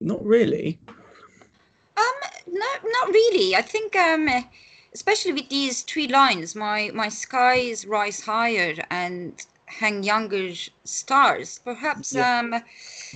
Not 0.00 0.24
really. 0.24 0.78
Um 1.96 2.30
no 2.46 2.66
not 2.84 3.08
really. 3.08 3.56
I 3.56 3.62
think 3.62 3.96
um 3.96 4.28
especially 4.92 5.32
with 5.32 5.48
these 5.48 5.82
three 5.82 6.08
lines 6.08 6.54
my 6.54 6.90
my 6.94 7.08
skies 7.08 7.86
rise 7.86 8.20
higher 8.20 8.74
and 8.90 9.44
hang 9.66 10.02
younger 10.02 10.52
stars. 10.84 11.60
Perhaps 11.64 12.14
yeah. 12.14 12.38
um, 12.38 12.62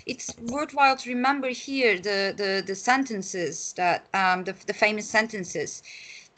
it's 0.07 0.35
worthwhile 0.43 0.97
to 0.97 1.09
remember 1.11 1.49
here 1.49 1.97
the 1.99 2.35
the, 2.37 2.63
the 2.67 2.75
sentences 2.75 3.73
that 3.75 4.07
um, 4.15 4.45
the, 4.45 4.55
the 4.67 4.75
famous 4.75 5.09
sentences 5.09 5.83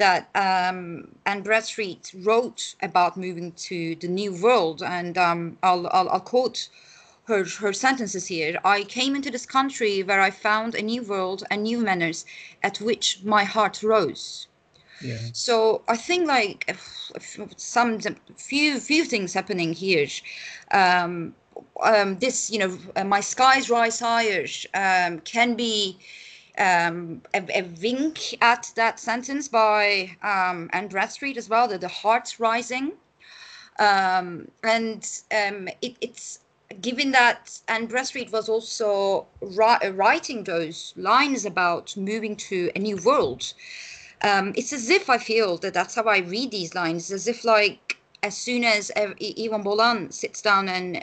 that 0.01 0.31
um, 0.35 1.09
Anne 1.27 1.43
Bradstreet 1.43 2.13
wrote 2.23 2.75
about 2.83 3.19
moving 3.19 3.53
to 3.53 3.95
the 3.97 4.09
new 4.09 4.33
world, 4.33 4.83
and 4.83 5.19
um, 5.19 5.59
I'll, 5.63 5.87
I'll, 5.89 6.09
I'll 6.09 6.21
quote 6.21 6.69
her 7.25 7.45
her 7.45 7.73
sentences 7.75 8.27
here. 8.27 8.59
I 8.65 8.85
came 8.85 9.15
into 9.15 9.31
this 9.31 9.47
country 9.47 10.03
where 10.03 10.21
I 10.21 10.31
found 10.31 10.75
a 10.75 10.83
new 10.83 11.03
world 11.03 11.45
and 11.51 11.63
new 11.63 11.79
manners, 11.81 12.25
at 12.63 12.81
which 12.81 13.21
my 13.25 13.45
heart 13.45 13.83
rose. 13.83 14.49
So 15.33 15.83
I 15.89 15.97
think 15.97 16.27
like 16.27 16.77
some 17.57 18.01
few 18.37 18.81
few 18.81 19.05
things 19.05 19.35
happening 19.35 19.73
here. 19.75 20.09
Um, 20.71 21.35
um, 21.83 22.19
this 22.19 22.51
you 22.51 22.59
know 22.59 22.79
uh, 22.97 23.05
my 23.05 23.21
skies 23.21 23.71
rise 23.71 24.01
higher 24.01 24.47
um, 24.75 25.21
can 25.21 25.55
be 25.55 25.99
um, 26.59 27.23
a, 27.35 27.43
a, 27.59 27.63
wink 27.83 28.37
at 28.43 28.71
that 28.77 29.01
sentence 29.01 29.49
by 29.49 30.11
um, 30.23 30.69
Anne 30.73 30.89
Bradstreet 30.89 31.37
as 31.37 31.49
well. 31.49 31.69
The, 31.69 31.79
the 31.79 31.89
hearts 31.89 32.39
rising, 32.41 32.93
um, 33.79 34.49
and 34.63 35.09
um, 35.33 35.69
it, 35.81 35.97
it's 36.01 36.41
given 36.81 37.11
that 37.13 37.59
Anne 37.69 37.87
Bradstreet 37.87 38.31
was 38.31 38.49
also 38.49 39.27
ri- 39.41 39.91
writing 39.91 40.45
those 40.45 40.93
lines 40.97 41.45
about 41.45 41.97
moving 41.97 42.37
to 42.37 42.71
a 42.77 42.79
new 42.79 42.97
world 42.99 43.55
um, 44.23 44.53
it's 44.57 44.73
as 44.73 44.91
if 44.91 45.09
I 45.09 45.19
feel 45.19 45.57
that 45.59 45.75
that's 45.75 45.95
how 45.95 46.05
I 46.05 46.19
read 46.19 46.51
these 46.51 46.75
lines, 46.75 47.11
as 47.11 47.27
if 47.27 47.45
like 47.45 47.97
as 48.23 48.37
soon 48.37 48.65
as 48.65 48.91
Eavan 48.97 49.65
Boland 49.65 50.15
sits 50.15 50.43
down 50.43 50.69
and 50.69 51.03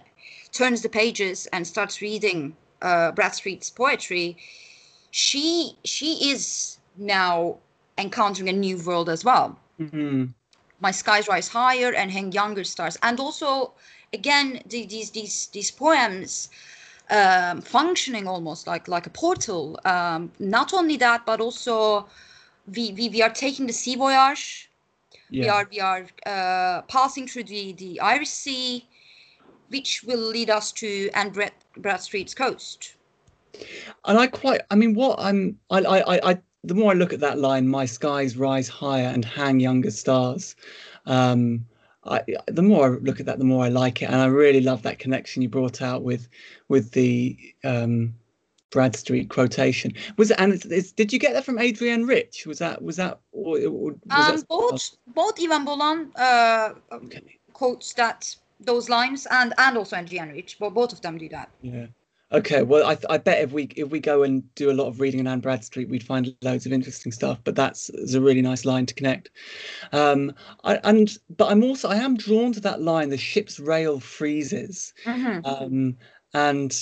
turns 0.58 0.82
the 0.82 0.89
pages 0.89 1.47
and 1.53 1.66
starts 1.68 2.01
reading 2.01 2.55
uh, 2.82 3.12
Bradstreet's 3.12 3.70
poetry, 3.70 4.38
she 5.12 5.78
she 5.84 6.32
is 6.32 6.78
now 6.97 7.58
encountering 7.97 8.49
a 8.49 8.53
new 8.53 8.78
world 8.86 9.10
as 9.10 9.24
well. 9.24 9.58
Mm-hmm. 9.80 10.26
My 10.80 10.91
skies 10.91 11.28
rise 11.28 11.47
higher 11.47 11.93
and 11.93 12.12
hang 12.12 12.32
younger 12.32 12.64
stars, 12.64 12.97
and 13.01 13.20
also 13.20 13.74
again 14.14 14.62
the, 14.66 14.86
these 14.86 15.12
these 15.12 15.47
these 15.47 15.72
poems 15.72 16.49
um, 17.10 17.62
functioning 17.62 18.28
almost 18.28 18.68
like 18.68 18.88
like 18.88 19.05
a 19.08 19.12
portal. 19.12 19.80
Um, 19.86 20.32
not 20.39 20.74
only 20.74 20.97
that, 20.97 21.26
but 21.26 21.39
also 21.39 22.08
we, 22.76 22.91
we 22.93 23.10
we 23.10 23.22
are 23.22 23.34
taking 23.45 23.68
the 23.68 23.74
sea 23.74 23.95
voyage. 23.95 24.70
Yeah. 25.30 25.43
We 25.43 25.49
are 25.49 25.68
we 25.72 25.80
are 25.80 26.05
uh, 26.26 26.82
passing 26.88 27.28
through 27.28 27.45
the 27.45 27.74
the 27.74 27.99
Irish 27.99 28.30
Sea, 28.30 28.86
which 29.70 30.03
will 30.03 30.20
lead 30.20 30.49
us 30.49 30.72
to 30.74 31.09
Anne 31.13 31.30
Brad, 31.30 31.53
Bradstreet's 31.78 32.34
coast. 32.34 32.95
And 34.05 34.18
I 34.18 34.28
quite, 34.28 34.61
I 34.70 34.76
mean, 34.76 34.93
what 34.93 35.20
I'm, 35.20 35.57
I, 35.70 35.80
I, 35.80 36.32
I, 36.32 36.41
the 36.63 36.76
more 36.76 36.91
I 36.91 36.95
look 36.95 37.13
at 37.13 37.20
that 37.22 37.39
line, 37.39 37.68
my 37.68 37.86
skies 37.86 38.38
rise 38.38 38.68
higher 38.68 39.07
and 39.07 39.24
hang 39.24 39.59
younger 39.59 39.91
stars. 39.91 40.55
Um, 41.05 41.65
I, 42.03 42.24
the 42.47 42.61
more 42.61 42.86
I 42.86 42.97
look 42.99 43.20
at 43.20 43.26
that, 43.26 43.39
the 43.39 43.45
more 43.45 43.65
I 43.65 43.70
like 43.70 44.01
it, 44.01 44.05
and 44.05 44.15
I 44.15 44.28
really 44.28 44.61
love 44.61 44.82
that 44.84 44.99
connection 44.99 45.41
you 45.41 45.49
brought 45.49 45.82
out 45.82 46.03
with, 46.03 46.30
with 46.70 46.91
the 46.91 47.38
um, 47.63 48.13
Bradstreet 48.70 49.30
quotation. 49.30 49.93
Was 50.18 50.32
it? 50.32 50.39
And 50.39 50.53
it's, 50.53 50.65
it's, 50.65 50.91
did 50.91 51.11
you 51.11 51.20
get 51.20 51.34
that 51.34 51.45
from 51.45 51.57
Adrienne 51.59 52.05
Rich? 52.05 52.45
Was 52.45 52.59
that? 52.59 52.82
Was 52.82 52.97
that? 52.97 53.20
Or, 53.32 53.57
or 53.57 53.91
was 53.91 53.99
Um, 54.11 54.36
that 54.36 54.47
both 54.47 54.95
both 55.07 55.36
Eavan 55.38 55.65
Boland 55.65 56.15
uh, 56.18 56.74
Okay. 56.91 57.39
quotes 57.53 57.93
that 57.93 58.36
those 58.60 58.89
lines, 58.89 59.28
and 59.30 59.53
and 59.58 59.78
also 59.78 59.95
Adrienne 59.95 60.30
Rich, 60.30 60.58
but 60.60 60.74
both 60.74 60.93
of 60.93 61.01
them 61.01 61.18
do 61.18 61.30
that. 61.30 61.49
Yeah. 61.62 61.88
Okay. 62.32 62.62
Well, 62.62 62.86
I, 62.86 62.97
I 63.10 63.18
bet 63.18 63.41
if 63.41 63.51
we 63.51 63.66
if 63.76 63.89
we 63.89 63.99
go 63.99 64.24
and 64.24 64.43
do 64.55 64.70
a 64.70 64.74
lot 64.74 64.88
of 64.88 64.99
reading 64.99 65.22
in 65.22 65.28
Anne 65.28 65.39
Bradstreet, 65.39 65.89
we'd 65.89 66.03
find 66.03 66.36
loads 66.41 66.66
of 66.66 66.74
interesting 66.74 67.12
stuff. 67.12 67.39
But 67.43 67.55
that's 67.55 67.89
is 67.91 68.16
a 68.16 68.22
really 68.22 68.41
nice 68.41 68.66
line 68.66 68.86
to 68.86 68.93
connect. 68.93 69.30
Um, 69.93 70.34
I, 70.64 70.76
and 70.84 71.18
but 71.38 71.51
I'm 71.51 71.64
also 71.64 71.88
I 71.88 71.95
am 71.95 72.18
drawn 72.18 72.51
to 72.53 72.60
that 72.62 72.82
line. 72.82 73.10
The 73.10 73.18
ship's 73.18 73.60
rail 73.60 73.99
freezes. 73.99 74.93
Mhm. 75.05 75.41
Um, 75.45 75.97
and 76.34 76.76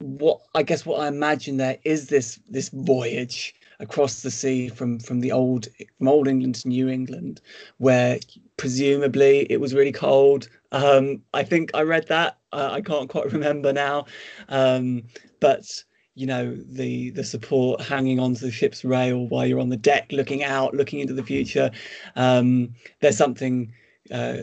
what 0.00 0.40
I 0.54 0.62
guess 0.62 0.84
what 0.84 1.00
I 1.00 1.08
imagine 1.08 1.56
there 1.56 1.78
is 1.84 2.08
this 2.08 2.38
this 2.48 2.68
voyage 2.68 3.54
across 3.80 4.22
the 4.22 4.30
sea 4.30 4.68
from 4.68 4.98
from 4.98 5.20
the 5.20 5.32
old 5.32 5.68
from 5.96 6.08
old 6.08 6.28
England 6.28 6.56
to 6.56 6.68
New 6.68 6.88
England, 6.88 7.40
where 7.78 8.18
presumably 8.56 9.46
it 9.50 9.60
was 9.60 9.74
really 9.74 9.92
cold. 9.92 10.48
Um, 10.72 11.22
I 11.32 11.42
think 11.42 11.70
I 11.74 11.82
read 11.82 12.08
that. 12.08 12.38
Uh, 12.52 12.70
I 12.72 12.80
can't 12.80 13.08
quite 13.08 13.32
remember 13.32 13.72
now, 13.72 14.06
um, 14.48 15.04
but 15.40 15.84
you 16.14 16.26
know 16.26 16.56
the 16.56 17.10
the 17.10 17.24
support 17.24 17.80
hanging 17.80 18.18
onto 18.18 18.40
the 18.40 18.50
ship's 18.50 18.84
rail 18.84 19.28
while 19.28 19.46
you're 19.46 19.60
on 19.60 19.68
the 19.68 19.76
deck, 19.76 20.10
looking 20.10 20.44
out, 20.44 20.74
looking 20.74 21.00
into 21.00 21.14
the 21.14 21.22
future. 21.22 21.70
Um, 22.16 22.74
there's 23.00 23.16
something. 23.16 23.72
Uh, 24.10 24.36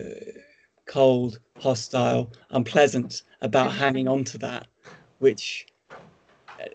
cold, 0.86 1.39
hostile, 1.59 2.32
unpleasant 2.51 3.23
about 3.41 3.71
hanging 3.84 4.07
on 4.07 4.23
to 4.23 4.38
that, 4.38 4.67
which 5.19 5.67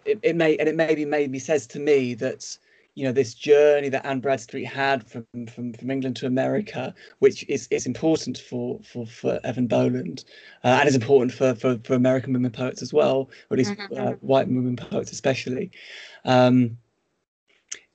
it, 0.05 0.19
it 0.23 0.37
may 0.37 0.57
and 0.57 0.69
it 0.69 0.75
maybe 0.77 1.05
maybe 1.05 1.39
says 1.39 1.67
to 1.69 1.79
me 1.79 2.15
that 2.15 2.59
you 3.01 3.07
know 3.07 3.13
this 3.13 3.33
journey 3.33 3.89
that 3.89 4.05
Anne 4.05 4.21
Bradstreet 4.21 4.67
had 4.67 5.09
from 5.09 5.25
from 5.47 5.73
from 5.73 5.91
England 5.91 6.17
to 6.17 6.27
America, 6.27 6.95
which 7.21 7.49
is 7.49 7.67
is 7.71 7.87
important 7.87 8.37
for 8.37 8.79
for 8.85 9.07
for 9.07 9.41
Eavan 9.43 9.69
Boland, 9.69 10.23
uh, 10.65 10.77
and 10.81 10.87
is 10.87 10.95
important 10.95 11.33
for, 11.33 11.55
for 11.55 11.79
for 11.83 11.95
American 11.95 12.35
women 12.35 12.51
poets 12.51 12.83
as 12.83 12.93
well, 12.93 13.31
or 13.49 13.55
at 13.55 13.59
least 13.59 13.73
uh, 13.97 14.13
white 14.21 14.49
women 14.49 14.77
poets 14.77 15.13
especially. 15.13 15.71
Um, 16.27 16.77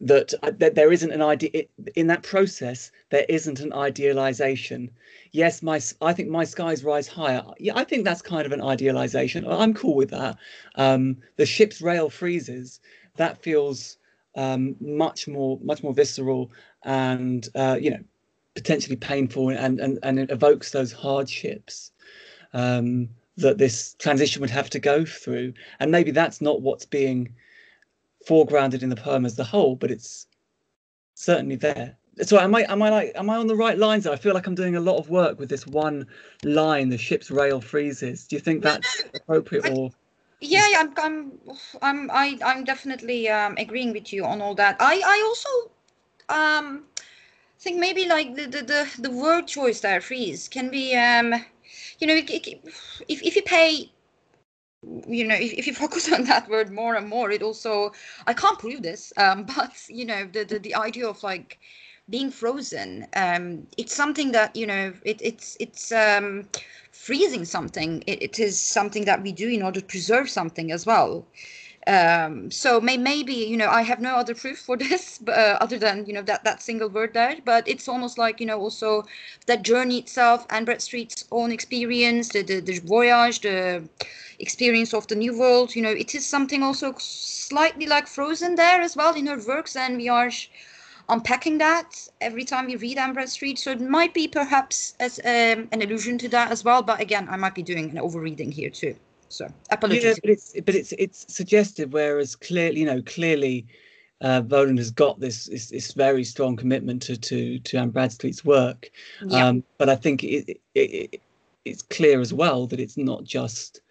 that, 0.02 0.34
uh, 0.42 0.52
that 0.58 0.74
there 0.74 0.92
isn't 0.92 1.12
an 1.12 1.22
idea 1.22 1.52
it, 1.54 1.70
in 1.96 2.08
that 2.08 2.24
process 2.24 2.92
there 3.12 3.26
isn't 3.30 3.60
an 3.60 3.74
idealization. 3.74 4.90
Yes 5.34 5.62
my 5.62 5.80
i 6.02 6.14
think 6.14 6.30
my 6.30 6.46
skies 6.46 6.84
rise 6.84 7.08
higher. 7.08 7.44
Yeah 7.60 7.74
i 7.76 7.84
think 7.84 8.06
that's 8.06 8.24
kind 8.24 8.48
of 8.48 8.52
an 8.52 8.62
idealization. 8.62 9.46
I'm 9.48 9.76
cool 9.76 9.96
with 9.96 10.10
that. 10.10 10.38
Um 10.76 11.18
the 11.36 11.46
ship's 11.46 11.80
rail 11.80 12.10
freezes. 12.10 12.80
That 13.18 13.44
feels 13.44 13.98
um 14.36 14.76
much 14.80 15.28
more 15.28 15.60
much 15.64 15.84
more 15.84 15.94
visceral 15.94 16.52
and 16.84 17.50
uh 17.56 17.78
you 17.80 17.90
know 17.90 18.00
potentially 18.56 18.96
painful 18.96 19.50
and 19.50 19.80
and 19.80 20.00
and 20.04 20.20
it 20.20 20.32
evokes 20.32 20.72
those 20.72 20.92
hardships 20.92 21.92
um 22.54 23.10
that 23.38 23.58
this 23.58 23.96
transition 24.00 24.42
would 24.42 24.50
have 24.50 24.70
to 24.70 24.80
go 24.80 25.04
through 25.06 25.54
and 25.80 25.92
maybe 25.92 26.12
that's 26.12 26.42
not 26.42 26.62
what's 26.62 26.86
being 26.86 27.34
foregrounded 28.28 28.82
in 28.84 28.90
the 28.90 28.96
poem 28.96 29.26
as 29.26 29.36
the 29.36 29.44
whole, 29.44 29.76
but 29.76 29.92
it's 29.92 30.28
certainly 31.14 31.56
there. 31.56 31.98
So 32.22 32.40
am 32.40 32.56
I 32.56 32.66
am 32.70 32.82
I 32.82 32.90
like 32.90 33.12
am 33.16 33.30
I 33.30 33.36
on 33.36 33.48
the 33.48 33.56
right 33.56 33.78
lines? 33.78 34.08
I 34.08 34.16
feel 34.16 34.34
like 34.34 34.48
I'm 34.48 34.56
doing 34.56 34.76
a 34.76 34.80
lot 34.80 34.98
of 34.98 35.10
work 35.10 35.38
with 35.38 35.50
this 35.50 35.68
one 35.68 36.08
line. 36.44 36.90
The 36.90 36.98
ship's 36.98 37.30
rail 37.30 37.60
freezes. 37.60 38.26
Do 38.26 38.36
you 38.38 38.40
think 38.40 38.64
that's 38.64 39.04
appropriate 39.14 39.66
or? 39.66 39.92
Yeah, 40.50 40.68
I'm, 40.78 40.94
I'm, 40.98 41.32
I'm, 41.82 42.12
I, 42.12 42.40
I'm 42.46 42.64
definitely 42.64 43.30
um, 43.30 43.56
agreeing 43.58 43.94
with 43.94 44.14
you 44.14 44.26
on 44.26 44.42
all 44.42 44.56
that. 44.56 44.78
I, 44.80 45.02
I 45.06 45.24
also 45.26 45.72
um, 46.30 46.86
think 47.60 47.80
maybe 47.80 48.08
like 48.08 48.36
the, 48.36 48.48
the, 48.48 48.64
the, 48.64 48.92
the 49.00 49.12
word 49.12 49.48
choice 49.48 49.82
there, 49.82 50.02
freeze, 50.02 50.48
can 50.48 50.70
be, 50.72 50.96
um, 50.96 51.34
you 52.00 52.08
know, 52.08 52.16
if, 52.16 53.22
if 53.24 53.36
you 53.36 53.42
pay 53.44 53.92
you 55.08 55.26
know 55.28 55.36
if, 55.36 55.54
if 55.54 55.68
you 55.68 55.74
focus 55.86 56.12
on 56.12 56.26
that 56.26 56.50
word 56.50 56.72
more 56.72 56.96
and 56.96 57.08
more 57.08 57.32
it 57.32 57.42
also 57.42 57.92
i 58.28 58.34
can't 58.34 58.60
prove 58.60 58.82
this 58.84 59.14
um 59.18 59.44
but 59.56 59.74
you 59.90 60.06
know 60.06 60.26
the 60.32 60.44
the, 60.44 60.60
the 60.60 60.76
idea 60.76 61.08
of 61.08 61.22
like 61.24 61.60
being 62.10 62.30
frozen 62.32 63.08
um 63.16 63.68
it's 63.78 63.94
something 63.94 64.32
that 64.32 64.56
you 64.56 64.66
know 64.68 64.94
it, 65.04 65.20
it's 65.22 65.58
it's 65.60 65.92
um 65.92 66.48
freezing 66.92 67.46
something. 67.46 68.04
It, 68.08 68.24
it 68.24 68.40
is 68.40 68.60
something 68.60 69.06
that 69.06 69.22
we 69.22 69.32
do 69.32 69.48
in 69.50 69.62
order 69.62 69.82
to 69.82 69.86
preserve 69.86 70.30
something 70.30 70.72
as 70.72 70.86
well. 70.86 71.26
Um 71.88 72.50
so 72.52 72.80
may, 72.82 72.98
maybe 72.98 73.34
you 73.34 73.58
know 73.58 73.70
i 73.70 73.84
have 73.84 74.02
no 74.02 74.16
other 74.16 74.34
proof 74.34 74.58
for 74.60 74.76
this 74.86 75.20
uh, 75.28 75.58
other 75.62 75.78
than 75.78 76.06
you 76.08 76.14
know 76.14 76.24
that 76.24 76.44
that 76.44 76.62
single 76.62 76.90
word 76.90 77.14
there 77.14 77.36
but 77.46 77.68
it's 77.68 77.88
almost 77.88 78.18
like 78.18 78.40
you 78.40 78.48
know 78.48 78.60
also 78.60 79.06
that 79.46 79.62
journey 79.64 80.00
itself 80.00 80.48
and 80.50 80.66
bradstreet's 80.66 81.26
own 81.32 81.52
experience 81.52 82.30
the, 82.30 82.42
the 82.42 82.60
the 82.60 82.80
voyage 82.80 83.42
the 83.42 83.88
experience 84.40 84.94
of 84.94 85.08
the 85.08 85.16
new 85.16 85.38
world 85.38 85.76
you 85.76 85.82
know 85.82 85.92
it 85.92 86.16
is 86.16 86.26
something 86.26 86.64
also 86.64 86.94
slightly 86.98 87.86
like 87.86 88.08
frozen 88.08 88.56
there 88.56 88.82
as 88.82 88.96
well 88.96 89.14
in 89.16 89.28
her 89.28 89.40
works. 89.48 89.76
And 89.76 89.98
we 89.98 90.10
are 90.10 90.30
unpacking 91.10 91.58
that 91.58 92.08
every 92.22 92.44
time 92.44 92.66
we 92.66 92.76
read 92.76 92.98
Anne 92.98 93.14
Bradstreet 93.14 93.60
so 93.60 93.72
it 93.72 93.82
might 93.82 94.14
be 94.14 94.28
perhaps 94.28 94.96
as 95.00 95.20
um, 95.20 95.68
an 95.72 95.82
allusion 95.82 96.18
to 96.20 96.30
that 96.30 96.52
as 96.52 96.64
well 96.64 96.82
but 96.82 97.00
again 97.00 97.28
i 97.30 97.36
might 97.36 97.56
be 97.56 97.64
doing 97.64 97.90
an 97.90 98.00
overreading 98.00 98.52
here 98.52 98.70
too 98.70 98.96
so 99.30 99.48
apologies 99.72 100.04
Yeah, 100.04 100.14
but 100.22 100.30
it's 100.30 100.54
but 100.66 100.76
it's 100.76 100.94
it's 100.94 101.34
suggestive. 101.34 101.94
Whereas 101.94 102.36
clearly, 102.36 102.80
you 102.80 102.86
know, 102.86 103.02
clearly, 103.02 103.66
uh, 104.22 104.42
Boland 104.42 104.78
has 104.78 104.92
got 104.92 105.20
this, 105.20 105.46
this 105.46 105.70
this 105.70 105.92
very 105.94 106.24
strong 106.24 106.56
commitment 106.56 107.02
to 107.04 107.18
to 107.18 107.60
to 107.60 107.78
Anne 107.78 107.90
Bradstreet's 107.90 108.46
work. 108.46 108.90
Yeah. 109.26 109.48
Um, 109.48 109.64
but 109.78 109.90
I 109.90 109.96
think 109.96 110.24
it, 110.24 110.50
it, 110.50 110.62
it 110.74 111.22
it's 111.66 111.82
clear 111.82 112.22
as 112.22 112.34
well 112.34 112.68
that 112.68 112.80
it's 112.80 112.98
not 112.98 113.24
just 113.24 113.82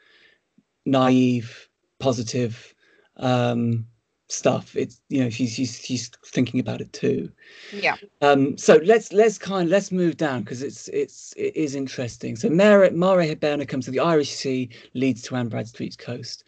naive, 0.86 1.68
positive 1.98 2.74
um, 3.16 3.86
stuff. 4.28 4.76
It's 4.76 5.00
you 5.08 5.22
know 5.22 5.30
she's 5.30 5.52
she's 5.54 5.78
she's 5.78 6.10
thinking 6.26 6.60
about 6.60 6.80
it 6.80 6.92
too. 6.92 7.30
yeah 7.72 7.96
Um, 8.22 8.56
so 8.56 8.80
let's 8.84 9.12
let's 9.12 9.38
kind 9.38 9.68
let's 9.68 9.92
move 9.92 10.16
down 10.16 10.40
because 10.40 10.62
it's 10.62 10.88
it's 10.88 11.34
it 11.36 11.56
is 11.56 11.74
interesting. 11.74 12.36
So 12.36 12.48
Mare 12.48 12.90
Mare 12.90 13.36
comes 13.66 13.84
to 13.86 13.90
the 13.90 14.00
Irish 14.00 14.32
Sea 14.34 14.68
leads 14.94 15.22
to 15.22 15.36
Anne 15.36 15.48
Bradstreet's 15.48 15.96
coast. 15.96 16.44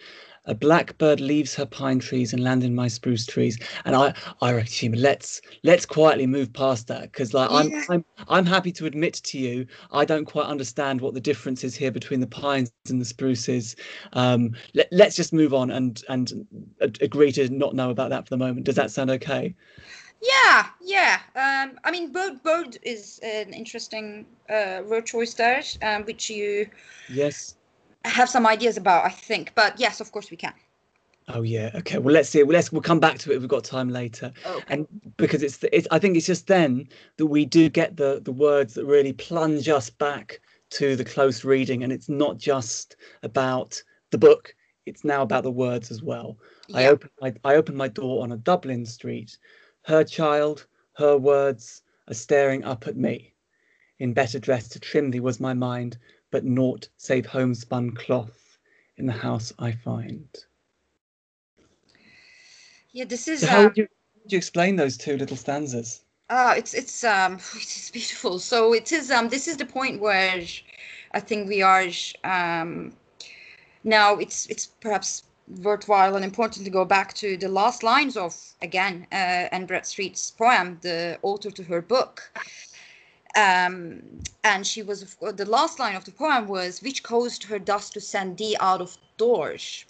A 0.47 0.55
blackbird 0.55 1.21
leaves 1.21 1.55
her 1.57 1.67
pine 1.67 1.99
trees 1.99 2.33
and 2.33 2.43
land 2.43 2.65
in 2.65 2.75
my 2.75 2.89
spruce 2.89 3.27
trees. 3.27 3.59
And 3.85 3.95
I 3.97 4.15
I 4.41 4.53
reckon 4.53 4.93
let's 4.93 5.41
let's 5.63 5.87
quietly 5.87 6.27
move 6.27 6.53
past 6.53 6.87
that 6.89 7.03
because 7.13 7.35
like 7.35 7.51
Yeah. 7.51 7.85
I'm 7.89 8.05
I'm 8.05 8.05
I'm 8.29 8.47
happy 8.47 8.73
to 8.73 8.87
admit 8.87 9.15
to 9.15 9.39
you 9.39 9.67
I 9.93 10.05
don't 10.05 10.25
quite 10.25 10.47
understand 10.47 11.01
what 11.01 11.15
the 11.15 11.21
difference 11.21 11.65
is 11.65 11.75
here 11.77 11.91
between 11.91 12.21
the 12.21 12.27
pines 12.27 12.73
and 12.89 13.01
the 13.01 13.05
spruces. 13.05 13.77
Um, 14.13 14.53
let, 14.75 14.89
let's 14.93 15.17
just 15.17 15.33
move 15.33 15.55
on 15.55 15.71
and 15.71 16.03
and 16.09 16.47
agree 17.01 17.33
to 17.33 17.49
not 17.51 17.75
know 17.75 17.91
about 17.91 18.11
that 18.11 18.25
for 18.25 18.31
the 18.31 18.37
moment. 18.37 18.67
Does 18.67 18.77
that 18.77 18.91
sound 18.91 19.11
okay? 19.11 19.55
Yeah, 20.23 20.67
yeah. 20.81 21.21
Um, 21.35 21.79
I 21.85 21.91
mean, 21.91 22.11
bird, 22.13 22.43
bird 22.43 22.79
is 22.83 23.21
an 23.23 23.53
interesting 23.53 24.27
uh, 24.49 24.83
word 24.87 25.07
choice 25.07 25.35
there, 25.35 25.63
um, 25.83 26.05
which 26.05 26.31
you 26.31 26.69
Yes. 27.09 27.56
Have 28.09 28.29
some 28.29 28.47
ideas 28.47 28.77
about, 28.77 29.05
I 29.05 29.11
think. 29.11 29.53
But 29.55 29.79
yes, 29.79 30.01
of 30.01 30.13
course 30.13 30.31
we 30.31 30.37
can. 30.37 30.55
Oh 31.29 31.43
yeah. 31.43 31.71
Okay. 31.75 31.99
Well, 31.99 32.15
let's 32.15 32.29
see. 32.29 32.43
Well, 32.43 32.55
let's 32.55 32.71
we'll 32.71 32.83
come 32.83 33.01
back 33.01 33.19
to 33.19 33.33
it 33.33 33.41
we've 33.41 33.49
got 33.49 33.65
time 33.65 33.91
later. 33.91 34.33
Okay. 34.47 34.65
And 34.69 34.87
because 35.17 35.43
it's 35.43 35.59
the, 35.59 35.77
it's 35.77 35.89
I 35.91 35.99
think 35.99 36.17
it's 36.17 36.27
just 36.27 36.47
then 36.47 36.89
that 37.17 37.27
we 37.27 37.45
do 37.45 37.69
get 37.69 37.97
the 37.97 38.21
the 38.25 38.33
words 38.33 38.75
that 38.75 38.85
really 38.85 39.13
plunge 39.13 39.69
us 39.69 39.91
back 39.91 40.41
to 40.71 40.95
the 40.97 41.05
close 41.05 41.45
reading, 41.45 41.83
and 41.83 41.93
it's 41.93 42.09
not 42.09 42.39
just 42.39 42.97
about 43.23 43.83
the 44.11 44.19
book. 44.19 44.55
it's 44.87 45.05
now 45.05 45.23
about 45.23 45.43
the 45.43 45.51
words 45.51 45.91
as 45.91 46.03
well. 46.03 46.39
Yeah. 46.69 46.79
I 46.79 46.87
open 46.87 47.11
my 47.21 47.35
I 47.45 47.57
open 47.57 47.77
my 47.77 47.89
door 47.89 48.23
on 48.23 48.33
a 48.33 48.37
Dublin 48.37 48.87
street. 48.87 49.37
Her 49.83 50.05
child, 50.05 50.67
her 50.95 51.17
words 51.19 51.83
are 52.09 52.15
staring 52.15 52.65
up 52.65 52.87
at 52.87 52.97
me. 52.97 53.35
In 53.99 54.13
better 54.13 54.39
dress 54.39 54.69
to 54.69 54.81
trim 54.81 55.11
thee 55.11 55.21
was 55.21 55.41
my 55.41 55.55
mind, 55.55 55.99
but 56.37 56.45
naught 56.45 56.87
save 56.99 57.24
homespun 57.24 57.91
cloth 57.93 58.59
in 58.99 59.07
the 59.07 59.12
house 59.26 59.55
I 59.59 59.72
find. 59.72 60.28
Yeah, 62.93 63.07
this 63.07 63.26
is. 63.26 63.41
So 63.41 63.47
how 63.47 63.61
uh, 63.61 63.62
would 63.64 63.78
you, 63.78 63.89
would 64.22 64.32
you 64.32 64.37
explain 64.37 64.76
those 64.76 64.99
two 64.99 65.16
little 65.16 65.39
stanzas? 65.39 66.03
Ah, 66.28 66.53
it's 66.53 66.74
it's 66.74 67.05
um 67.05 67.37
it 67.55 67.76
is 67.76 67.91
beautiful. 67.91 68.39
So 68.39 68.74
it 68.74 68.93
is 68.93 69.11
um 69.11 69.30
this 69.30 69.49
is 69.49 69.57
the 69.57 69.64
point 69.64 69.99
where 69.99 70.45
I 71.12 71.20
think 71.20 71.49
we 71.49 71.62
are 71.62 71.87
um 72.22 72.93
now 73.82 74.16
it's 74.16 74.45
it's 74.49 74.66
perhaps 74.66 75.22
worthwhile 75.62 76.16
and 76.16 76.24
important 76.24 76.66
to 76.66 76.70
go 76.70 76.84
back 76.84 77.14
to 77.14 77.39
the 77.39 77.49
last 77.49 77.82
lines 77.82 78.14
of 78.14 78.37
again 78.61 79.07
uh, 79.11 79.49
Anne 79.55 79.64
Bradstreet's 79.64 80.32
poem, 80.32 80.78
the 80.82 81.18
author 81.22 81.51
to 81.51 81.62
her 81.62 81.80
book. 81.80 82.30
Um, 83.37 84.03
and 84.45 84.66
she 84.66 84.82
was 84.82 85.14
the 85.20 85.45
last 85.45 85.78
line 85.78 85.95
of 85.95 86.05
the 86.05 86.12
poem 86.12 86.47
was 86.49 86.80
which 86.80 87.03
caused 87.03 87.45
her 87.45 87.59
thus 87.59 87.91
to 87.91 88.01
send 88.01 88.39
thee 88.39 88.57
out 88.61 88.80
of 88.80 88.97
doors. 89.18 89.84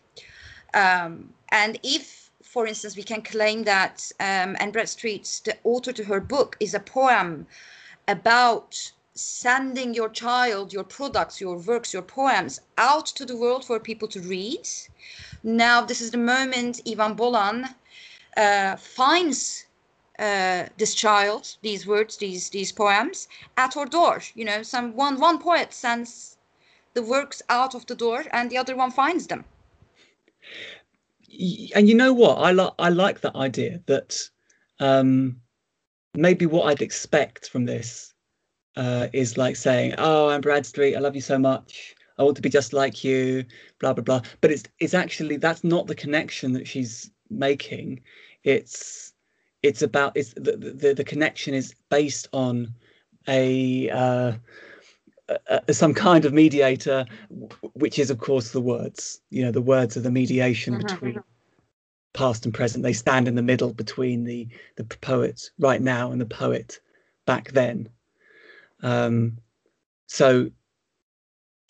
Um, 0.75 1.33
and 1.51 1.79
if 1.83 2.27
for 2.57 2.67
instance, 2.67 2.97
we 2.97 3.03
can 3.03 3.21
claim 3.21 3.65
that 3.65 4.11
um, 4.19 4.57
Anne 4.59 4.71
Bradstreet's 4.71 5.41
the 5.41 5.59
author 5.63 5.93
to 5.93 6.05
her 6.05 6.21
book 6.21 6.57
is 6.59 6.73
a 6.73 6.81
poem 6.81 7.47
about 8.09 8.93
sending 9.13 9.93
your 9.93 10.09
child, 10.09 10.73
your 10.73 10.85
products, 10.85 11.39
your 11.39 11.59
works, 11.59 11.93
your 11.93 12.01
poems 12.01 12.61
out 12.79 13.05
to 13.05 13.27
the 13.27 13.37
world 13.37 13.65
for 13.67 13.79
people 13.79 14.09
to 14.09 14.21
read. 14.21 14.67
Now, 15.43 15.83
this 15.83 16.01
is 16.01 16.13
the 16.13 16.19
moment 16.19 16.81
Eavan 16.87 17.15
Boland 17.15 17.67
uh, 18.39 18.77
finds 18.77 19.66
uh, 20.19 20.67
this 20.79 20.95
child, 20.95 21.57
these 21.63 21.87
words, 21.87 22.17
these 22.17 22.51
these 22.51 22.73
poems 22.73 23.29
at 23.57 23.75
her 23.75 23.87
door. 23.87 24.23
You 24.35 24.45
know, 24.45 24.63
some 24.63 24.95
one 24.97 25.21
one 25.21 25.39
poet 25.39 25.73
sends 25.73 26.37
the 26.95 27.03
works 27.03 27.43
out 27.49 27.75
of 27.75 27.87
the 27.87 27.95
door, 27.95 28.25
and 28.31 28.51
the 28.51 28.59
other 28.59 28.77
one 28.77 28.91
finds 28.91 29.27
them. 29.27 29.45
And 31.75 31.89
you 31.89 31.95
know 31.95 32.13
what? 32.13 32.39
I 32.39 32.53
like 32.53 32.73
i 32.79 32.89
like 32.89 33.21
that 33.21 33.37
idea 33.37 33.81
that 33.87 34.31
um 34.81 35.37
maybe 36.15 36.47
what 36.47 36.67
i'd 36.67 36.83
expect 36.83 37.49
from 37.49 37.65
this 37.65 38.15
uh 38.77 39.09
is 39.13 39.39
like 39.39 39.57
saying 39.57 39.95
oh 39.97 40.29
i'm 40.29 40.41
bradstreet 40.43 40.97
i 40.97 40.99
love 40.99 41.15
you 41.15 41.21
so 41.23 41.39
much 41.39 41.95
i 42.19 42.23
want 42.23 42.37
to 42.37 42.43
be 42.43 42.49
just 42.51 42.73
like 42.75 43.03
you 43.05 43.45
blah 43.79 43.93
blah 43.93 44.03
blah. 44.03 44.23
But 44.41 44.51
it's 44.51 44.65
it's 44.79 44.95
actually 44.95 45.37
that's 45.37 45.65
not 45.65 45.87
the 45.87 45.95
connection 45.95 46.53
that 46.53 46.67
she's 46.67 47.11
making. 47.31 48.03
It's 48.45 49.13
it's 49.67 49.83
about 49.83 50.13
it's 50.15 50.33
the 50.35 50.57
the, 50.57 50.95
the 50.95 51.05
connection 51.05 51.55
is 51.55 51.75
based 51.91 52.29
on 52.33 52.73
a 53.29 53.91
uh 53.91 54.33
uh, 55.29 55.59
some 55.73 55.93
kind 55.93 56.25
of 56.25 56.33
mediator, 56.33 57.05
which 57.75 57.99
is, 57.99 58.11
of 58.11 58.19
course, 58.19 58.53
the 58.53 58.61
words. 58.61 59.21
You 59.31 59.45
know, 59.45 59.51
the 59.51 59.61
words 59.61 59.97
are 59.97 60.01
the 60.01 60.11
mediation 60.11 60.75
mm-hmm. 60.75 60.87
between 60.87 61.21
past 62.15 62.45
and 62.45 62.55
present. 62.55 62.83
They 62.83 62.93
stand 62.93 63.29
in 63.29 63.35
the 63.35 63.43
middle 63.43 63.73
between 63.73 64.25
the 64.25 64.49
the 64.77 64.85
poet 64.85 65.51
right 65.59 65.83
now 65.83 66.13
and 66.13 66.21
the 66.21 66.27
poet 66.27 66.81
back 67.27 67.53
then. 67.53 67.89
Um, 68.83 69.39
so 70.07 70.51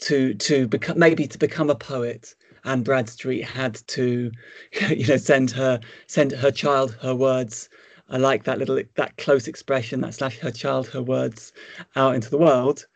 to 0.01 0.34
to 0.34 0.68
become 0.68 0.99
maybe 0.99 1.26
to 1.26 1.38
become 1.38 1.70
a 1.70 1.74
poet, 1.74 2.34
Anne 2.64 2.82
Bradstreet 2.82 3.44
had 3.44 3.76
to, 3.88 4.30
you 4.90 5.07
know, 5.07 5.16
send 5.16 5.51
her 5.53 5.80
send 6.07 6.32
her 6.32 6.51
child 6.51 6.97
her 7.01 7.14
words. 7.14 7.68
I 8.09 8.18
like 8.18 8.44
that 8.44 8.59
little 8.59 8.80
that 8.94 9.16
close 9.16 9.48
expression 9.48 10.00
that 10.02 10.14
slash 10.14 10.38
her 10.38 10.50
child 10.50 10.88
her 10.88 11.02
words 11.02 11.52
out 11.96 12.14
into 12.14 12.30
the 12.30 12.38
world 12.38 12.86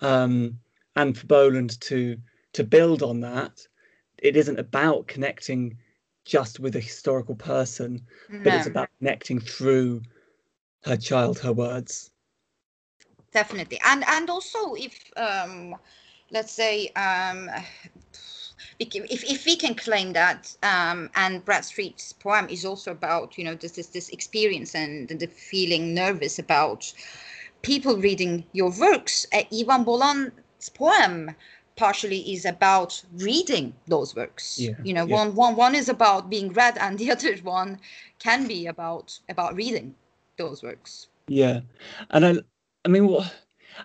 um, 0.00 0.58
and 0.96 1.16
for 1.16 1.26
Boland 1.26 1.80
to 1.82 2.16
to 2.52 2.64
build 2.64 3.02
on 3.02 3.20
that, 3.20 3.66
it 4.18 4.36
isn't 4.36 4.58
about 4.58 5.06
connecting 5.06 5.76
just 6.24 6.58
with 6.58 6.74
a 6.76 6.80
historical 6.80 7.36
person, 7.36 8.06
no. 8.28 8.40
but 8.42 8.54
it's 8.54 8.66
about 8.66 8.88
connecting 8.98 9.38
through 9.38 10.02
her 10.84 10.96
child, 10.96 11.38
her 11.38 11.52
words. 11.52 12.10
Definitely, 13.32 13.80
and 13.84 14.04
and 14.08 14.28
also 14.28 14.74
if 14.74 14.98
um, 15.16 15.76
let's 16.30 16.52
say 16.52 16.88
um, 16.88 17.48
if, 18.80 19.24
if 19.24 19.44
we 19.44 19.56
can 19.56 19.74
claim 19.74 20.12
that 20.14 20.56
um, 20.62 21.10
Anne 21.14 21.40
Bradstreet's 21.40 22.12
poem 22.14 22.48
is 22.48 22.64
also 22.64 22.90
about 22.90 23.36
you 23.36 23.44
know 23.44 23.54
this 23.54 23.72
this, 23.72 23.88
this 23.88 24.08
experience 24.08 24.74
and 24.74 25.08
the 25.08 25.26
feeling 25.26 25.94
nervous 25.94 26.38
about 26.38 26.92
people 27.62 27.96
reading 27.96 28.44
your 28.52 28.70
works. 28.70 29.26
Uh, 29.32 29.42
Eavan 29.52 29.84
Boland's 29.84 30.68
poem 30.70 31.34
partially 31.76 32.32
is 32.32 32.44
about 32.44 33.02
reading 33.16 33.74
those 33.86 34.16
works. 34.16 34.58
Yeah, 34.58 34.72
you 34.82 34.94
know, 34.94 35.04
yeah. 35.06 35.14
one, 35.14 35.34
one, 35.34 35.56
one 35.56 35.74
is 35.74 35.88
about 35.88 36.30
being 36.30 36.52
read, 36.52 36.78
and 36.78 36.98
the 36.98 37.10
other 37.14 37.36
one 37.42 37.78
can 38.18 38.46
be 38.46 38.66
about 38.66 39.18
about 39.28 39.54
reading 39.54 39.94
those 40.36 40.62
works. 40.62 41.08
Yeah, 41.28 41.60
and 42.10 42.26
I, 42.26 42.34
I 42.84 42.88
mean, 42.88 43.06
what 43.06 43.32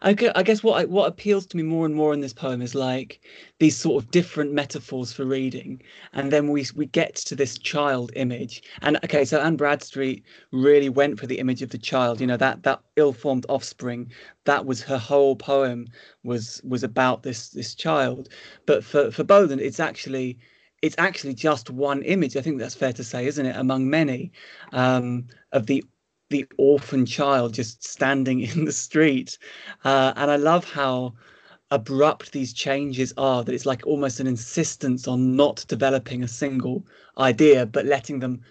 I 0.02 0.14
guess 0.14 0.64
what 0.64 0.82
I, 0.82 0.86
what 0.86 1.08
appeals 1.08 1.46
to 1.48 1.58
me 1.58 1.64
more 1.64 1.86
and 1.86 1.96
more 1.96 2.14
in 2.14 2.22
this 2.22 2.34
poem 2.34 2.62
is 2.62 2.76
like 2.76 3.20
these 3.60 3.78
sort 3.78 4.04
of 4.04 4.12
different 4.12 4.54
metaphors 4.54 5.14
for 5.14 5.26
reading, 5.26 5.82
and 6.14 6.32
then 6.32 6.50
we 6.50 6.66
we 6.76 6.86
get 6.88 7.16
to 7.16 7.36
this 7.36 7.58
child 7.58 8.12
image. 8.16 8.64
And 8.82 8.98
okay, 9.04 9.26
so 9.26 9.40
Anne 9.40 9.56
Bradstreet 9.56 10.24
really 10.52 10.90
went 10.90 11.20
for 11.20 11.28
the 11.28 11.40
image 11.40 11.62
of 11.62 11.70
the 11.70 11.78
child. 11.78 12.22
You 12.22 12.28
know 12.28 12.38
that 12.38 12.64
that 12.64 12.82
ill-formed 12.96 13.46
offspring. 13.50 14.12
That 14.46 14.66
was 14.66 14.82
her 14.84 14.98
whole 14.98 15.36
poem 15.36 15.88
was 16.24 16.62
was 16.64 16.84
about 16.84 17.24
this 17.24 17.50
this 17.50 17.76
child. 17.76 18.30
But 18.66 18.84
for 18.84 19.12
for 19.12 19.24
Boland, 19.24 19.62
it's 19.62 19.80
actually 19.80 20.38
it's 20.82 20.96
actually 20.98 21.34
just 21.34 21.70
one 21.70 22.04
image. 22.04 22.38
I 22.38 22.42
think 22.42 22.60
that's 22.60 22.76
fair 22.76 22.94
to 22.94 23.04
say, 23.04 23.26
isn't 23.28 23.46
it? 23.46 23.56
Among 23.56 23.90
many 23.90 24.32
um, 24.72 25.28
of 25.52 25.66
the 25.68 25.84
the 26.36 26.48
orphan 26.58 27.06
child 27.06 27.54
just 27.54 27.84
standing 27.84 28.42
in 28.52 28.66
the 28.66 28.72
street. 28.72 29.38
Uh, 29.86 30.12
and 30.18 30.30
I 30.30 30.36
love 30.36 30.66
how 30.66 31.14
abrupt 31.72 32.32
these 32.32 32.54
changes 32.54 33.14
are 33.18 33.44
that 33.44 33.54
it's 33.54 33.66
like 33.66 33.86
almost 33.88 34.20
an 34.20 34.28
insistence 34.28 35.08
on 35.08 35.36
not 35.36 35.66
developing 35.68 36.24
a 36.24 36.28
single 36.28 36.86
idea, 37.18 37.66
but 37.66 37.86
letting 37.86 38.20
them 38.20 38.42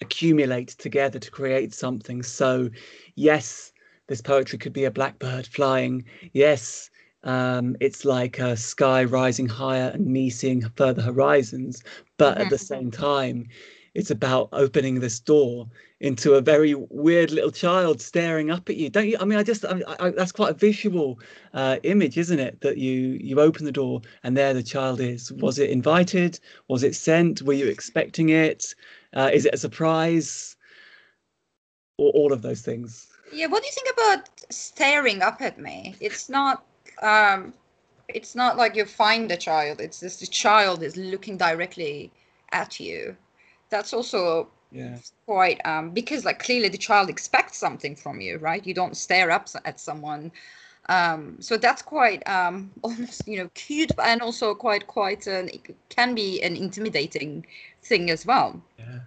accumulate 0.00 0.68
together 0.68 1.18
to 1.18 1.30
create 1.30 1.74
something. 1.74 2.22
So, 2.22 2.70
yes, 3.14 3.72
this 4.06 4.22
poetry 4.22 4.58
could 4.58 4.72
be 4.72 4.84
a 4.84 4.90
blackbird 4.90 5.46
flying. 5.46 6.04
Yes, 6.32 6.90
um, 7.24 7.76
it's 7.80 8.04
like 8.06 8.38
a 8.38 8.56
sky 8.56 9.04
rising 9.04 9.48
higher 9.48 9.90
and 9.92 10.06
me 10.06 10.30
seeing 10.30 10.62
further 10.76 11.02
horizons. 11.02 11.82
But 12.16 12.38
at 12.38 12.48
the 12.48 12.58
same 12.58 12.90
time, 12.90 13.48
it's 13.94 14.10
about 14.10 14.48
opening 14.52 15.00
this 15.00 15.20
door 15.20 15.68
into 16.00 16.34
a 16.34 16.40
very 16.40 16.74
weird 16.74 17.30
little 17.30 17.50
child 17.50 18.00
staring 18.00 18.50
up 18.50 18.68
at 18.68 18.76
you. 18.76 18.88
Don't 18.88 19.08
you 19.08 19.16
i 19.20 19.24
mean 19.24 19.38
i 19.38 19.42
just 19.42 19.64
I, 19.64 19.80
I, 19.98 20.10
that's 20.10 20.32
quite 20.32 20.50
a 20.50 20.54
visual 20.54 21.18
uh, 21.54 21.76
image 21.82 22.16
isn't 22.16 22.38
it? 22.38 22.60
That 22.60 22.78
you 22.78 23.18
you 23.20 23.40
open 23.40 23.64
the 23.64 23.72
door 23.72 24.02
and 24.22 24.36
there 24.36 24.54
the 24.54 24.62
child 24.62 25.00
is. 25.00 25.32
Was 25.32 25.58
it 25.58 25.70
invited? 25.70 26.38
Was 26.68 26.82
it 26.82 26.94
sent? 26.94 27.42
Were 27.42 27.52
you 27.52 27.66
expecting 27.66 28.28
it? 28.28 28.74
Uh, 29.14 29.30
is 29.32 29.44
it 29.44 29.54
a 29.54 29.58
surprise? 29.58 30.56
Or 31.98 32.10
all 32.10 32.32
of 32.32 32.42
those 32.42 32.62
things. 32.62 33.08
Yeah 33.32 33.46
what 33.46 33.62
do 33.62 33.66
you 33.66 33.72
think 33.72 33.92
about 33.92 34.30
staring 34.50 35.22
up 35.22 35.40
at 35.42 35.58
me? 35.58 35.96
It's 36.00 36.28
not 36.28 36.64
um 37.02 37.52
it's 38.08 38.34
not 38.34 38.56
like 38.56 38.76
you 38.76 38.84
find 38.84 39.30
the 39.30 39.36
child. 39.36 39.80
It's 39.80 40.00
just 40.00 40.20
the 40.20 40.26
child 40.26 40.82
is 40.82 40.96
looking 40.96 41.36
directly 41.36 42.12
at 42.52 42.80
you. 42.80 43.16
That's 43.68 43.92
also 43.92 44.48
yeah. 44.70 44.98
Quite 45.26 45.60
um 45.64 45.90
because 45.90 46.24
like 46.24 46.38
clearly 46.38 46.68
the 46.68 46.78
child 46.78 47.08
expects 47.08 47.58
something 47.58 47.96
from 47.96 48.20
you 48.20 48.38
right? 48.38 48.66
You 48.66 48.74
don't 48.74 48.96
stare 48.96 49.30
up 49.30 49.48
at 49.64 49.80
someone. 49.80 50.30
Um 50.88 51.36
so 51.40 51.56
that's 51.56 51.82
quite 51.82 52.26
um 52.28 52.70
almost 52.82 53.26
you 53.26 53.38
know 53.38 53.50
cute 53.54 53.92
and 54.02 54.20
also 54.20 54.54
quite 54.54 54.86
quite 54.86 55.26
an 55.26 55.48
it 55.48 55.74
can 55.88 56.14
be 56.14 56.42
an 56.42 56.56
intimidating 56.56 57.46
thing 57.82 58.10
as 58.10 58.26
well. 58.26 58.60
Yeah. 58.78 59.00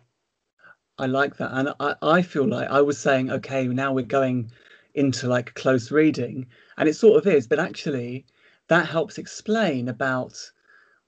I 0.97 1.05
like 1.07 1.37
that 1.37 1.51
and 1.53 1.73
i 1.79 1.95
i 2.01 2.21
feel 2.21 2.47
like 2.47 2.69
i 2.69 2.79
was 2.79 2.99
saying 2.99 3.31
okay 3.31 3.65
now 3.65 3.91
we're 3.91 4.05
going 4.05 4.51
into 4.93 5.27
like 5.27 5.55
close 5.55 5.89
reading 5.89 6.45
and 6.77 6.87
it 6.87 6.93
sort 6.93 7.17
of 7.17 7.25
is 7.25 7.47
but 7.47 7.57
actually 7.57 8.25
that 8.67 8.85
helps 8.85 9.17
explain 9.17 9.89
about 9.89 10.37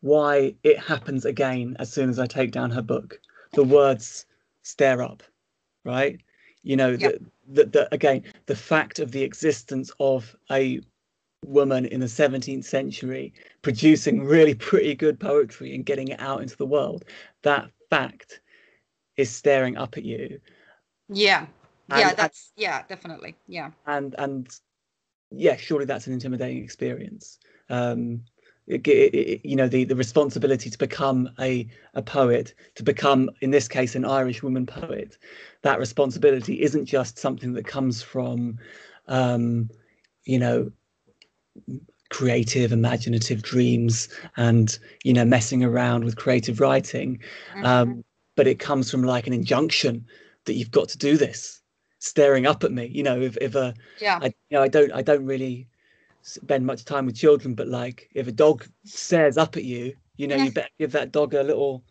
why 0.01 0.55
it 0.63 0.79
happens 0.79 1.25
again 1.25 1.75
as 1.79 1.93
soon 1.93 2.09
as 2.09 2.17
i 2.17 2.25
take 2.25 2.51
down 2.51 2.71
her 2.71 2.81
book. 2.81 3.19
The 3.53 3.63
words 3.63 4.25
stare 4.63 5.01
up, 5.01 5.23
right? 5.85 6.19
You 6.63 6.75
know, 6.77 6.91
yep. 6.91 7.19
the, 7.47 7.63
the, 7.63 7.69
the, 7.69 7.93
again, 7.93 8.23
the 8.47 8.55
fact 8.55 8.99
of 8.99 9.11
the 9.11 9.23
existence 9.23 9.91
of 9.99 10.35
a 10.49 10.81
woman 11.45 11.85
in 11.85 11.99
the 11.99 12.05
17th 12.05 12.63
century 12.63 13.33
producing 13.61 14.23
really 14.23 14.55
pretty 14.55 14.95
good 14.95 15.19
poetry 15.19 15.75
and 15.75 15.85
getting 15.85 16.07
it 16.07 16.19
out 16.19 16.41
into 16.41 16.55
the 16.55 16.65
world 16.65 17.05
that 17.41 17.69
fact 17.89 18.39
is 19.17 19.29
staring 19.29 19.77
up 19.77 19.97
at 19.97 20.03
you. 20.03 20.39
Yeah. 21.09 21.45
Yeah 21.89 22.09
and, 22.09 22.17
that's 22.17 22.53
yeah 22.55 22.83
definitely. 22.87 23.35
Yeah. 23.47 23.71
And 23.85 24.15
and 24.17 24.47
yeah 25.31 25.57
surely 25.57 25.85
that's 25.85 26.07
an 26.07 26.13
intimidating 26.13 26.63
experience. 26.63 27.39
Um 27.69 28.23
you 28.65 29.55
know 29.55 29.67
the 29.67 29.83
the 29.83 29.95
responsibility 29.95 30.69
to 30.69 30.77
become 30.77 31.29
a 31.39 31.67
a 31.95 32.01
poet 32.01 32.53
to 32.75 32.83
become 32.83 33.29
in 33.41 33.51
this 33.51 33.67
case 33.67 33.93
an 33.93 34.05
irish 34.05 34.41
woman 34.41 34.65
poet 34.65 35.17
that 35.63 35.79
responsibility 35.79 36.61
isn't 36.61 36.85
just 36.85 37.17
something 37.17 37.53
that 37.53 37.67
comes 37.67 38.01
from 38.01 38.57
um 39.07 39.69
you 40.23 40.39
know 40.39 40.71
creative 42.09 42.71
imaginative 42.71 43.41
dreams 43.41 44.07
and 44.37 44.79
you 45.03 45.11
know 45.11 45.25
messing 45.25 45.63
around 45.63 46.05
with 46.05 46.15
creative 46.15 46.59
writing 46.59 47.19
mm-hmm. 47.53 47.65
um, 47.65 48.03
but 48.35 48.47
it 48.47 48.59
comes 48.59 48.89
from 48.89 49.03
like 49.03 49.27
an 49.27 49.33
injunction 49.33 50.05
that 50.45 50.53
you've 50.53 50.71
got 50.71 50.87
to 50.87 50.97
do 50.97 51.17
this 51.17 51.61
staring 51.99 52.45
up 52.45 52.63
at 52.63 52.71
me 52.71 52.85
you 52.85 53.03
know 53.03 53.19
if, 53.19 53.35
if 53.41 53.55
a 53.55 53.73
yeah 53.99 54.19
I, 54.21 54.27
you 54.27 54.57
know 54.57 54.61
i 54.61 54.67
don't 54.67 54.91
i 54.93 55.01
don't 55.01 55.25
really 55.25 55.67
spend 56.23 56.65
much 56.65 56.85
time 56.85 57.05
with 57.05 57.15
children 57.15 57.53
but 57.53 57.67
like 57.67 58.09
if 58.15 58.27
a 58.27 58.31
dog 58.31 58.65
stares 58.85 59.37
up 59.37 59.57
at 59.57 59.63
you 59.63 59.93
you 60.15 60.27
know 60.27 60.35
yeah. 60.35 60.45
you 60.45 60.51
better 60.51 60.69
give 60.79 60.91
that 60.91 61.11
dog 61.11 61.33
a 61.33 61.43
little 61.43 61.83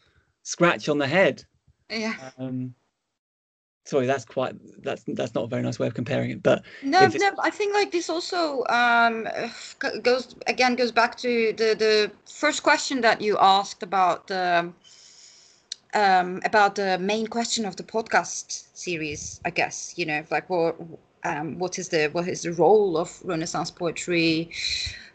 scratch 0.43 0.89
on 0.89 0.99
the 0.99 1.07
head 1.07 1.45
yeah 1.91 2.15
um 2.39 2.75
sorry 3.85 4.07
that's 4.07 4.25
quite 4.25 4.55
that's 4.83 5.05
that's 5.09 5.35
not 5.35 5.45
a 5.45 5.47
very 5.49 5.63
nice 5.63 5.79
way 5.79 5.87
of 5.87 5.95
comparing 5.95 6.31
it 6.31 6.43
but 6.43 6.65
no 6.83 7.07
no 7.07 7.31
i 7.43 7.51
think 7.51 7.75
like 7.75 7.91
this 7.91 8.09
also 8.09 8.65
um 8.67 9.29
goes 10.03 10.35
again 10.47 10.75
goes 10.77 10.93
back 10.93 11.17
to 11.17 11.53
the 11.59 11.75
the 11.75 12.11
first 12.27 12.63
question 12.63 13.01
that 13.03 13.21
you 13.21 13.37
asked 13.39 13.83
about 13.83 14.29
the 14.29 14.73
um 15.95 16.41
about 16.45 16.75
the 16.77 16.99
main 16.99 17.27
question 17.27 17.67
of 17.67 17.77
the 17.77 17.83
podcast 17.83 18.67
series 18.73 19.41
i 19.45 19.51
guess 19.51 19.95
you 19.97 20.07
know 20.07 20.25
like 20.31 20.49
what 20.49 20.77
um 21.25 21.59
what 21.59 21.79
is 21.79 21.89
the 21.89 22.09
what 22.13 22.29
is 22.29 22.43
the 22.43 22.53
role 22.53 22.97
of 22.97 23.21
renaissance 23.25 23.71
poetry 23.71 24.51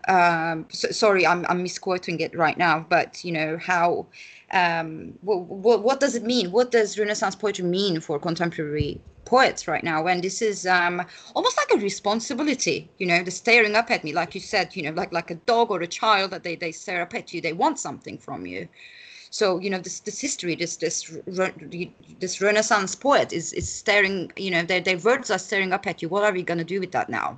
um 0.07 0.65
so, 0.69 0.89
sorry 0.91 1.25
i'm 1.25 1.45
i'm 1.49 1.63
misquoting 1.63 2.19
it 2.19 2.35
right 2.35 2.57
now 2.57 2.85
but 2.89 3.23
you 3.23 3.31
know 3.31 3.57
how 3.57 4.05
um, 4.51 5.13
what, 5.21 5.41
what, 5.41 5.83
what, 5.83 5.99
does 5.99 6.15
it 6.15 6.23
mean? 6.23 6.51
What 6.51 6.71
does 6.71 6.97
Renaissance 6.97 7.35
poetry 7.35 7.65
mean 7.65 7.99
for 7.99 8.17
contemporary 8.19 8.99
poets 9.25 9.67
right 9.67 9.83
now? 9.83 10.07
And 10.07 10.23
this 10.23 10.41
is 10.41 10.65
um, 10.65 11.05
almost 11.35 11.57
like 11.57 11.77
a 11.77 11.83
responsibility, 11.83 12.89
you 12.97 13.07
know, 13.07 13.23
the 13.23 13.31
staring 13.31 13.75
up 13.75 13.91
at 13.91 14.03
me, 14.03 14.13
like 14.13 14.35
you 14.35 14.41
said, 14.41 14.75
you 14.75 14.83
know, 14.83 14.91
like 14.91 15.11
like 15.11 15.31
a 15.31 15.35
dog 15.35 15.69
or 15.69 15.81
a 15.81 15.87
child 15.87 16.31
that 16.31 16.43
they, 16.43 16.55
they 16.55 16.71
stare 16.71 17.01
up 17.01 17.13
at 17.13 17.33
you, 17.33 17.41
they 17.41 17.53
want 17.53 17.77
something 17.79 18.17
from 18.17 18.45
you. 18.45 18.67
So 19.29 19.59
you 19.59 19.69
know 19.69 19.79
this 19.79 19.99
this 19.99 20.19
history, 20.19 20.55
this 20.55 20.77
this 20.77 21.17
this 22.19 22.41
Renaissance 22.41 22.95
poet 22.95 23.33
is 23.33 23.53
is 23.53 23.71
staring, 23.71 24.31
you 24.35 24.51
know, 24.51 24.63
their 24.63 24.81
their 24.81 24.97
words 24.97 25.29
are 25.31 25.39
staring 25.39 25.73
up 25.73 25.87
at 25.87 26.01
you. 26.01 26.09
What 26.09 26.23
are 26.23 26.33
we 26.33 26.43
going 26.43 26.57
to 26.59 26.63
do 26.63 26.79
with 26.79 26.91
that 26.91 27.09
now? 27.09 27.37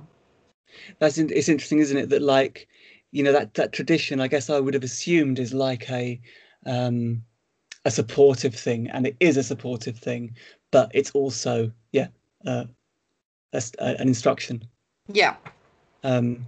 That's 0.98 1.18
it's 1.18 1.48
interesting, 1.48 1.80
isn't 1.80 1.96
it? 1.96 2.08
That 2.10 2.22
like, 2.22 2.68
you 3.10 3.22
know, 3.22 3.32
that 3.32 3.54
that 3.54 3.72
tradition. 3.72 4.20
I 4.20 4.28
guess 4.28 4.50
I 4.50 4.60
would 4.60 4.74
have 4.74 4.84
assumed 4.84 5.38
is 5.38 5.52
like 5.52 5.90
a 5.90 6.20
um, 6.66 7.22
a 7.84 7.90
supportive 7.90 8.54
thing, 8.54 8.88
and 8.90 9.06
it 9.06 9.16
is 9.20 9.36
a 9.36 9.42
supportive 9.42 9.98
thing, 9.98 10.36
but 10.70 10.90
it's 10.94 11.10
also 11.12 11.72
yeah 11.92 12.08
uh, 12.46 12.64
a, 13.52 13.62
an 13.78 14.08
instruction. 14.08 14.64
Yeah. 15.12 15.36
Um, 16.04 16.46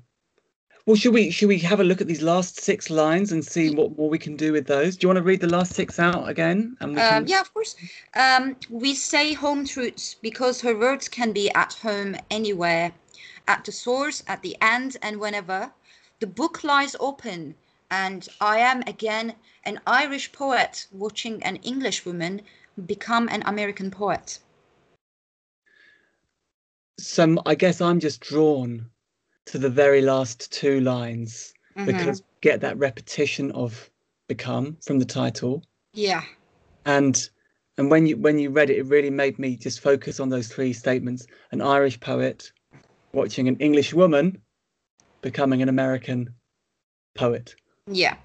well, 0.86 0.96
should 0.96 1.14
we 1.14 1.30
should 1.30 1.48
we 1.48 1.58
have 1.60 1.78
a 1.78 1.84
look 1.84 2.00
at 2.00 2.08
these 2.08 2.22
last 2.22 2.60
six 2.60 2.90
lines 2.90 3.30
and 3.30 3.44
see 3.44 3.72
what 3.74 3.96
more 3.96 4.10
we 4.10 4.18
can 4.18 4.36
do 4.36 4.52
with 4.52 4.66
those? 4.66 4.96
Do 4.96 5.04
you 5.04 5.08
want 5.08 5.18
to 5.18 5.22
read 5.22 5.40
the 5.40 5.48
last 5.48 5.74
six 5.74 5.98
out 6.00 6.28
again? 6.28 6.76
And 6.80 6.94
we 6.94 7.00
um, 7.00 7.08
can... 7.08 7.26
yeah, 7.28 7.40
of 7.40 7.54
course. 7.54 7.76
Um, 8.14 8.56
we 8.68 8.94
say 8.94 9.32
home 9.32 9.64
truths 9.64 10.16
because 10.20 10.60
her 10.62 10.76
words 10.76 11.08
can 11.08 11.32
be 11.32 11.50
at 11.52 11.74
home 11.74 12.16
anywhere, 12.30 12.92
at 13.46 13.64
the 13.64 13.72
source, 13.72 14.24
at 14.26 14.42
the 14.42 14.56
end, 14.60 14.96
and 15.02 15.20
whenever. 15.20 15.72
The 16.18 16.26
book 16.26 16.64
lies 16.64 16.96
open, 16.98 17.54
and 17.90 18.28
I 18.40 18.58
am 18.58 18.82
again 18.86 19.34
an 19.64 19.80
Irish 19.86 20.32
poet 20.32 20.86
watching 20.90 21.42
an 21.44 21.56
English 21.56 22.04
woman 22.04 22.42
become 22.86 23.28
an 23.28 23.42
American 23.46 23.90
poet. 23.90 24.38
So 26.98 27.36
I 27.46 27.54
guess 27.54 27.80
I'm 27.80 28.00
just 28.00 28.20
drawn 28.20 28.90
to 29.46 29.58
the 29.58 29.70
very 29.70 30.02
last 30.02 30.52
two 30.52 30.80
lines 30.80 31.52
mm-hmm. 31.76 31.86
because 31.86 32.22
get 32.40 32.60
that 32.60 32.78
repetition 32.78 33.50
of 33.52 33.90
become 34.28 34.76
from 34.82 34.98
the 34.98 35.04
title. 35.04 35.62
Yeah. 35.92 36.22
And 36.84 37.28
and 37.78 37.90
when 37.90 38.06
you 38.06 38.16
when 38.16 38.38
you 38.38 38.50
read 38.50 38.70
it, 38.70 38.78
it 38.78 38.86
really 38.86 39.10
made 39.10 39.38
me 39.38 39.56
just 39.56 39.80
focus 39.80 40.20
on 40.20 40.28
those 40.28 40.48
three 40.48 40.72
statements: 40.72 41.26
an 41.52 41.60
Irish 41.60 41.98
poet 42.00 42.52
watching 43.12 43.48
an 43.48 43.56
English 43.56 43.92
woman 43.94 44.40
becoming 45.20 45.62
an 45.62 45.68
American 45.68 46.34
poet. 47.14 47.54
Yeah. 47.86 48.16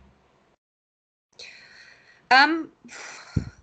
Um, 2.32 2.72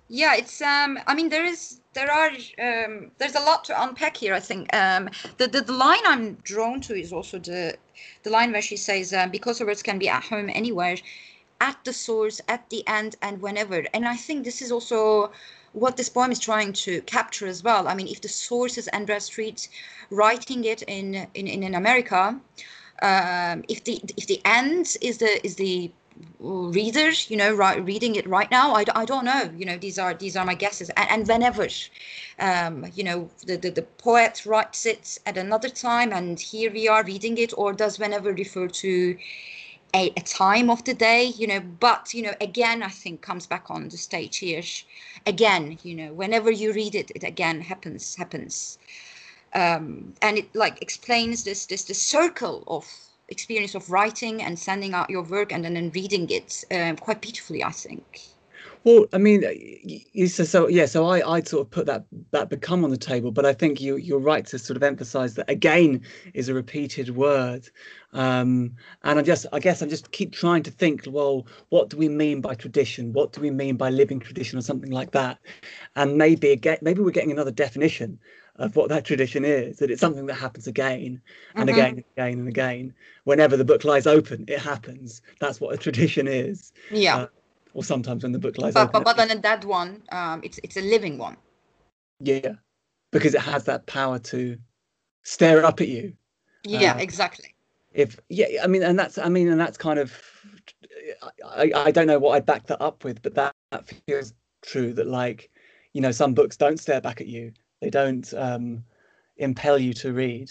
yeah, 0.09 0.35
it's 0.37 0.63
um. 0.63 0.99
I 1.07 1.15
mean, 1.15 1.29
there 1.29 1.45
is 1.45 1.81
there 1.95 2.11
are 2.11 2.29
um, 2.29 3.11
there's 3.19 3.35
a 3.35 3.41
lot 3.41 3.65
to 3.65 3.83
unpack 3.83 4.17
here. 4.17 4.35
I 4.35 4.41
think 4.41 4.75
um, 4.75 5.09
the, 5.39 5.47
the 5.47 5.63
the 5.63 5.73
line 5.73 6.05
I'm 6.05 6.35
drawn 6.43 6.81
to 6.83 6.95
is 6.95 7.13
also 7.13 7.39
the 7.39 7.77
the 8.23 8.31
line 8.31 8.53
where 8.53 8.63
she 8.63 8.77
says 8.77 9.13
um, 9.13 9.31
because 9.31 9.59
the 9.59 9.67
words 9.67 9.83
can 9.83 9.99
be 9.99 10.09
at 10.09 10.25
home 10.25 10.51
anywhere, 10.53 10.97
at 11.61 11.79
the 11.85 11.93
source, 11.93 12.41
at 12.49 12.69
the 12.71 12.87
end, 12.87 13.17
and 13.23 13.41
whenever. 13.41 13.85
And 13.95 14.07
I 14.07 14.17
think 14.17 14.45
this 14.45 14.61
is 14.61 14.71
also 14.73 15.33
what 15.73 15.97
this 15.97 16.09
poem 16.09 16.31
is 16.31 16.39
trying 16.39 16.73
to 16.73 17.01
capture 17.03 17.47
as 17.47 17.63
well. 17.65 17.89
I 17.89 17.95
mean, 17.95 18.09
if 18.09 18.21
the 18.21 18.29
source 18.29 18.79
is 18.79 18.89
Anne 18.89 19.07
Bradstreet 19.07 19.69
writing 20.11 20.65
it 20.65 20.83
in 20.83 21.27
in, 21.35 21.47
in 21.47 21.75
America, 21.75 22.41
um, 23.03 23.65
if 23.69 23.85
the 23.85 24.01
if 24.17 24.27
the 24.27 24.41
end 24.45 24.97
is 25.01 25.19
the 25.19 25.45
is 25.47 25.57
the 25.57 25.91
readers 26.39 27.31
you 27.31 27.37
know 27.37 27.55
right, 27.55 27.85
reading 27.85 28.17
it 28.17 28.27
right 28.29 28.51
now 28.51 28.75
I, 28.75 28.85
I 28.95 29.05
don't 29.05 29.25
know 29.25 29.51
you 29.57 29.65
know 29.65 29.79
these 29.79 29.99
are 29.99 30.15
these 30.15 30.37
are 30.37 30.45
my 30.45 30.55
guesses. 30.55 30.91
And, 30.91 31.11
and 31.11 31.29
whenever 31.29 31.67
um, 32.39 32.87
you 32.95 33.05
know 33.05 33.31
the, 33.47 33.57
the 33.57 33.71
the 33.71 33.83
poet 33.83 34.45
writes 34.47 34.87
it 34.87 35.19
at 35.27 35.37
another 35.37 35.69
time 35.69 36.13
and 36.13 36.39
here 36.39 36.71
we 36.73 36.89
are 36.89 37.05
reading 37.05 37.39
it 37.39 37.53
or 37.57 37.73
does 37.73 37.99
whenever 37.99 38.33
refer 38.33 38.69
to 38.69 39.17
a, 39.95 40.13
a 40.17 40.21
time 40.21 40.71
of 40.71 40.85
the 40.85 40.95
day 40.95 41.25
you 41.25 41.47
know 41.47 41.61
but 41.61 42.13
you 42.13 42.23
know 42.23 42.35
again 42.41 42.83
i 42.83 42.89
think 42.89 43.23
comes 43.23 43.47
back 43.47 43.71
on 43.71 43.89
the 43.89 43.97
stage 43.97 44.39
here. 44.39 44.63
Again 45.27 45.79
you 45.83 45.95
know 45.95 46.13
whenever 46.13 46.51
you 46.51 46.73
read 46.73 46.95
it 46.95 47.11
it 47.15 47.25
again 47.25 47.61
happens 47.63 48.17
happens. 48.17 48.79
Um, 49.55 50.15
and 50.21 50.39
it 50.39 50.55
like 50.55 50.83
explains 50.83 51.45
this 51.45 51.67
this 51.67 51.85
the 51.85 51.95
circle 51.95 52.65
of 52.67 52.85
experience 53.29 53.75
of 53.75 53.91
writing 53.91 54.43
and 54.43 54.59
sending 54.59 54.95
out 54.95 55.11
your 55.11 55.23
work 55.23 55.53
and 55.53 55.65
then 55.65 55.91
reading 55.95 56.29
it 56.31 56.65
um, 56.71 56.97
quite 56.97 57.21
beautifully 57.21 57.65
i 57.65 57.71
think. 57.71 58.21
Well 58.85 59.07
i 59.15 59.19
mean 59.19 59.43
you 60.13 60.27
so, 60.27 60.45
so 60.45 60.69
yeah 60.69 60.85
so 60.85 61.07
i 61.07 61.37
i 61.37 61.41
sort 61.43 61.67
of 61.67 61.71
put 61.71 61.87
that 61.87 62.05
that 62.33 62.51
become 62.51 62.85
on 62.85 62.91
the 62.91 62.99
table 62.99 63.31
but 63.31 63.47
i 63.47 63.55
think 63.55 63.81
you 63.81 63.97
you're 63.97 64.19
right 64.19 64.45
to 64.47 64.59
sort 64.59 64.77
of 64.77 64.83
emphasize 64.83 65.35
that 65.35 65.49
again 65.49 66.03
is 66.35 66.49
a 66.49 66.55
repeated 66.55 67.17
word. 67.17 67.69
Um, 68.13 68.77
and 69.03 69.19
i 69.19 69.23
just 69.23 69.47
i 69.53 69.59
guess 69.59 69.81
i 69.83 69.87
just 69.87 70.13
keep 70.13 70.33
trying 70.33 70.63
to 70.65 70.71
think 70.71 71.05
well 71.07 71.47
what 71.71 71.89
do 71.89 71.97
we 71.97 72.09
mean 72.09 72.43
by 72.43 72.55
tradition? 72.55 73.13
What 73.13 73.33
do 73.33 73.41
we 73.41 73.51
mean 73.51 73.77
by 73.77 73.89
living 73.89 74.21
tradition 74.21 74.59
or 74.59 74.63
something 74.63 74.91
like 74.91 75.13
that? 75.13 75.39
And 75.97 76.19
maybe 76.19 76.51
again 76.51 76.79
maybe 76.83 77.01
we're 77.01 77.11
getting 77.11 77.33
another 77.33 77.51
definition 77.51 78.19
of 78.57 78.77
what 78.77 78.89
that 78.89 79.05
tradition 79.05 79.45
is 79.45 79.79
that 79.79 79.91
it's 79.91 80.01
something 80.01 80.27
that 80.27 80.35
happens 80.35 80.67
again 80.67 81.21
and 81.55 81.69
mm-hmm. 81.69 81.79
again 81.79 81.91
and 81.95 82.05
again 82.17 82.39
and 82.39 82.49
again. 82.49 82.95
Whenever 83.25 83.57
the 83.57 83.65
book 83.65 83.85
lies 83.85 84.07
open 84.07 84.45
it 84.49 84.59
happens. 84.59 85.23
That's 85.41 85.61
what 85.61 85.75
a 85.75 85.77
tradition 85.77 86.29
is. 86.29 86.73
Yeah. 86.91 87.17
Uh, 87.17 87.27
or 87.73 87.83
sometimes 87.83 88.23
when 88.23 88.33
the 88.33 88.39
book 88.39 88.59
lies 88.59 88.75
but, 88.75 88.89
open 88.89 89.03
but, 89.03 89.17
but 89.17 89.29
then 89.29 89.41
that 89.41 89.65
one 89.65 90.03
um 90.11 90.41
it's 90.45 90.59
it's 90.63 90.77
a 90.77 90.83
living 90.83 91.19
one. 91.19 91.37
Yeah. 92.21 92.55
Because 93.11 93.35
it 93.35 93.41
has 93.41 93.65
that 93.65 93.87
power 93.87 94.19
to 94.21 94.57
stare 95.23 95.65
up 95.65 95.81
at 95.81 95.89
you. 95.89 96.15
Yeah 96.65 96.95
uh, 96.95 96.99
exactly. 96.99 97.55
if 97.93 98.19
yeah 98.29 98.47
i 98.63 98.67
mean 98.67 98.83
and 98.83 98.99
that's 98.99 99.19
i 99.19 99.29
mean 99.29 99.49
and 99.49 99.61
that's 99.61 99.77
kind 99.77 99.99
of 99.99 100.13
I, 101.47 101.71
I 101.75 101.91
don't 101.91 102.07
know 102.07 102.19
what 102.19 102.37
i'd 102.37 102.47
back 102.47 102.67
that 102.69 102.81
up 102.81 103.05
with 103.05 103.21
but 103.21 103.35
that, 103.35 103.55
that 103.71 103.93
feels 104.07 104.33
true 104.63 104.95
that 104.95 105.07
like 105.07 105.51
you 105.93 106.01
know 106.01 106.11
some 106.11 106.33
books 106.33 106.57
don't 106.57 106.81
stare 106.81 107.03
back 107.03 107.21
at 107.21 107.27
you 107.27 107.53
they 107.85 107.91
don't 107.91 108.35
um, 108.35 108.85
impel 109.39 109.79
you 109.79 109.95
to 109.95 110.13
read. 110.15 110.51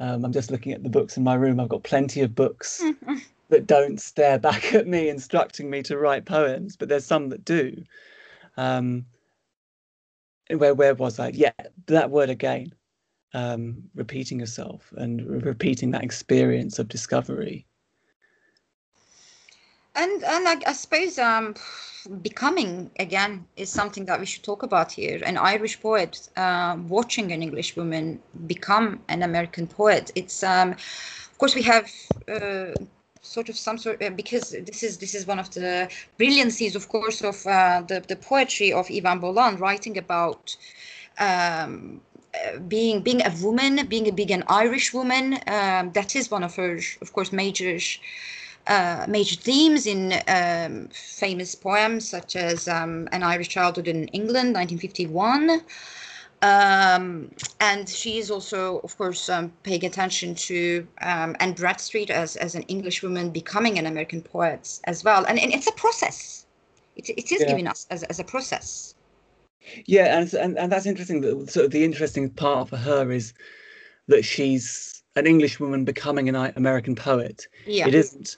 Um, 0.00 0.24
I'm 0.24 0.32
just 0.32 0.52
looking 0.52 0.72
at 0.72 0.84
the 0.84 0.90
books 0.90 1.16
in 1.18 1.24
my 1.24 1.34
room. 1.36 1.60
I've 1.60 1.70
got 1.70 1.84
plenty 1.84 2.22
of 2.22 2.34
books 2.36 2.82
that 3.50 3.66
don't 3.68 4.00
stare 4.00 4.38
back 4.38 4.74
at 4.74 4.88
me, 4.88 5.08
instructing 5.10 5.70
me 5.70 5.82
to 5.84 5.98
write 5.98 6.26
poems, 6.26 6.76
but 6.76 6.88
there's 6.90 7.06
some 7.06 7.30
that 7.30 7.44
do. 7.44 7.84
Um, 8.56 9.06
where 10.50 10.74
where 10.74 10.94
was 10.94 11.18
I? 11.20 11.28
Yeah, 11.30 11.52
that 11.88 12.10
word 12.10 12.30
again. 12.30 12.68
um, 13.34 13.84
repeating 13.94 14.40
yourself 14.40 14.92
and 14.96 15.26
repeating 15.44 15.92
that 15.92 16.04
experience 16.04 16.78
of 16.78 16.88
discovery. 16.88 17.66
And 19.96 20.24
and 20.24 20.48
I, 20.48 20.56
I 20.66 20.72
suppose 20.72 21.18
um, 21.18 21.54
becoming 22.22 22.90
again 22.98 23.46
is 23.56 23.70
something 23.70 24.06
that 24.06 24.18
we 24.20 24.26
should 24.26 24.42
talk 24.42 24.62
about 24.62 24.92
here. 24.92 25.20
An 25.24 25.36
Irish 25.36 25.80
poet 25.80 26.28
uh, 26.36 26.76
watching 26.88 27.32
an 27.32 27.42
English 27.42 27.76
woman 27.76 28.20
become 28.46 29.00
an 29.08 29.22
American 29.22 29.66
poet. 29.66 30.10
It's 30.14 30.42
um, 30.42 30.72
of 30.72 31.38
course 31.38 31.54
we 31.54 31.62
have. 31.62 31.90
Uh, 32.28 32.74
sort 33.26 33.48
of 33.48 33.56
some 33.56 33.78
sort 33.78 34.02
uh, 34.02 34.10
because 34.10 34.50
this 34.50 34.82
is 34.82 34.98
this 34.98 35.14
is 35.14 35.26
one 35.26 35.38
of 35.38 35.48
the 35.54 35.88
brilliancies 36.18 36.76
of 36.76 36.90
course 36.90 37.22
of 37.22 37.46
uh, 37.46 37.82
the 37.88 38.00
the 38.06 38.16
poetry 38.16 38.70
of 38.70 38.86
Eavan 38.88 39.18
Boland 39.18 39.60
writing 39.60 39.96
about 39.96 40.54
um, 41.18 42.02
uh, 42.34 42.58
being 42.68 43.00
being 43.00 43.24
a 43.24 43.32
woman 43.42 43.86
being 43.86 44.06
a 44.08 44.12
being 44.12 44.32
an 44.32 44.44
Irish 44.48 44.92
woman 44.92 45.34
um, 45.46 45.90
that 45.92 46.14
is 46.14 46.30
one 46.30 46.42
of 46.42 46.54
her 46.56 46.78
of 47.00 47.12
course 47.14 47.32
major 47.32 47.78
uh, 48.66 49.06
major 49.08 49.36
themes 49.36 49.86
in 49.86 50.14
um, 50.28 50.88
famous 50.92 51.54
poems 51.54 52.08
such 52.08 52.36
as 52.36 52.68
um, 52.68 53.08
An 53.12 53.22
Irish 53.22 53.48
Childhood 53.48 53.88
in 53.88 54.08
England, 54.08 54.54
1951. 54.54 55.62
Um, 56.42 57.30
and 57.60 57.88
she 57.88 58.18
is 58.18 58.30
also, 58.30 58.78
of 58.80 58.96
course, 58.98 59.28
um, 59.28 59.52
paying 59.62 59.84
attention 59.84 60.34
to 60.34 60.86
um, 61.00 61.36
Anne 61.40 61.54
Bradstreet 61.54 62.10
as, 62.10 62.36
as 62.36 62.54
an 62.54 62.62
English 62.64 63.02
woman 63.02 63.30
becoming 63.30 63.78
an 63.78 63.86
American 63.86 64.20
poet 64.20 64.78
as 64.84 65.04
well. 65.04 65.24
And, 65.24 65.38
and 65.38 65.52
it's 65.54 65.66
a 65.66 65.72
process. 65.72 66.44
It, 66.96 67.08
it 67.08 67.32
is 67.32 67.40
yeah. 67.40 67.48
given 67.48 67.66
us 67.66 67.86
as, 67.90 68.02
as 68.04 68.18
a 68.18 68.24
process. 68.24 68.94
Yeah, 69.86 70.18
and, 70.18 70.32
and 70.34 70.58
and 70.58 70.70
that's 70.70 70.84
interesting. 70.84 71.22
That 71.22 71.50
sort 71.50 71.64
of 71.64 71.72
the 71.72 71.84
interesting 71.84 72.28
part 72.28 72.68
for 72.68 72.76
her 72.76 73.10
is 73.10 73.32
that 74.08 74.22
she's 74.22 75.02
an 75.16 75.26
English 75.26 75.58
woman 75.58 75.84
becoming 75.84 76.28
an 76.28 76.52
American 76.56 76.94
poet. 76.94 77.46
Yeah. 77.66 77.88
It 77.88 77.94
isn't 77.94 78.36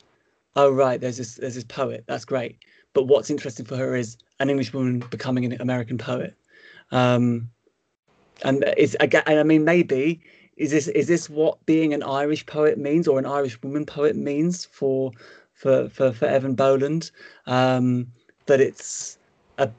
oh 0.57 0.71
right, 0.71 1.01
there's 1.01 1.19
this 1.19 1.37
there's 1.37 1.55
this 1.55 1.65
poet. 1.65 2.05
That's 2.09 2.25
great. 2.25 2.59
But 2.95 3.05
what's 3.05 3.31
interesting 3.31 3.67
for 3.67 3.77
her 3.77 3.95
is 3.95 4.17
an 4.41 4.51
English 4.51 4.73
woman 4.73 5.05
becoming 5.11 5.45
an 5.45 5.61
American 5.61 5.99
poet. 5.99 6.35
Um, 6.91 7.51
and 8.43 8.65
is 8.77 8.97
again, 9.01 9.23
I 9.27 9.43
mean, 9.43 9.65
maybe 9.65 10.21
is 10.57 10.71
this 10.71 10.89
is 10.89 11.07
this 11.07 11.29
what 11.31 11.65
being 11.67 11.95
an 11.95 12.03
Irish 12.03 12.47
poet 12.47 12.79
means, 12.79 13.07
or 13.07 13.19
an 13.19 13.27
Irish 13.27 13.63
woman 13.63 13.87
poet 13.87 14.17
means 14.17 14.65
for 14.65 15.13
for 15.53 15.89
for, 15.89 16.13
for 16.13 16.27
Eavan 16.27 16.57
Boland? 16.57 17.11
Um, 17.47 18.07
that 18.47 18.61
it's 18.61 19.19
a 19.59 19.71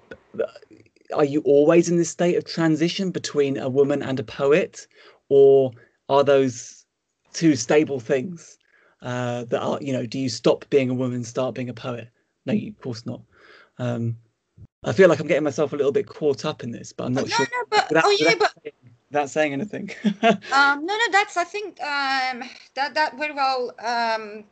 are 1.14 1.26
you 1.26 1.42
always 1.42 1.90
in 1.90 1.98
this 1.98 2.10
state 2.10 2.36
of 2.36 2.46
transition 2.46 3.12
between 3.12 3.58
a 3.58 3.70
woman 3.70 4.04
and 4.04 4.20
a 4.20 4.24
poet, 4.24 4.88
or 5.30 5.72
are 6.10 6.24
those 6.24 6.86
two 7.34 7.56
stable 7.56 8.00
things? 8.00 8.57
Uh, 9.02 9.46
that 9.46 9.62
are 9.62 9.78
you 9.82 9.94
know 9.94 10.06
do 10.06 10.18
you 10.18 10.30
stop 10.30 10.66
being 10.70 10.90
a 10.90 10.94
woman 10.94 11.24
start 11.24 11.56
being 11.56 11.70
a 11.70 11.74
poet? 11.74 12.10
No 12.46 12.54
you, 12.54 12.70
of 12.70 12.82
course 12.82 13.06
not. 13.06 13.22
Um, 13.78 14.18
i 14.84 14.94
feel 14.94 15.10
like 15.10 15.20
i'm 15.20 15.28
getting 15.28 15.44
myself 15.44 15.74
a 15.74 15.76
little 15.76 15.92
bit 15.92 16.08
caught 16.08 16.46
up 16.46 16.64
in 16.64 16.72
this 16.72 16.94
but 16.94 17.06
i'm 17.06 17.14
not 17.14 17.28
no, 17.28 17.36
sure 17.36 17.48
no, 17.52 17.64
but, 17.70 17.90
without, 17.90 18.04
oh, 18.06 18.18
yeah, 18.20 18.34
without, 18.34 18.40
but, 18.40 18.64
saying, 18.64 18.94
without 19.10 19.30
saying 19.30 19.54
anything. 19.54 19.92
Um, 20.54 20.86
no 20.86 20.94
no 20.98 21.12
that's 21.12 21.38
i 21.38 21.44
think 21.44 21.82
um, 21.82 22.44
that 22.76 22.94
that 22.94 23.18
very 23.18 23.34
well 23.34 23.74
um, 23.80 24.44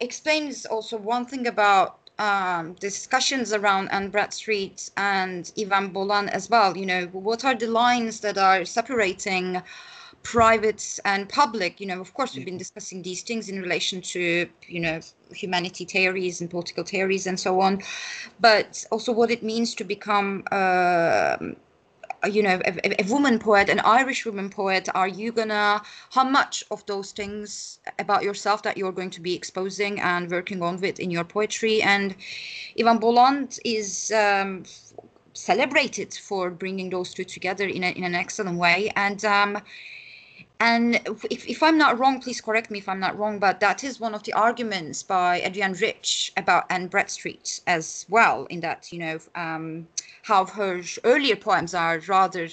explains 0.00 0.66
also 0.66 0.96
one 0.96 1.26
thing 1.26 1.46
about 1.46 1.98
um, 2.18 2.74
discussions 2.74 3.52
around 3.52 3.88
Anne 3.88 4.10
Bradstreet 4.10 4.90
and 4.96 5.46
Eavan 5.56 5.92
Boland 5.92 6.30
as 6.30 6.48
well. 6.50 6.76
You 6.76 6.86
know, 6.86 7.06
what 7.06 7.44
are 7.44 7.54
the 7.54 7.66
lines 7.66 8.20
that 8.20 8.38
are 8.38 8.64
separating 8.64 9.60
private 10.22 11.00
and 11.04 11.28
public 11.28 11.80
you 11.80 11.86
know 11.86 12.00
of 12.00 12.14
course 12.14 12.34
we've 12.34 12.44
been 12.44 12.58
discussing 12.58 13.02
these 13.02 13.22
things 13.22 13.48
in 13.48 13.60
relation 13.60 14.00
to 14.00 14.48
you 14.68 14.80
know 14.80 15.00
humanity 15.34 15.84
theories 15.84 16.40
and 16.40 16.50
political 16.50 16.84
theories 16.84 17.26
and 17.26 17.38
so 17.38 17.60
on. 17.60 17.82
But 18.40 18.84
also 18.90 19.12
what 19.12 19.30
it 19.30 19.42
means 19.42 19.74
to 19.76 19.84
become 19.84 20.44
uh, 20.52 21.36
you 22.30 22.42
know 22.42 22.60
a, 22.64 23.02
a, 23.02 23.04
woman 23.08 23.38
poet 23.38 23.68
an 23.68 23.80
irish 23.80 24.24
woman 24.24 24.48
poet 24.48 24.88
are 24.94 25.08
you 25.08 25.32
gonna 25.32 25.82
how 26.10 26.22
much 26.22 26.62
of 26.70 26.86
those 26.86 27.10
things 27.10 27.80
about 27.98 28.22
yourself 28.22 28.62
that 28.62 28.76
you're 28.76 28.92
going 28.92 29.10
to 29.10 29.20
be 29.20 29.34
exposing 29.34 30.00
and 30.00 30.30
working 30.30 30.62
on 30.62 30.80
with 30.80 31.00
in 31.00 31.10
your 31.10 31.24
poetry? 31.24 31.82
And 31.82 32.14
eavan 32.78 33.00
boland 33.00 33.58
is 33.64 34.12
um, 34.12 34.64
celebrated 35.32 36.14
for 36.14 36.50
bringing 36.50 36.90
those 36.90 37.12
two 37.14 37.24
together 37.24 37.66
in, 37.66 37.82
a, 37.82 37.90
in 37.90 38.04
an 38.04 38.14
excellent 38.14 38.58
way. 38.58 38.92
And 38.96 39.24
um, 39.24 39.58
and 40.62 40.94
if, 41.28 41.44
if 41.48 41.60
I'm 41.60 41.76
not 41.76 41.98
wrong, 41.98 42.20
please 42.20 42.40
correct 42.40 42.70
me 42.70 42.78
if 42.78 42.88
I'm 42.88 43.00
not 43.00 43.18
wrong, 43.18 43.40
but 43.40 43.58
that 43.58 43.82
is 43.82 43.98
one 43.98 44.14
of 44.14 44.22
the 44.22 44.32
arguments 44.32 45.02
by 45.02 45.42
Adrienne 45.42 45.72
Rich 45.72 46.32
about 46.36 46.66
Anne 46.70 46.86
Bradstreet 46.86 47.58
as 47.66 48.06
well, 48.08 48.44
in 48.44 48.60
that, 48.60 48.92
you 48.92 49.00
know, 49.00 49.18
um, 49.34 49.88
how 50.22 50.44
her 50.44 50.80
earlier 51.02 51.34
poems 51.34 51.74
are 51.74 51.98
rather 52.06 52.48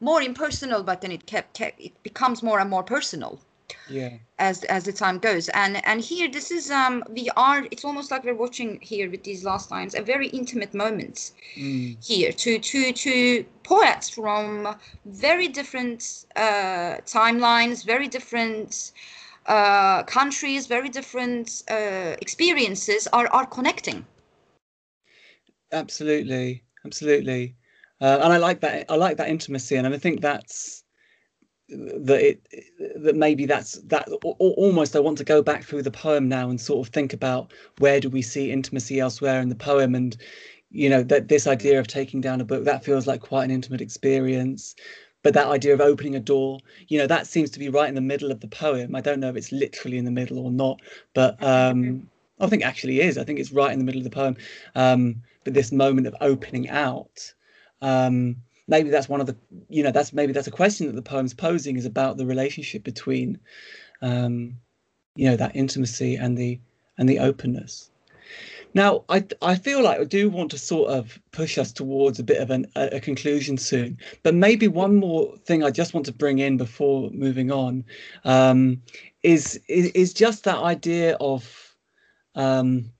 more 0.00 0.20
impersonal, 0.20 0.82
but 0.82 1.00
then 1.00 1.12
it 1.12 1.26
kept, 1.26 1.54
kept 1.54 1.80
it 1.80 2.02
becomes 2.02 2.42
more 2.42 2.58
and 2.58 2.68
more 2.70 2.82
personal 2.82 3.38
yeah. 3.88 4.16
as 4.38 4.64
as 4.64 4.84
the 4.84 4.92
time 4.92 5.18
goes. 5.18 5.48
And 5.50 5.84
and 5.86 6.00
here 6.00 6.30
this 6.30 6.50
is 6.50 6.70
um 6.70 7.04
we 7.08 7.30
are 7.36 7.66
it's 7.70 7.84
almost 7.84 8.10
like 8.10 8.24
we're 8.24 8.34
watching 8.34 8.80
here 8.80 9.10
with 9.10 9.24
these 9.24 9.44
last 9.44 9.70
lines 9.70 9.94
a 9.94 10.02
very 10.02 10.28
intimate 10.28 10.74
moment 10.74 11.32
mm. 11.56 12.04
here 12.04 12.32
to 12.32 12.58
to 12.58 12.92
to 12.92 13.44
poets 13.62 14.10
from 14.10 14.76
very 15.06 15.48
different 15.48 16.26
uh 16.36 16.96
timelines 17.06 17.84
very 17.84 18.08
different 18.08 18.92
uh 19.46 20.02
countries 20.04 20.66
very 20.66 20.88
different 20.88 21.62
uh 21.70 22.16
experiences 22.20 23.06
are 23.12 23.26
are 23.28 23.46
connecting. 23.46 24.04
Absolutely. 25.72 26.62
Absolutely. 26.84 27.56
Uh, 28.00 28.18
and 28.22 28.32
i 28.32 28.36
like 28.36 28.60
that 28.60 28.84
i 28.90 28.96
like 28.96 29.16
that 29.16 29.28
intimacy 29.28 29.76
and 29.76 29.86
i 29.86 29.96
think 29.96 30.20
that's 30.20 30.83
that 31.74 32.20
it 32.20 32.40
that 32.96 33.16
maybe 33.16 33.46
that's 33.46 33.72
that 33.84 34.08
almost 34.22 34.94
I 34.96 35.00
want 35.00 35.18
to 35.18 35.24
go 35.24 35.42
back 35.42 35.64
through 35.64 35.82
the 35.82 35.90
poem 35.90 36.28
now 36.28 36.48
and 36.50 36.60
sort 36.60 36.86
of 36.86 36.92
think 36.92 37.12
about 37.12 37.52
where 37.78 38.00
do 38.00 38.08
we 38.08 38.22
see 38.22 38.50
intimacy 38.50 39.00
elsewhere 39.00 39.40
in 39.40 39.48
the 39.48 39.54
poem. 39.54 39.94
And 39.94 40.16
you 40.70 40.88
know 40.88 41.02
that 41.02 41.28
this 41.28 41.46
idea 41.46 41.78
of 41.78 41.86
taking 41.86 42.20
down 42.20 42.40
a 42.40 42.44
book 42.44 42.64
that 42.64 42.84
feels 42.84 43.06
like 43.06 43.20
quite 43.20 43.44
an 43.44 43.50
intimate 43.50 43.80
experience. 43.80 44.74
But 45.22 45.32
that 45.34 45.46
idea 45.46 45.72
of 45.72 45.80
opening 45.80 46.14
a 46.14 46.20
door 46.20 46.60
you 46.88 46.98
know 46.98 47.06
that 47.06 47.26
seems 47.26 47.50
to 47.50 47.58
be 47.58 47.68
right 47.68 47.88
in 47.88 47.94
the 47.94 48.00
middle 48.00 48.30
of 48.30 48.40
the 48.40 48.48
poem. 48.48 48.94
I 48.94 49.00
don't 49.00 49.20
know 49.20 49.30
if 49.30 49.36
it's 49.36 49.52
literally 49.52 49.98
in 49.98 50.04
the 50.04 50.10
middle 50.10 50.38
or 50.38 50.50
not 50.50 50.80
but 51.14 51.42
um 51.42 52.08
i 52.40 52.46
think 52.46 52.64
actually 52.64 53.00
is. 53.00 53.16
I 53.18 53.24
think 53.24 53.38
it's 53.38 53.52
right 53.52 53.72
in 53.72 53.78
the 53.78 53.84
middle 53.84 54.00
of 54.00 54.04
the 54.04 54.10
poem 54.10 54.36
um 54.74 55.22
but 55.44 55.54
this 55.54 55.72
moment 55.72 56.06
of 56.06 56.14
opening 56.20 56.68
out 56.68 57.32
um 57.80 58.36
maybe 58.66 58.90
that's 58.90 59.08
one 59.08 59.20
of 59.20 59.26
the 59.26 59.36
you 59.68 59.82
know 59.82 59.90
that's 59.90 60.12
maybe 60.12 60.32
that's 60.32 60.46
a 60.46 60.52
question 60.52 60.86
that 60.86 60.94
the 60.94 61.02
poem's 61.02 61.34
posing 61.34 61.76
is 61.76 61.86
about 61.86 62.16
the 62.16 62.26
relationship 62.26 62.82
between 62.82 63.38
um 64.02 64.56
you 65.16 65.28
know 65.28 65.36
that 65.36 65.54
intimacy 65.54 66.16
and 66.16 66.36
the 66.36 66.58
and 66.98 67.08
the 67.08 67.18
openness. 67.18 67.90
Now 68.72 69.04
i 69.08 69.24
i 69.42 69.54
feel 69.54 69.82
like 69.82 70.00
i 70.00 70.04
do 70.04 70.28
want 70.28 70.50
to 70.50 70.58
sort 70.58 70.90
of 70.90 71.20
push 71.30 71.58
us 71.58 71.72
towards 71.72 72.18
a 72.18 72.24
bit 72.24 72.40
of 72.40 72.50
an, 72.50 72.66
a, 72.74 72.96
a 72.96 73.00
conclusion 73.00 73.56
soon 73.56 73.98
but 74.24 74.34
maybe 74.34 74.66
one 74.66 74.96
more 74.96 75.36
thing 75.44 75.62
i 75.62 75.70
just 75.70 75.94
want 75.94 76.06
to 76.06 76.12
bring 76.12 76.40
in 76.40 76.56
before 76.56 77.10
moving 77.10 77.52
on 77.52 77.84
um 78.24 78.82
is 79.22 79.60
is, 79.68 79.86
is 79.92 80.12
just 80.12 80.42
that 80.44 80.58
idea 80.58 81.16
of 81.20 81.76
um 82.34 82.90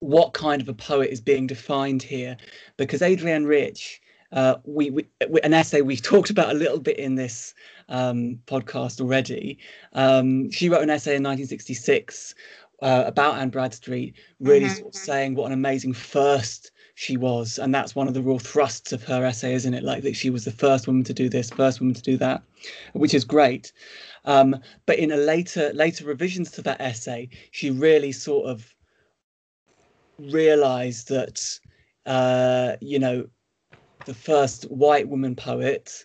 what 0.00 0.34
kind 0.34 0.60
of 0.60 0.68
a 0.68 0.74
poet 0.74 1.10
is 1.10 1.22
being 1.22 1.46
defined 1.46 2.02
here 2.02 2.36
because 2.76 3.00
adrienne 3.00 3.46
rich 3.46 4.02
uh, 4.32 4.56
we, 4.64 4.90
we, 4.90 5.06
an 5.42 5.54
essay 5.54 5.80
we've 5.80 6.02
talked 6.12 6.30
about 6.30 6.50
a 6.50 6.54
little 6.54 6.80
bit 6.80 6.98
in 6.98 7.14
this 7.14 7.54
um, 7.88 8.38
podcast 8.46 9.00
already. 9.00 9.58
Um, 9.92 10.50
she 10.50 10.68
wrote 10.68 10.82
an 10.82 10.90
essay 10.90 11.16
in 11.16 11.22
1966 11.22 12.34
uh, 12.82 13.04
about 13.06 13.36
Anne 13.36 13.50
Bradstreet, 13.50 14.14
really 14.40 14.66
mm-hmm. 14.66 14.74
sort 14.74 14.94
of 14.94 15.00
saying 15.00 15.34
what 15.34 15.46
an 15.46 15.52
amazing 15.52 15.92
first 15.92 16.70
she 16.94 17.16
was, 17.16 17.58
and 17.58 17.74
that's 17.74 17.94
one 17.94 18.08
of 18.08 18.14
the 18.14 18.22
real 18.22 18.38
thrusts 18.38 18.92
of 18.92 19.02
her 19.04 19.24
essay, 19.24 19.54
isn't 19.54 19.74
it? 19.74 19.82
Like 19.82 20.02
that 20.02 20.16
she 20.16 20.30
was 20.30 20.44
the 20.44 20.52
first 20.52 20.86
woman 20.86 21.02
to 21.04 21.14
do 21.14 21.28
this, 21.28 21.50
first 21.50 21.80
woman 21.80 21.94
to 21.94 22.02
do 22.02 22.16
that, 22.18 22.42
which 22.92 23.14
is 23.14 23.24
great. 23.24 23.72
Um, 24.24 24.56
but 24.86 24.98
in 24.98 25.10
a 25.10 25.16
later 25.16 25.72
later 25.74 26.04
revisions 26.04 26.50
to 26.52 26.62
that 26.62 26.80
essay, 26.80 27.28
she 27.50 27.70
really 27.70 28.12
sort 28.12 28.46
of 28.46 28.74
realized 30.18 31.08
that 31.08 31.58
uh, 32.06 32.76
you 32.80 32.98
know 32.98 33.26
the 34.04 34.14
first 34.14 34.64
white 34.64 35.08
woman 35.08 35.34
poet, 35.34 36.04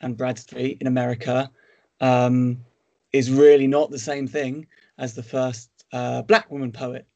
Anne 0.00 0.14
Bradstreet 0.14 0.78
in 0.80 0.86
America, 0.86 1.50
um, 2.00 2.58
is 3.12 3.30
really 3.30 3.66
not 3.66 3.90
the 3.90 3.98
same 3.98 4.26
thing 4.26 4.66
as 4.98 5.14
the 5.14 5.22
first 5.22 5.70
uh, 5.92 6.22
black 6.22 6.50
woman 6.50 6.72
poet, 6.72 7.06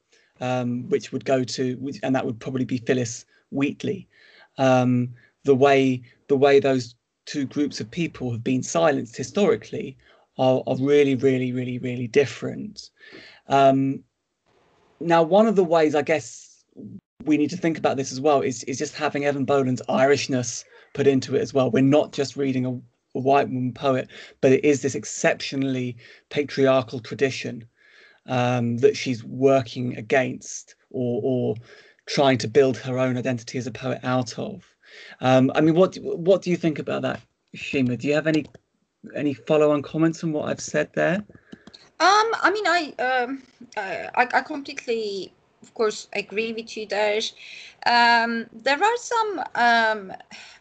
um, 0.40 0.88
which 0.88 1.12
would 1.12 1.24
go 1.24 1.44
to, 1.44 1.92
and 2.02 2.14
that 2.14 2.24
would 2.24 2.38
probably 2.38 2.64
be 2.64 2.78
Phillis 2.78 3.26
Wheatley. 3.50 4.08
Um, 4.58 5.10
the 5.44 5.54
way 5.54 6.02
the 6.28 6.36
way 6.36 6.60
those 6.60 6.94
two 7.26 7.46
groups 7.46 7.80
of 7.80 7.90
people 7.90 8.30
have 8.30 8.44
been 8.44 8.62
silenced 8.62 9.16
historically 9.16 9.96
are, 10.38 10.62
are 10.66 10.76
really, 10.76 11.14
really, 11.14 11.52
really, 11.52 11.78
really 11.78 12.06
different. 12.06 12.90
Um, 13.48 14.04
now, 15.00 15.22
one 15.22 15.46
of 15.46 15.56
the 15.56 15.64
ways 15.64 15.94
I 15.94 16.02
guess 16.02 16.49
we 17.24 17.36
need 17.36 17.50
to 17.50 17.56
think 17.56 17.78
about 17.78 17.96
this 17.96 18.12
as 18.12 18.20
well 18.20 18.40
is, 18.40 18.64
is 18.64 18.78
just 18.78 18.94
having 18.94 19.22
Eavan 19.22 19.46
Boland's 19.46 19.82
Irishness 19.88 20.64
put 20.94 21.06
into 21.06 21.36
it 21.36 21.40
as 21.40 21.54
well. 21.54 21.70
We're 21.70 21.82
not 21.82 22.12
just 22.12 22.36
reading 22.36 22.66
a, 22.66 22.72
a 23.16 23.20
white 23.20 23.48
woman 23.48 23.72
poet, 23.72 24.08
but 24.40 24.52
it 24.52 24.64
is 24.64 24.82
this 24.82 24.94
exceptionally 24.94 25.96
patriarchal 26.30 27.00
tradition 27.00 27.66
um, 28.26 28.78
that 28.78 28.96
she's 28.96 29.24
working 29.24 29.96
against 29.96 30.74
or, 30.90 31.20
or 31.22 31.56
trying 32.06 32.38
to 32.38 32.48
build 32.48 32.76
her 32.76 32.98
own 32.98 33.16
identity 33.16 33.58
as 33.58 33.66
a 33.66 33.70
poet 33.70 34.00
out 34.02 34.38
of. 34.38 34.64
Um, 35.20 35.52
I 35.54 35.60
mean, 35.60 35.74
what 35.74 35.96
what 36.02 36.42
do 36.42 36.50
you 36.50 36.56
think 36.56 36.80
about 36.80 37.02
that, 37.02 37.20
Shima? 37.54 37.96
Do 37.96 38.08
you 38.08 38.14
have 38.14 38.26
any 38.26 38.46
any 39.14 39.34
follow-on 39.34 39.82
comments 39.82 40.24
on 40.24 40.32
what 40.32 40.48
I've 40.48 40.60
said 40.60 40.90
there? 40.94 41.24
Um, 42.00 42.28
I 42.42 42.50
mean, 42.52 42.66
I 42.66 42.94
um, 42.98 43.42
I, 43.76 44.26
I 44.34 44.40
completely, 44.40 45.32
of 45.62 45.74
course, 45.74 46.08
agree 46.12 46.52
with 46.52 46.76
you 46.76 46.86
there. 46.86 47.20
Um, 47.86 48.46
there 48.52 48.82
are 48.82 48.96
some 48.96 49.44
um, 49.54 50.12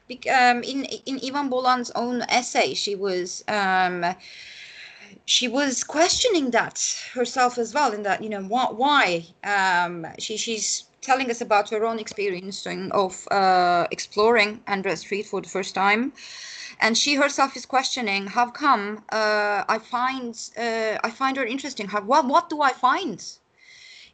um, 0.10 0.64
in 0.64 0.86
in 1.06 1.20
Eavan 1.20 1.50
Boland's 1.50 1.92
own 1.96 2.22
essay, 2.24 2.74
she 2.74 2.96
was 2.96 3.44
um, 3.48 4.16
she 5.26 5.48
was 5.48 5.84
questioning 5.84 6.52
that 6.52 6.78
herself 7.14 7.58
as 7.58 7.74
well, 7.74 7.92
in 7.94 8.04
that 8.04 8.24
you 8.24 8.30
know 8.30 8.42
why, 8.44 8.66
why 8.72 9.26
um, 9.44 10.08
she 10.18 10.38
she's 10.38 10.86
telling 11.02 11.30
us 11.30 11.42
about 11.42 11.70
her 11.70 11.86
own 11.86 12.00
experience 12.00 12.68
of 12.92 13.28
uh, 13.32 13.88
exploring 13.92 14.62
Anne 14.68 14.82
Bradstreet 14.82 15.26
for 15.26 15.42
the 15.42 15.50
first 15.50 15.74
time. 15.76 16.14
And 16.82 16.98
she 16.98 17.16
herself 17.16 17.58
is 17.58 17.66
questioning, 17.66 18.28
how 18.28 18.50
come 18.52 19.04
uh, 19.12 19.64
I 19.68 19.80
find 19.80 20.34
uh, 20.58 20.98
I 21.04 21.10
find 21.12 21.38
her 21.38 21.46
interesting? 21.46 21.88
How, 21.88 22.02
what 22.02 22.26
what 22.28 22.50
do 22.50 22.62
I 22.62 22.72
find 22.72 23.22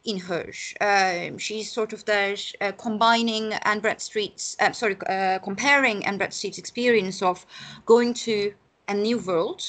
in 0.06 0.18
her? 0.18 0.50
Uh, 0.80 1.36
she's 1.38 1.70
sort 1.70 1.92
of 1.92 2.04
there 2.04 2.36
uh, 2.60 2.72
combining 2.72 3.52
Anne 3.52 3.80
Bradstreet's, 3.80 4.56
uh, 4.60 4.72
sorry, 4.72 4.96
comparing 5.42 6.04
Anne 6.06 6.18
Bradstreet's 6.18 6.58
experience 6.58 7.22
of 7.22 7.44
going 7.84 8.14
to 8.14 8.54
a 8.88 8.94
new 8.94 9.18
world, 9.18 9.62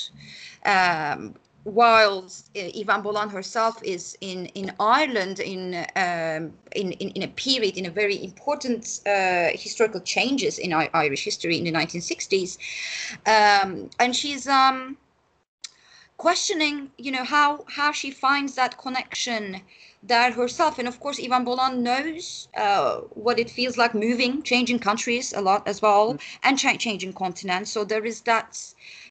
um, 0.65 1.35
whilst 1.63 2.49
uh, 2.55 2.59
Eavan 2.59 3.03
Boland 3.03 3.31
herself 3.31 3.81
is 3.83 4.17
in, 4.21 4.45
in 4.47 4.71
Ireland 4.79 5.39
in, 5.39 5.85
um, 5.95 6.53
in, 6.75 6.93
in, 6.93 7.09
in, 7.09 7.23
a 7.23 7.27
period, 7.27 7.77
in 7.77 7.85
a 7.85 7.89
very 7.89 8.23
important 8.23 9.01
uh, 9.05 9.49
historical 9.51 9.99
changes 10.01 10.59
in 10.59 10.71
Irish 10.73 11.25
history 11.25 11.57
in 11.57 11.65
the 11.65 11.71
1960s. 11.71 12.57
Um, 13.25 13.89
and 13.99 14.15
she's 14.15 14.47
um, 14.47 14.97
questioning, 16.15 16.89
you 16.97 17.11
know, 17.11 17.25
how, 17.25 17.65
how 17.67 17.91
she 17.91 18.11
finds 18.11 18.55
that 18.55 18.77
connection 18.77 19.61
there 20.07 20.31
herself. 20.31 20.79
And 20.79 20.87
of 20.87 20.99
course, 20.99 21.19
Eavan 21.19 21.45
Boland 21.45 21.83
knows 21.83 22.47
uh, 22.55 22.97
what 23.11 23.39
it 23.39 23.49
feels 23.49 23.77
like 23.77 23.93
moving, 23.93 24.41
changing 24.43 24.79
countries 24.79 25.33
a 25.33 25.41
lot 25.41 25.67
as 25.67 25.81
well, 25.81 26.13
mm. 26.13 26.21
and 26.43 26.57
ch- 26.57 26.79
changing 26.79 27.13
continents. 27.13 27.71
So 27.71 27.83
there 27.83 28.05
is 28.05 28.21
that 28.21 28.57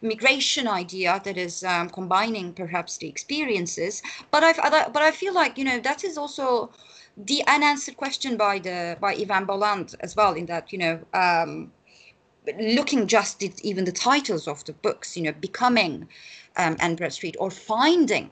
migration 0.03 0.69
idea 0.69 1.21
that 1.25 1.37
is 1.37 1.65
um, 1.65 1.89
combining 1.91 2.53
perhaps 2.53 2.99
the 2.99 3.09
experiences. 3.09 4.03
But 4.31 4.43
I 4.45 4.53
but 4.89 5.03
I 5.03 5.11
feel 5.11 5.35
like 5.35 5.59
you 5.59 5.65
know 5.65 5.79
that 5.81 6.05
is 6.05 6.19
also 6.19 6.71
the 7.17 7.43
unanswered 7.47 7.97
question 7.97 8.37
by 8.37 8.59
the 8.59 8.97
by 9.01 9.15
Eavan 9.17 9.47
Boland 9.47 9.95
as 10.01 10.17
well. 10.17 10.35
In 10.35 10.47
that 10.47 10.73
you 10.73 10.79
know. 10.79 11.01
Um, 11.13 11.73
looking 12.61 13.09
just 13.09 13.43
at 13.43 13.61
even 13.65 13.85
the 13.85 13.91
titles 13.91 14.47
of 14.47 14.65
the 14.67 14.73
books, 14.73 15.17
you 15.17 15.23
know, 15.25 15.33
becoming 15.33 16.07
um, 16.57 16.77
Anne 16.79 16.95
Bradstreet 16.95 17.37
or 17.41 17.51
finding 17.51 18.31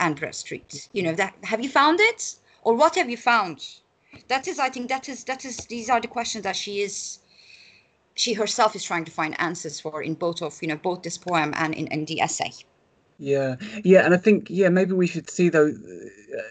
Anne 0.00 0.14
Bradstreet. 0.14 0.88
You 0.92 1.02
know, 1.02 1.14
that 1.14 1.34
have 1.44 1.62
you 1.62 1.68
found 1.68 2.00
it, 2.00 2.36
or 2.62 2.74
what 2.74 2.94
have 2.96 3.08
you 3.10 3.16
found? 3.16 3.66
That 4.28 4.48
is, 4.48 4.58
I 4.58 4.68
think, 4.70 4.88
that 4.88 5.08
is 5.08 5.24
that 5.24 5.44
is 5.44 5.56
these 5.66 5.88
are 5.88 6.00
the 6.00 6.08
questions 6.08 6.44
that 6.44 6.56
she 6.56 6.80
is 6.80 7.20
she 8.14 8.34
herself 8.34 8.76
is 8.76 8.84
trying 8.84 9.04
to 9.04 9.10
find 9.10 9.34
answers 9.40 9.80
for 9.80 10.02
in 10.02 10.14
both 10.14 10.42
of 10.42 10.58
you 10.60 10.68
know 10.68 10.76
both 10.76 11.02
this 11.02 11.18
poem 11.18 11.52
and 11.56 11.74
in, 11.74 11.86
in 11.88 12.04
the 12.04 12.20
essay. 12.20 12.52
Yeah. 13.18 13.56
Yeah 13.84 14.04
and 14.04 14.14
i 14.14 14.16
think 14.16 14.46
yeah 14.48 14.68
maybe 14.68 14.92
we 14.92 15.06
should 15.06 15.28
see 15.30 15.48
though 15.48 15.68
uh, 15.68 16.42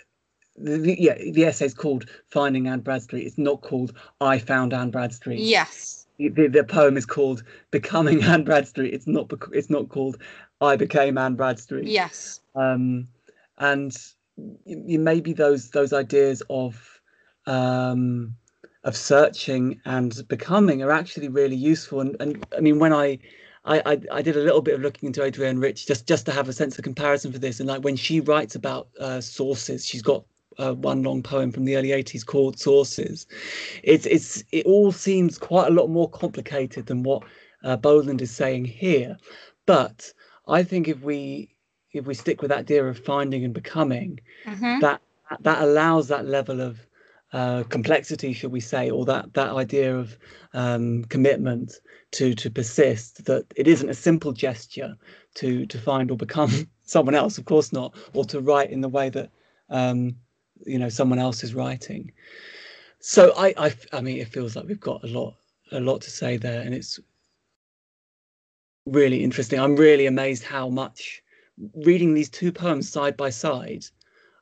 the, 0.57 0.95
yeah 0.99 1.15
the 1.31 1.45
essay 1.45 1.65
is 1.65 1.73
called 1.73 2.05
finding 2.29 2.67
anne 2.67 2.81
bradstreet. 2.81 3.25
It's 3.25 3.37
not 3.37 3.61
called 3.61 3.93
i 4.21 4.39
found 4.39 4.73
anne 4.73 4.91
bradstreet. 4.91 5.39
Yes. 5.39 6.07
The, 6.17 6.47
the 6.47 6.65
poem 6.65 6.97
is 6.97 7.05
called 7.05 7.43
becoming 7.71 8.23
anne 8.23 8.43
bradstreet. 8.43 8.93
It's 8.93 9.07
not 9.07 9.31
it's 9.53 9.69
not 9.69 9.89
called 9.89 10.17
i 10.61 10.75
became 10.75 11.17
anne 11.17 11.35
bradstreet. 11.35 11.87
Yes. 11.87 12.41
Um 12.55 13.07
and 13.59 13.95
maybe 14.65 15.33
those 15.33 15.69
those 15.71 15.93
ideas 15.93 16.41
of 16.49 17.01
um 17.45 18.35
of 18.83 18.95
searching 18.95 19.81
and 19.85 20.27
becoming 20.27 20.81
are 20.81 20.91
actually 20.91 21.27
really 21.27 21.55
useful. 21.55 21.99
And, 21.99 22.15
and 22.19 22.45
I 22.55 22.61
mean, 22.61 22.79
when 22.79 22.93
I, 22.93 23.19
I, 23.65 23.99
I, 24.11 24.21
did 24.21 24.37
a 24.37 24.41
little 24.41 24.61
bit 24.61 24.75
of 24.75 24.81
looking 24.81 25.07
into 25.07 25.23
Adrienne 25.23 25.59
Rich 25.59 25.85
just, 25.85 26.07
just 26.07 26.25
to 26.27 26.31
have 26.31 26.47
a 26.47 26.53
sense 26.53 26.77
of 26.77 26.83
comparison 26.83 27.31
for 27.31 27.39
this. 27.39 27.59
And 27.59 27.67
like 27.67 27.83
when 27.83 27.97
she 27.97 28.21
writes 28.21 28.55
about 28.55 28.87
uh, 28.99 29.19
sources, 29.19 29.85
she's 29.85 30.01
got 30.01 30.23
uh, 30.57 30.73
one 30.73 31.03
long 31.03 31.21
poem 31.21 31.51
from 31.51 31.65
the 31.65 31.75
early 31.75 31.89
80s 31.89 32.25
called 32.25 32.57
Sources. 32.57 33.27
It's, 33.83 34.05
it's, 34.05 34.43
it 34.51 34.65
all 34.65 34.91
seems 34.91 35.37
quite 35.37 35.67
a 35.67 35.73
lot 35.73 35.87
more 35.87 36.09
complicated 36.09 36.85
than 36.85 37.03
what 37.03 37.23
uh, 37.63 37.75
Boland 37.75 38.21
is 38.21 38.31
saying 38.31 38.65
here. 38.65 39.17
But 39.65 40.13
I 40.47 40.63
think 40.63 40.87
if 40.87 41.01
we 41.01 41.53
if 41.93 42.05
we 42.05 42.13
stick 42.13 42.41
with 42.41 42.49
that 42.49 42.59
idea 42.59 42.85
of 42.85 42.99
finding 42.99 43.43
and 43.43 43.53
becoming, 43.53 44.19
mm-hmm. 44.45 44.79
that 44.79 45.01
that 45.41 45.61
allows 45.61 46.07
that 46.07 46.25
level 46.25 46.61
of 46.61 46.79
uh, 47.31 47.63
complexity, 47.69 48.33
should 48.33 48.51
we 48.51 48.59
say, 48.59 48.89
or 48.89 49.05
that 49.05 49.33
that 49.33 49.49
idea 49.49 49.95
of 49.95 50.17
um, 50.53 51.03
commitment 51.05 51.73
to 52.11 52.33
to 52.35 52.49
persist. 52.49 53.25
That 53.25 53.45
it 53.55 53.67
isn't 53.67 53.89
a 53.89 53.93
simple 53.93 54.31
gesture 54.31 54.95
to 55.35 55.65
to 55.65 55.77
find 55.77 56.11
or 56.11 56.17
become 56.17 56.67
someone 56.83 57.15
else, 57.15 57.37
of 57.37 57.45
course 57.45 57.71
not, 57.71 57.95
or 58.13 58.25
to 58.25 58.41
write 58.41 58.71
in 58.71 58.81
the 58.81 58.89
way 58.89 59.09
that 59.09 59.31
um, 59.69 60.15
you 60.65 60.79
know 60.79 60.89
someone 60.89 61.19
else 61.19 61.43
is 61.43 61.53
writing. 61.53 62.11
So 62.99 63.33
I, 63.37 63.53
I 63.57 63.73
I 63.93 64.01
mean, 64.01 64.17
it 64.17 64.29
feels 64.29 64.55
like 64.55 64.65
we've 64.65 64.79
got 64.79 65.03
a 65.03 65.07
lot 65.07 65.35
a 65.71 65.79
lot 65.79 66.01
to 66.01 66.11
say 66.11 66.37
there, 66.37 66.61
and 66.61 66.73
it's 66.73 66.99
really 68.85 69.23
interesting. 69.23 69.59
I'm 69.59 69.75
really 69.75 70.07
amazed 70.07 70.43
how 70.43 70.69
much 70.69 71.21
reading 71.75 72.13
these 72.13 72.29
two 72.29 72.51
poems 72.51 72.89
side 72.89 73.17
by 73.17 73.29
side. 73.29 73.85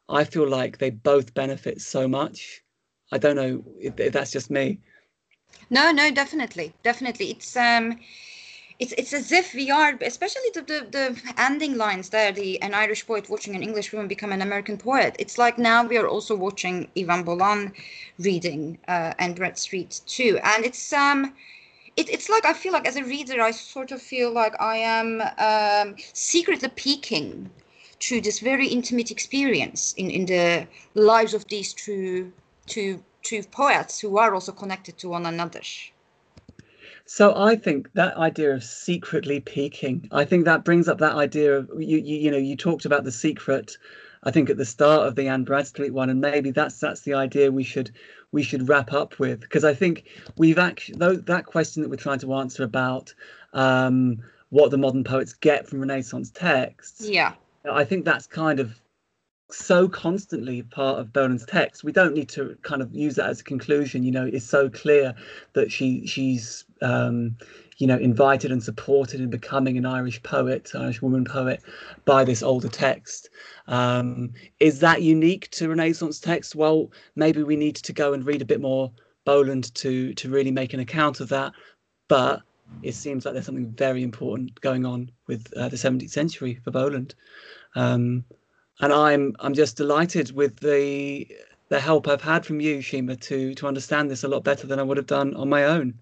I 0.09 0.23
feel 0.23 0.47
like 0.47 0.77
they 0.77 0.89
both 0.89 1.33
benefit 1.33 1.81
so 1.81 2.07
much 2.07 2.63
I 3.11 3.17
don't 3.17 3.35
know 3.35 3.63
if, 3.79 3.99
if 3.99 4.13
that's 4.13 4.31
just 4.31 4.49
me. 4.49 4.79
No, 5.69 5.91
no, 5.91 6.11
definitely, 6.11 6.73
definitely. 6.83 7.31
It's 7.31 7.55
um, 7.55 7.99
it's 8.79 8.93
it's 8.97 9.13
as 9.13 9.31
if 9.31 9.53
we 9.53 9.71
are, 9.71 9.97
especially 10.01 10.49
the, 10.53 10.61
the, 10.61 10.87
the 10.91 11.33
ending 11.37 11.77
lines 11.77 12.09
there, 12.09 12.31
the 12.31 12.61
an 12.61 12.73
Irish 12.73 13.07
poet 13.07 13.29
watching 13.29 13.55
an 13.55 13.63
English 13.63 13.91
woman 13.93 14.07
become 14.07 14.31
an 14.31 14.41
American 14.41 14.77
poet. 14.77 15.15
It's 15.19 15.37
like 15.37 15.57
now 15.57 15.85
we 15.85 15.97
are 15.97 16.07
also 16.07 16.35
watching 16.35 16.89
Eavan 16.95 17.23
Boland 17.23 17.71
reading 18.19 18.77
uh, 18.87 19.13
Anne 19.19 19.55
Street 19.55 20.01
too, 20.05 20.39
and 20.43 20.65
it's 20.65 20.93
um. 20.93 21.33
It, 21.97 22.09
it's 22.09 22.29
like 22.29 22.45
I 22.45 22.53
feel 22.53 22.73
like 22.73 22.87
as 22.87 22.95
a 22.95 23.03
reader, 23.03 23.41
I 23.41 23.51
sort 23.51 23.91
of 23.91 24.01
feel 24.01 24.31
like 24.31 24.55
I 24.61 24.77
am 24.77 25.21
um, 25.39 25.95
secretly 26.13 26.69
peeking 26.69 27.49
through 27.99 28.21
this 28.21 28.39
very 28.39 28.67
intimate 28.67 29.09
experience 29.11 29.93
in, 29.97 30.11
in 30.11 30.25
the 30.25 30.67
lives 30.93 31.33
of 31.33 31.47
these 31.47 31.73
two 31.73 32.31
to 32.67 33.03
to 33.23 33.43
poets 33.43 33.99
who 33.99 34.17
are 34.17 34.33
also 34.33 34.51
connected 34.51 34.97
to 34.99 35.09
one 35.09 35.25
another. 35.25 35.61
So 37.05 37.33
I 37.35 37.55
think 37.55 37.91
that 37.93 38.15
idea 38.17 38.53
of 38.53 38.63
secretly 38.63 39.39
peeking, 39.39 40.07
I 40.11 40.25
think 40.25 40.45
that 40.45 40.63
brings 40.63 40.87
up 40.87 40.99
that 40.99 41.15
idea 41.15 41.57
of 41.57 41.69
you, 41.79 41.97
you, 41.97 42.17
you 42.17 42.31
know, 42.31 42.37
you 42.37 42.55
talked 42.55 42.85
about 42.85 43.05
the 43.05 43.11
secret, 43.11 43.77
I 44.23 44.31
think 44.31 44.49
at 44.49 44.57
the 44.57 44.65
start 44.65 45.07
of 45.07 45.15
the 45.15 45.27
Anne 45.27 45.45
Bradstreet 45.45 45.93
one, 45.93 46.09
and 46.09 46.21
maybe 46.21 46.51
that's 46.51 46.79
that's 46.79 47.01
the 47.01 47.13
idea 47.13 47.51
we 47.51 47.63
should 47.63 47.91
we 48.31 48.43
should 48.43 48.67
wrap 48.67 48.93
up 48.93 49.19
with 49.19 49.39
because 49.39 49.63
I 49.63 49.73
think 49.73 50.05
we've 50.37 50.57
actually 50.57 50.97
though 50.97 51.15
that 51.15 51.45
question 51.45 51.81
that 51.81 51.89
we're 51.89 51.95
trying 51.95 52.19
to 52.19 52.33
answer 52.33 52.63
about 52.63 53.13
um, 53.53 54.21
what 54.49 54.71
the 54.71 54.77
modern 54.77 55.03
poets 55.03 55.33
get 55.33 55.67
from 55.67 55.79
Renaissance 55.79 56.29
texts. 56.31 57.07
Yeah, 57.07 57.33
I 57.69 57.83
think 57.83 58.05
that's 58.05 58.27
kind 58.27 58.59
of 58.59 58.79
so 59.49 59.87
constantly 59.87 60.61
part 60.63 60.99
of 60.99 61.13
Boland's 61.13 61.45
text. 61.45 61.83
We 61.83 61.91
don't 61.91 62.13
need 62.13 62.29
to 62.29 62.57
kind 62.63 62.81
of 62.81 62.93
use 62.93 63.15
that 63.15 63.29
as 63.29 63.39
a 63.39 63.43
conclusion. 63.43 64.03
You 64.03 64.11
know, 64.11 64.25
it's 64.25 64.45
so 64.45 64.69
clear 64.69 65.15
that 65.53 65.71
she 65.71 66.05
she's 66.05 66.65
um, 66.81 67.37
you 67.77 67.87
know 67.87 67.97
invited 67.97 68.51
and 68.51 68.63
supported 68.63 69.21
in 69.21 69.29
becoming 69.29 69.77
an 69.77 69.85
Irish 69.85 70.21
poet, 70.23 70.71
Irish 70.75 71.01
woman 71.01 71.25
poet, 71.25 71.61
by 72.05 72.23
this 72.23 72.43
older 72.43 72.69
text. 72.69 73.29
Um, 73.67 74.33
is 74.59 74.79
that 74.79 75.01
unique 75.01 75.49
to 75.51 75.69
Renaissance 75.69 76.19
text? 76.19 76.55
Well, 76.55 76.91
maybe 77.15 77.43
we 77.43 77.55
need 77.55 77.75
to 77.77 77.93
go 77.93 78.13
and 78.13 78.25
read 78.25 78.41
a 78.41 78.45
bit 78.45 78.61
more 78.61 78.91
Boland 79.25 79.73
to 79.75 80.13
to 80.15 80.29
really 80.29 80.51
make 80.51 80.73
an 80.73 80.79
account 80.79 81.19
of 81.19 81.29
that. 81.29 81.53
But 82.07 82.41
it 82.81 82.93
seems 82.93 83.25
like 83.25 83.33
there's 83.33 83.45
something 83.45 83.71
very 83.71 84.03
important 84.03 84.59
going 84.61 84.85
on 84.85 85.11
with 85.27 85.51
uh, 85.55 85.69
the 85.69 85.77
17th 85.77 86.09
century 86.09 86.59
for 86.63 86.71
Boland, 86.71 87.15
Um, 87.75 88.25
and 88.79 88.93
I'm 88.93 89.35
I'm 89.39 89.53
just 89.53 89.77
delighted 89.77 90.31
with 90.31 90.59
the 90.59 91.27
the 91.69 91.79
help 91.79 92.07
I've 92.07 92.21
had 92.21 92.45
from 92.45 92.61
you, 92.61 92.81
Shima, 92.81 93.15
to 93.17 93.53
to 93.55 93.67
understand 93.67 94.09
this 94.09 94.23
a 94.23 94.27
lot 94.27 94.43
better 94.43 94.67
than 94.67 94.79
I 94.79 94.83
would 94.83 94.97
have 94.97 95.07
done 95.07 95.33
on 95.35 95.49
my 95.49 95.65
own. 95.65 95.93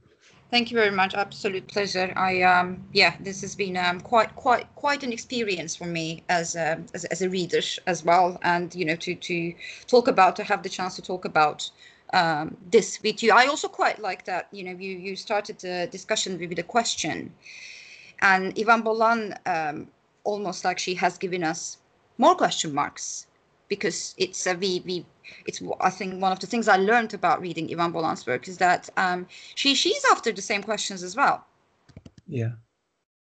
Thank 0.51 0.71
you 0.71 0.77
very 0.77 0.91
much. 0.91 1.13
Absolute 1.15 1.67
pleasure. 1.67 2.13
I 2.15 2.41
um 2.43 2.83
yeah, 2.93 3.15
this 3.19 3.41
has 3.41 3.55
been 3.55 3.75
um 3.77 3.99
quite 3.99 4.35
quite 4.35 4.67
quite 4.75 5.03
an 5.03 5.11
experience 5.11 5.75
for 5.75 5.85
me 5.85 6.23
as 6.29 6.55
a 6.55 6.79
as, 6.93 7.05
as 7.05 7.21
a 7.21 7.29
reader 7.29 7.61
as 7.87 8.03
well, 8.05 8.39
and 8.43 8.73
you 8.75 8.85
know 8.85 8.95
to 8.97 9.15
to 9.15 9.53
talk 9.87 10.07
about 10.07 10.35
to 10.37 10.43
have 10.43 10.63
the 10.63 10.69
chance 10.69 10.95
to 10.97 11.01
talk 11.01 11.25
about 11.25 11.69
um, 12.13 12.55
this 12.71 13.01
with 13.03 13.23
you. 13.23 13.31
I 13.33 13.47
also 13.47 13.67
quite 13.67 13.99
like 13.99 14.25
that 14.25 14.47
you 14.51 14.63
know 14.63 14.71
you 14.71 14.97
you 14.97 15.15
started 15.15 15.59
the 15.59 15.87
discussion 15.91 16.37
with 16.39 16.59
a 16.59 16.63
question, 16.63 17.33
and 18.21 18.55
Eavan 18.55 18.83
Boland 18.83 19.37
um, 19.45 19.87
almost 20.23 20.63
like 20.63 20.79
she 20.79 20.95
has 20.95 21.17
given 21.17 21.43
us 21.43 21.77
more 22.17 22.35
question 22.35 22.73
marks 22.73 23.27
because 23.67 24.13
it's 24.17 24.45
a 24.47 24.53
we 24.55 24.81
we 24.85 25.05
it's 25.45 25.61
I 25.79 25.89
think 25.89 26.21
one 26.21 26.31
of 26.31 26.39
the 26.39 26.47
things 26.47 26.67
I 26.67 26.77
learned 26.77 27.13
about 27.13 27.41
reading 27.41 27.67
Eavan 27.69 27.91
Boland's 27.91 28.25
work 28.25 28.47
is 28.47 28.57
that 28.57 28.89
um, 28.97 29.27
she 29.55 29.75
she's 29.75 30.03
after 30.11 30.31
the 30.31 30.41
same 30.41 30.63
questions 30.63 31.03
as 31.03 31.15
well. 31.15 31.45
Yeah, 32.27 32.51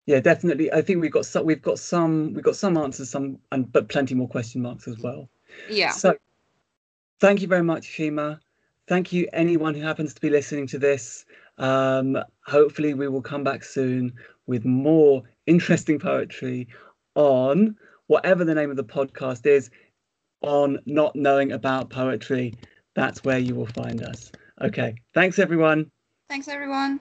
yeah, 0.05 0.19
definitely. 0.19 0.71
I 0.71 0.81
think 0.81 1.01
we've 1.01 1.11
got 1.11 1.25
some 1.25 1.45
we've 1.45 1.61
got 1.61 1.79
some 1.79 2.33
we've 2.33 2.43
got 2.43 2.55
some 2.55 2.77
answers, 2.77 3.09
some 3.09 3.39
and 3.51 3.71
but 3.71 3.89
plenty 3.89 4.15
more 4.15 4.27
question 4.27 4.61
marks 4.61 4.87
as 4.87 4.99
well. 4.99 5.29
Yeah. 5.69 5.91
So, 5.91 6.15
thank 7.19 7.41
you 7.41 7.47
very 7.47 7.63
much, 7.63 7.85
Shima. 7.85 8.39
Thank 8.87 9.13
you, 9.13 9.27
anyone 9.31 9.73
who 9.75 9.81
happens 9.81 10.13
to 10.13 10.21
be 10.21 10.29
listening 10.29 10.67
to 10.67 10.77
this. 10.77 11.25
Um, 11.57 12.17
hopefully, 12.45 12.93
we 12.93 13.07
will 13.07 13.21
come 13.21 13.43
back 13.43 13.63
soon 13.63 14.13
with 14.45 14.65
more 14.65 15.23
interesting 15.45 15.99
poetry 15.99 16.67
on 17.15 17.77
whatever 18.07 18.43
the 18.43 18.53
name 18.53 18.69
of 18.69 18.75
the 18.75 18.83
podcast 18.83 19.45
is 19.45 19.69
on 20.43 20.79
not 20.85 21.15
knowing 21.15 21.51
about 21.51 21.89
poetry. 21.89 22.53
That's 22.95 23.23
where 23.23 23.39
you 23.39 23.55
will 23.55 23.65
find 23.65 24.03
us. 24.03 24.31
Okay. 24.61 24.95
Thanks, 25.13 25.39
everyone. 25.39 25.89
Thanks, 26.29 26.47
everyone. 26.47 26.99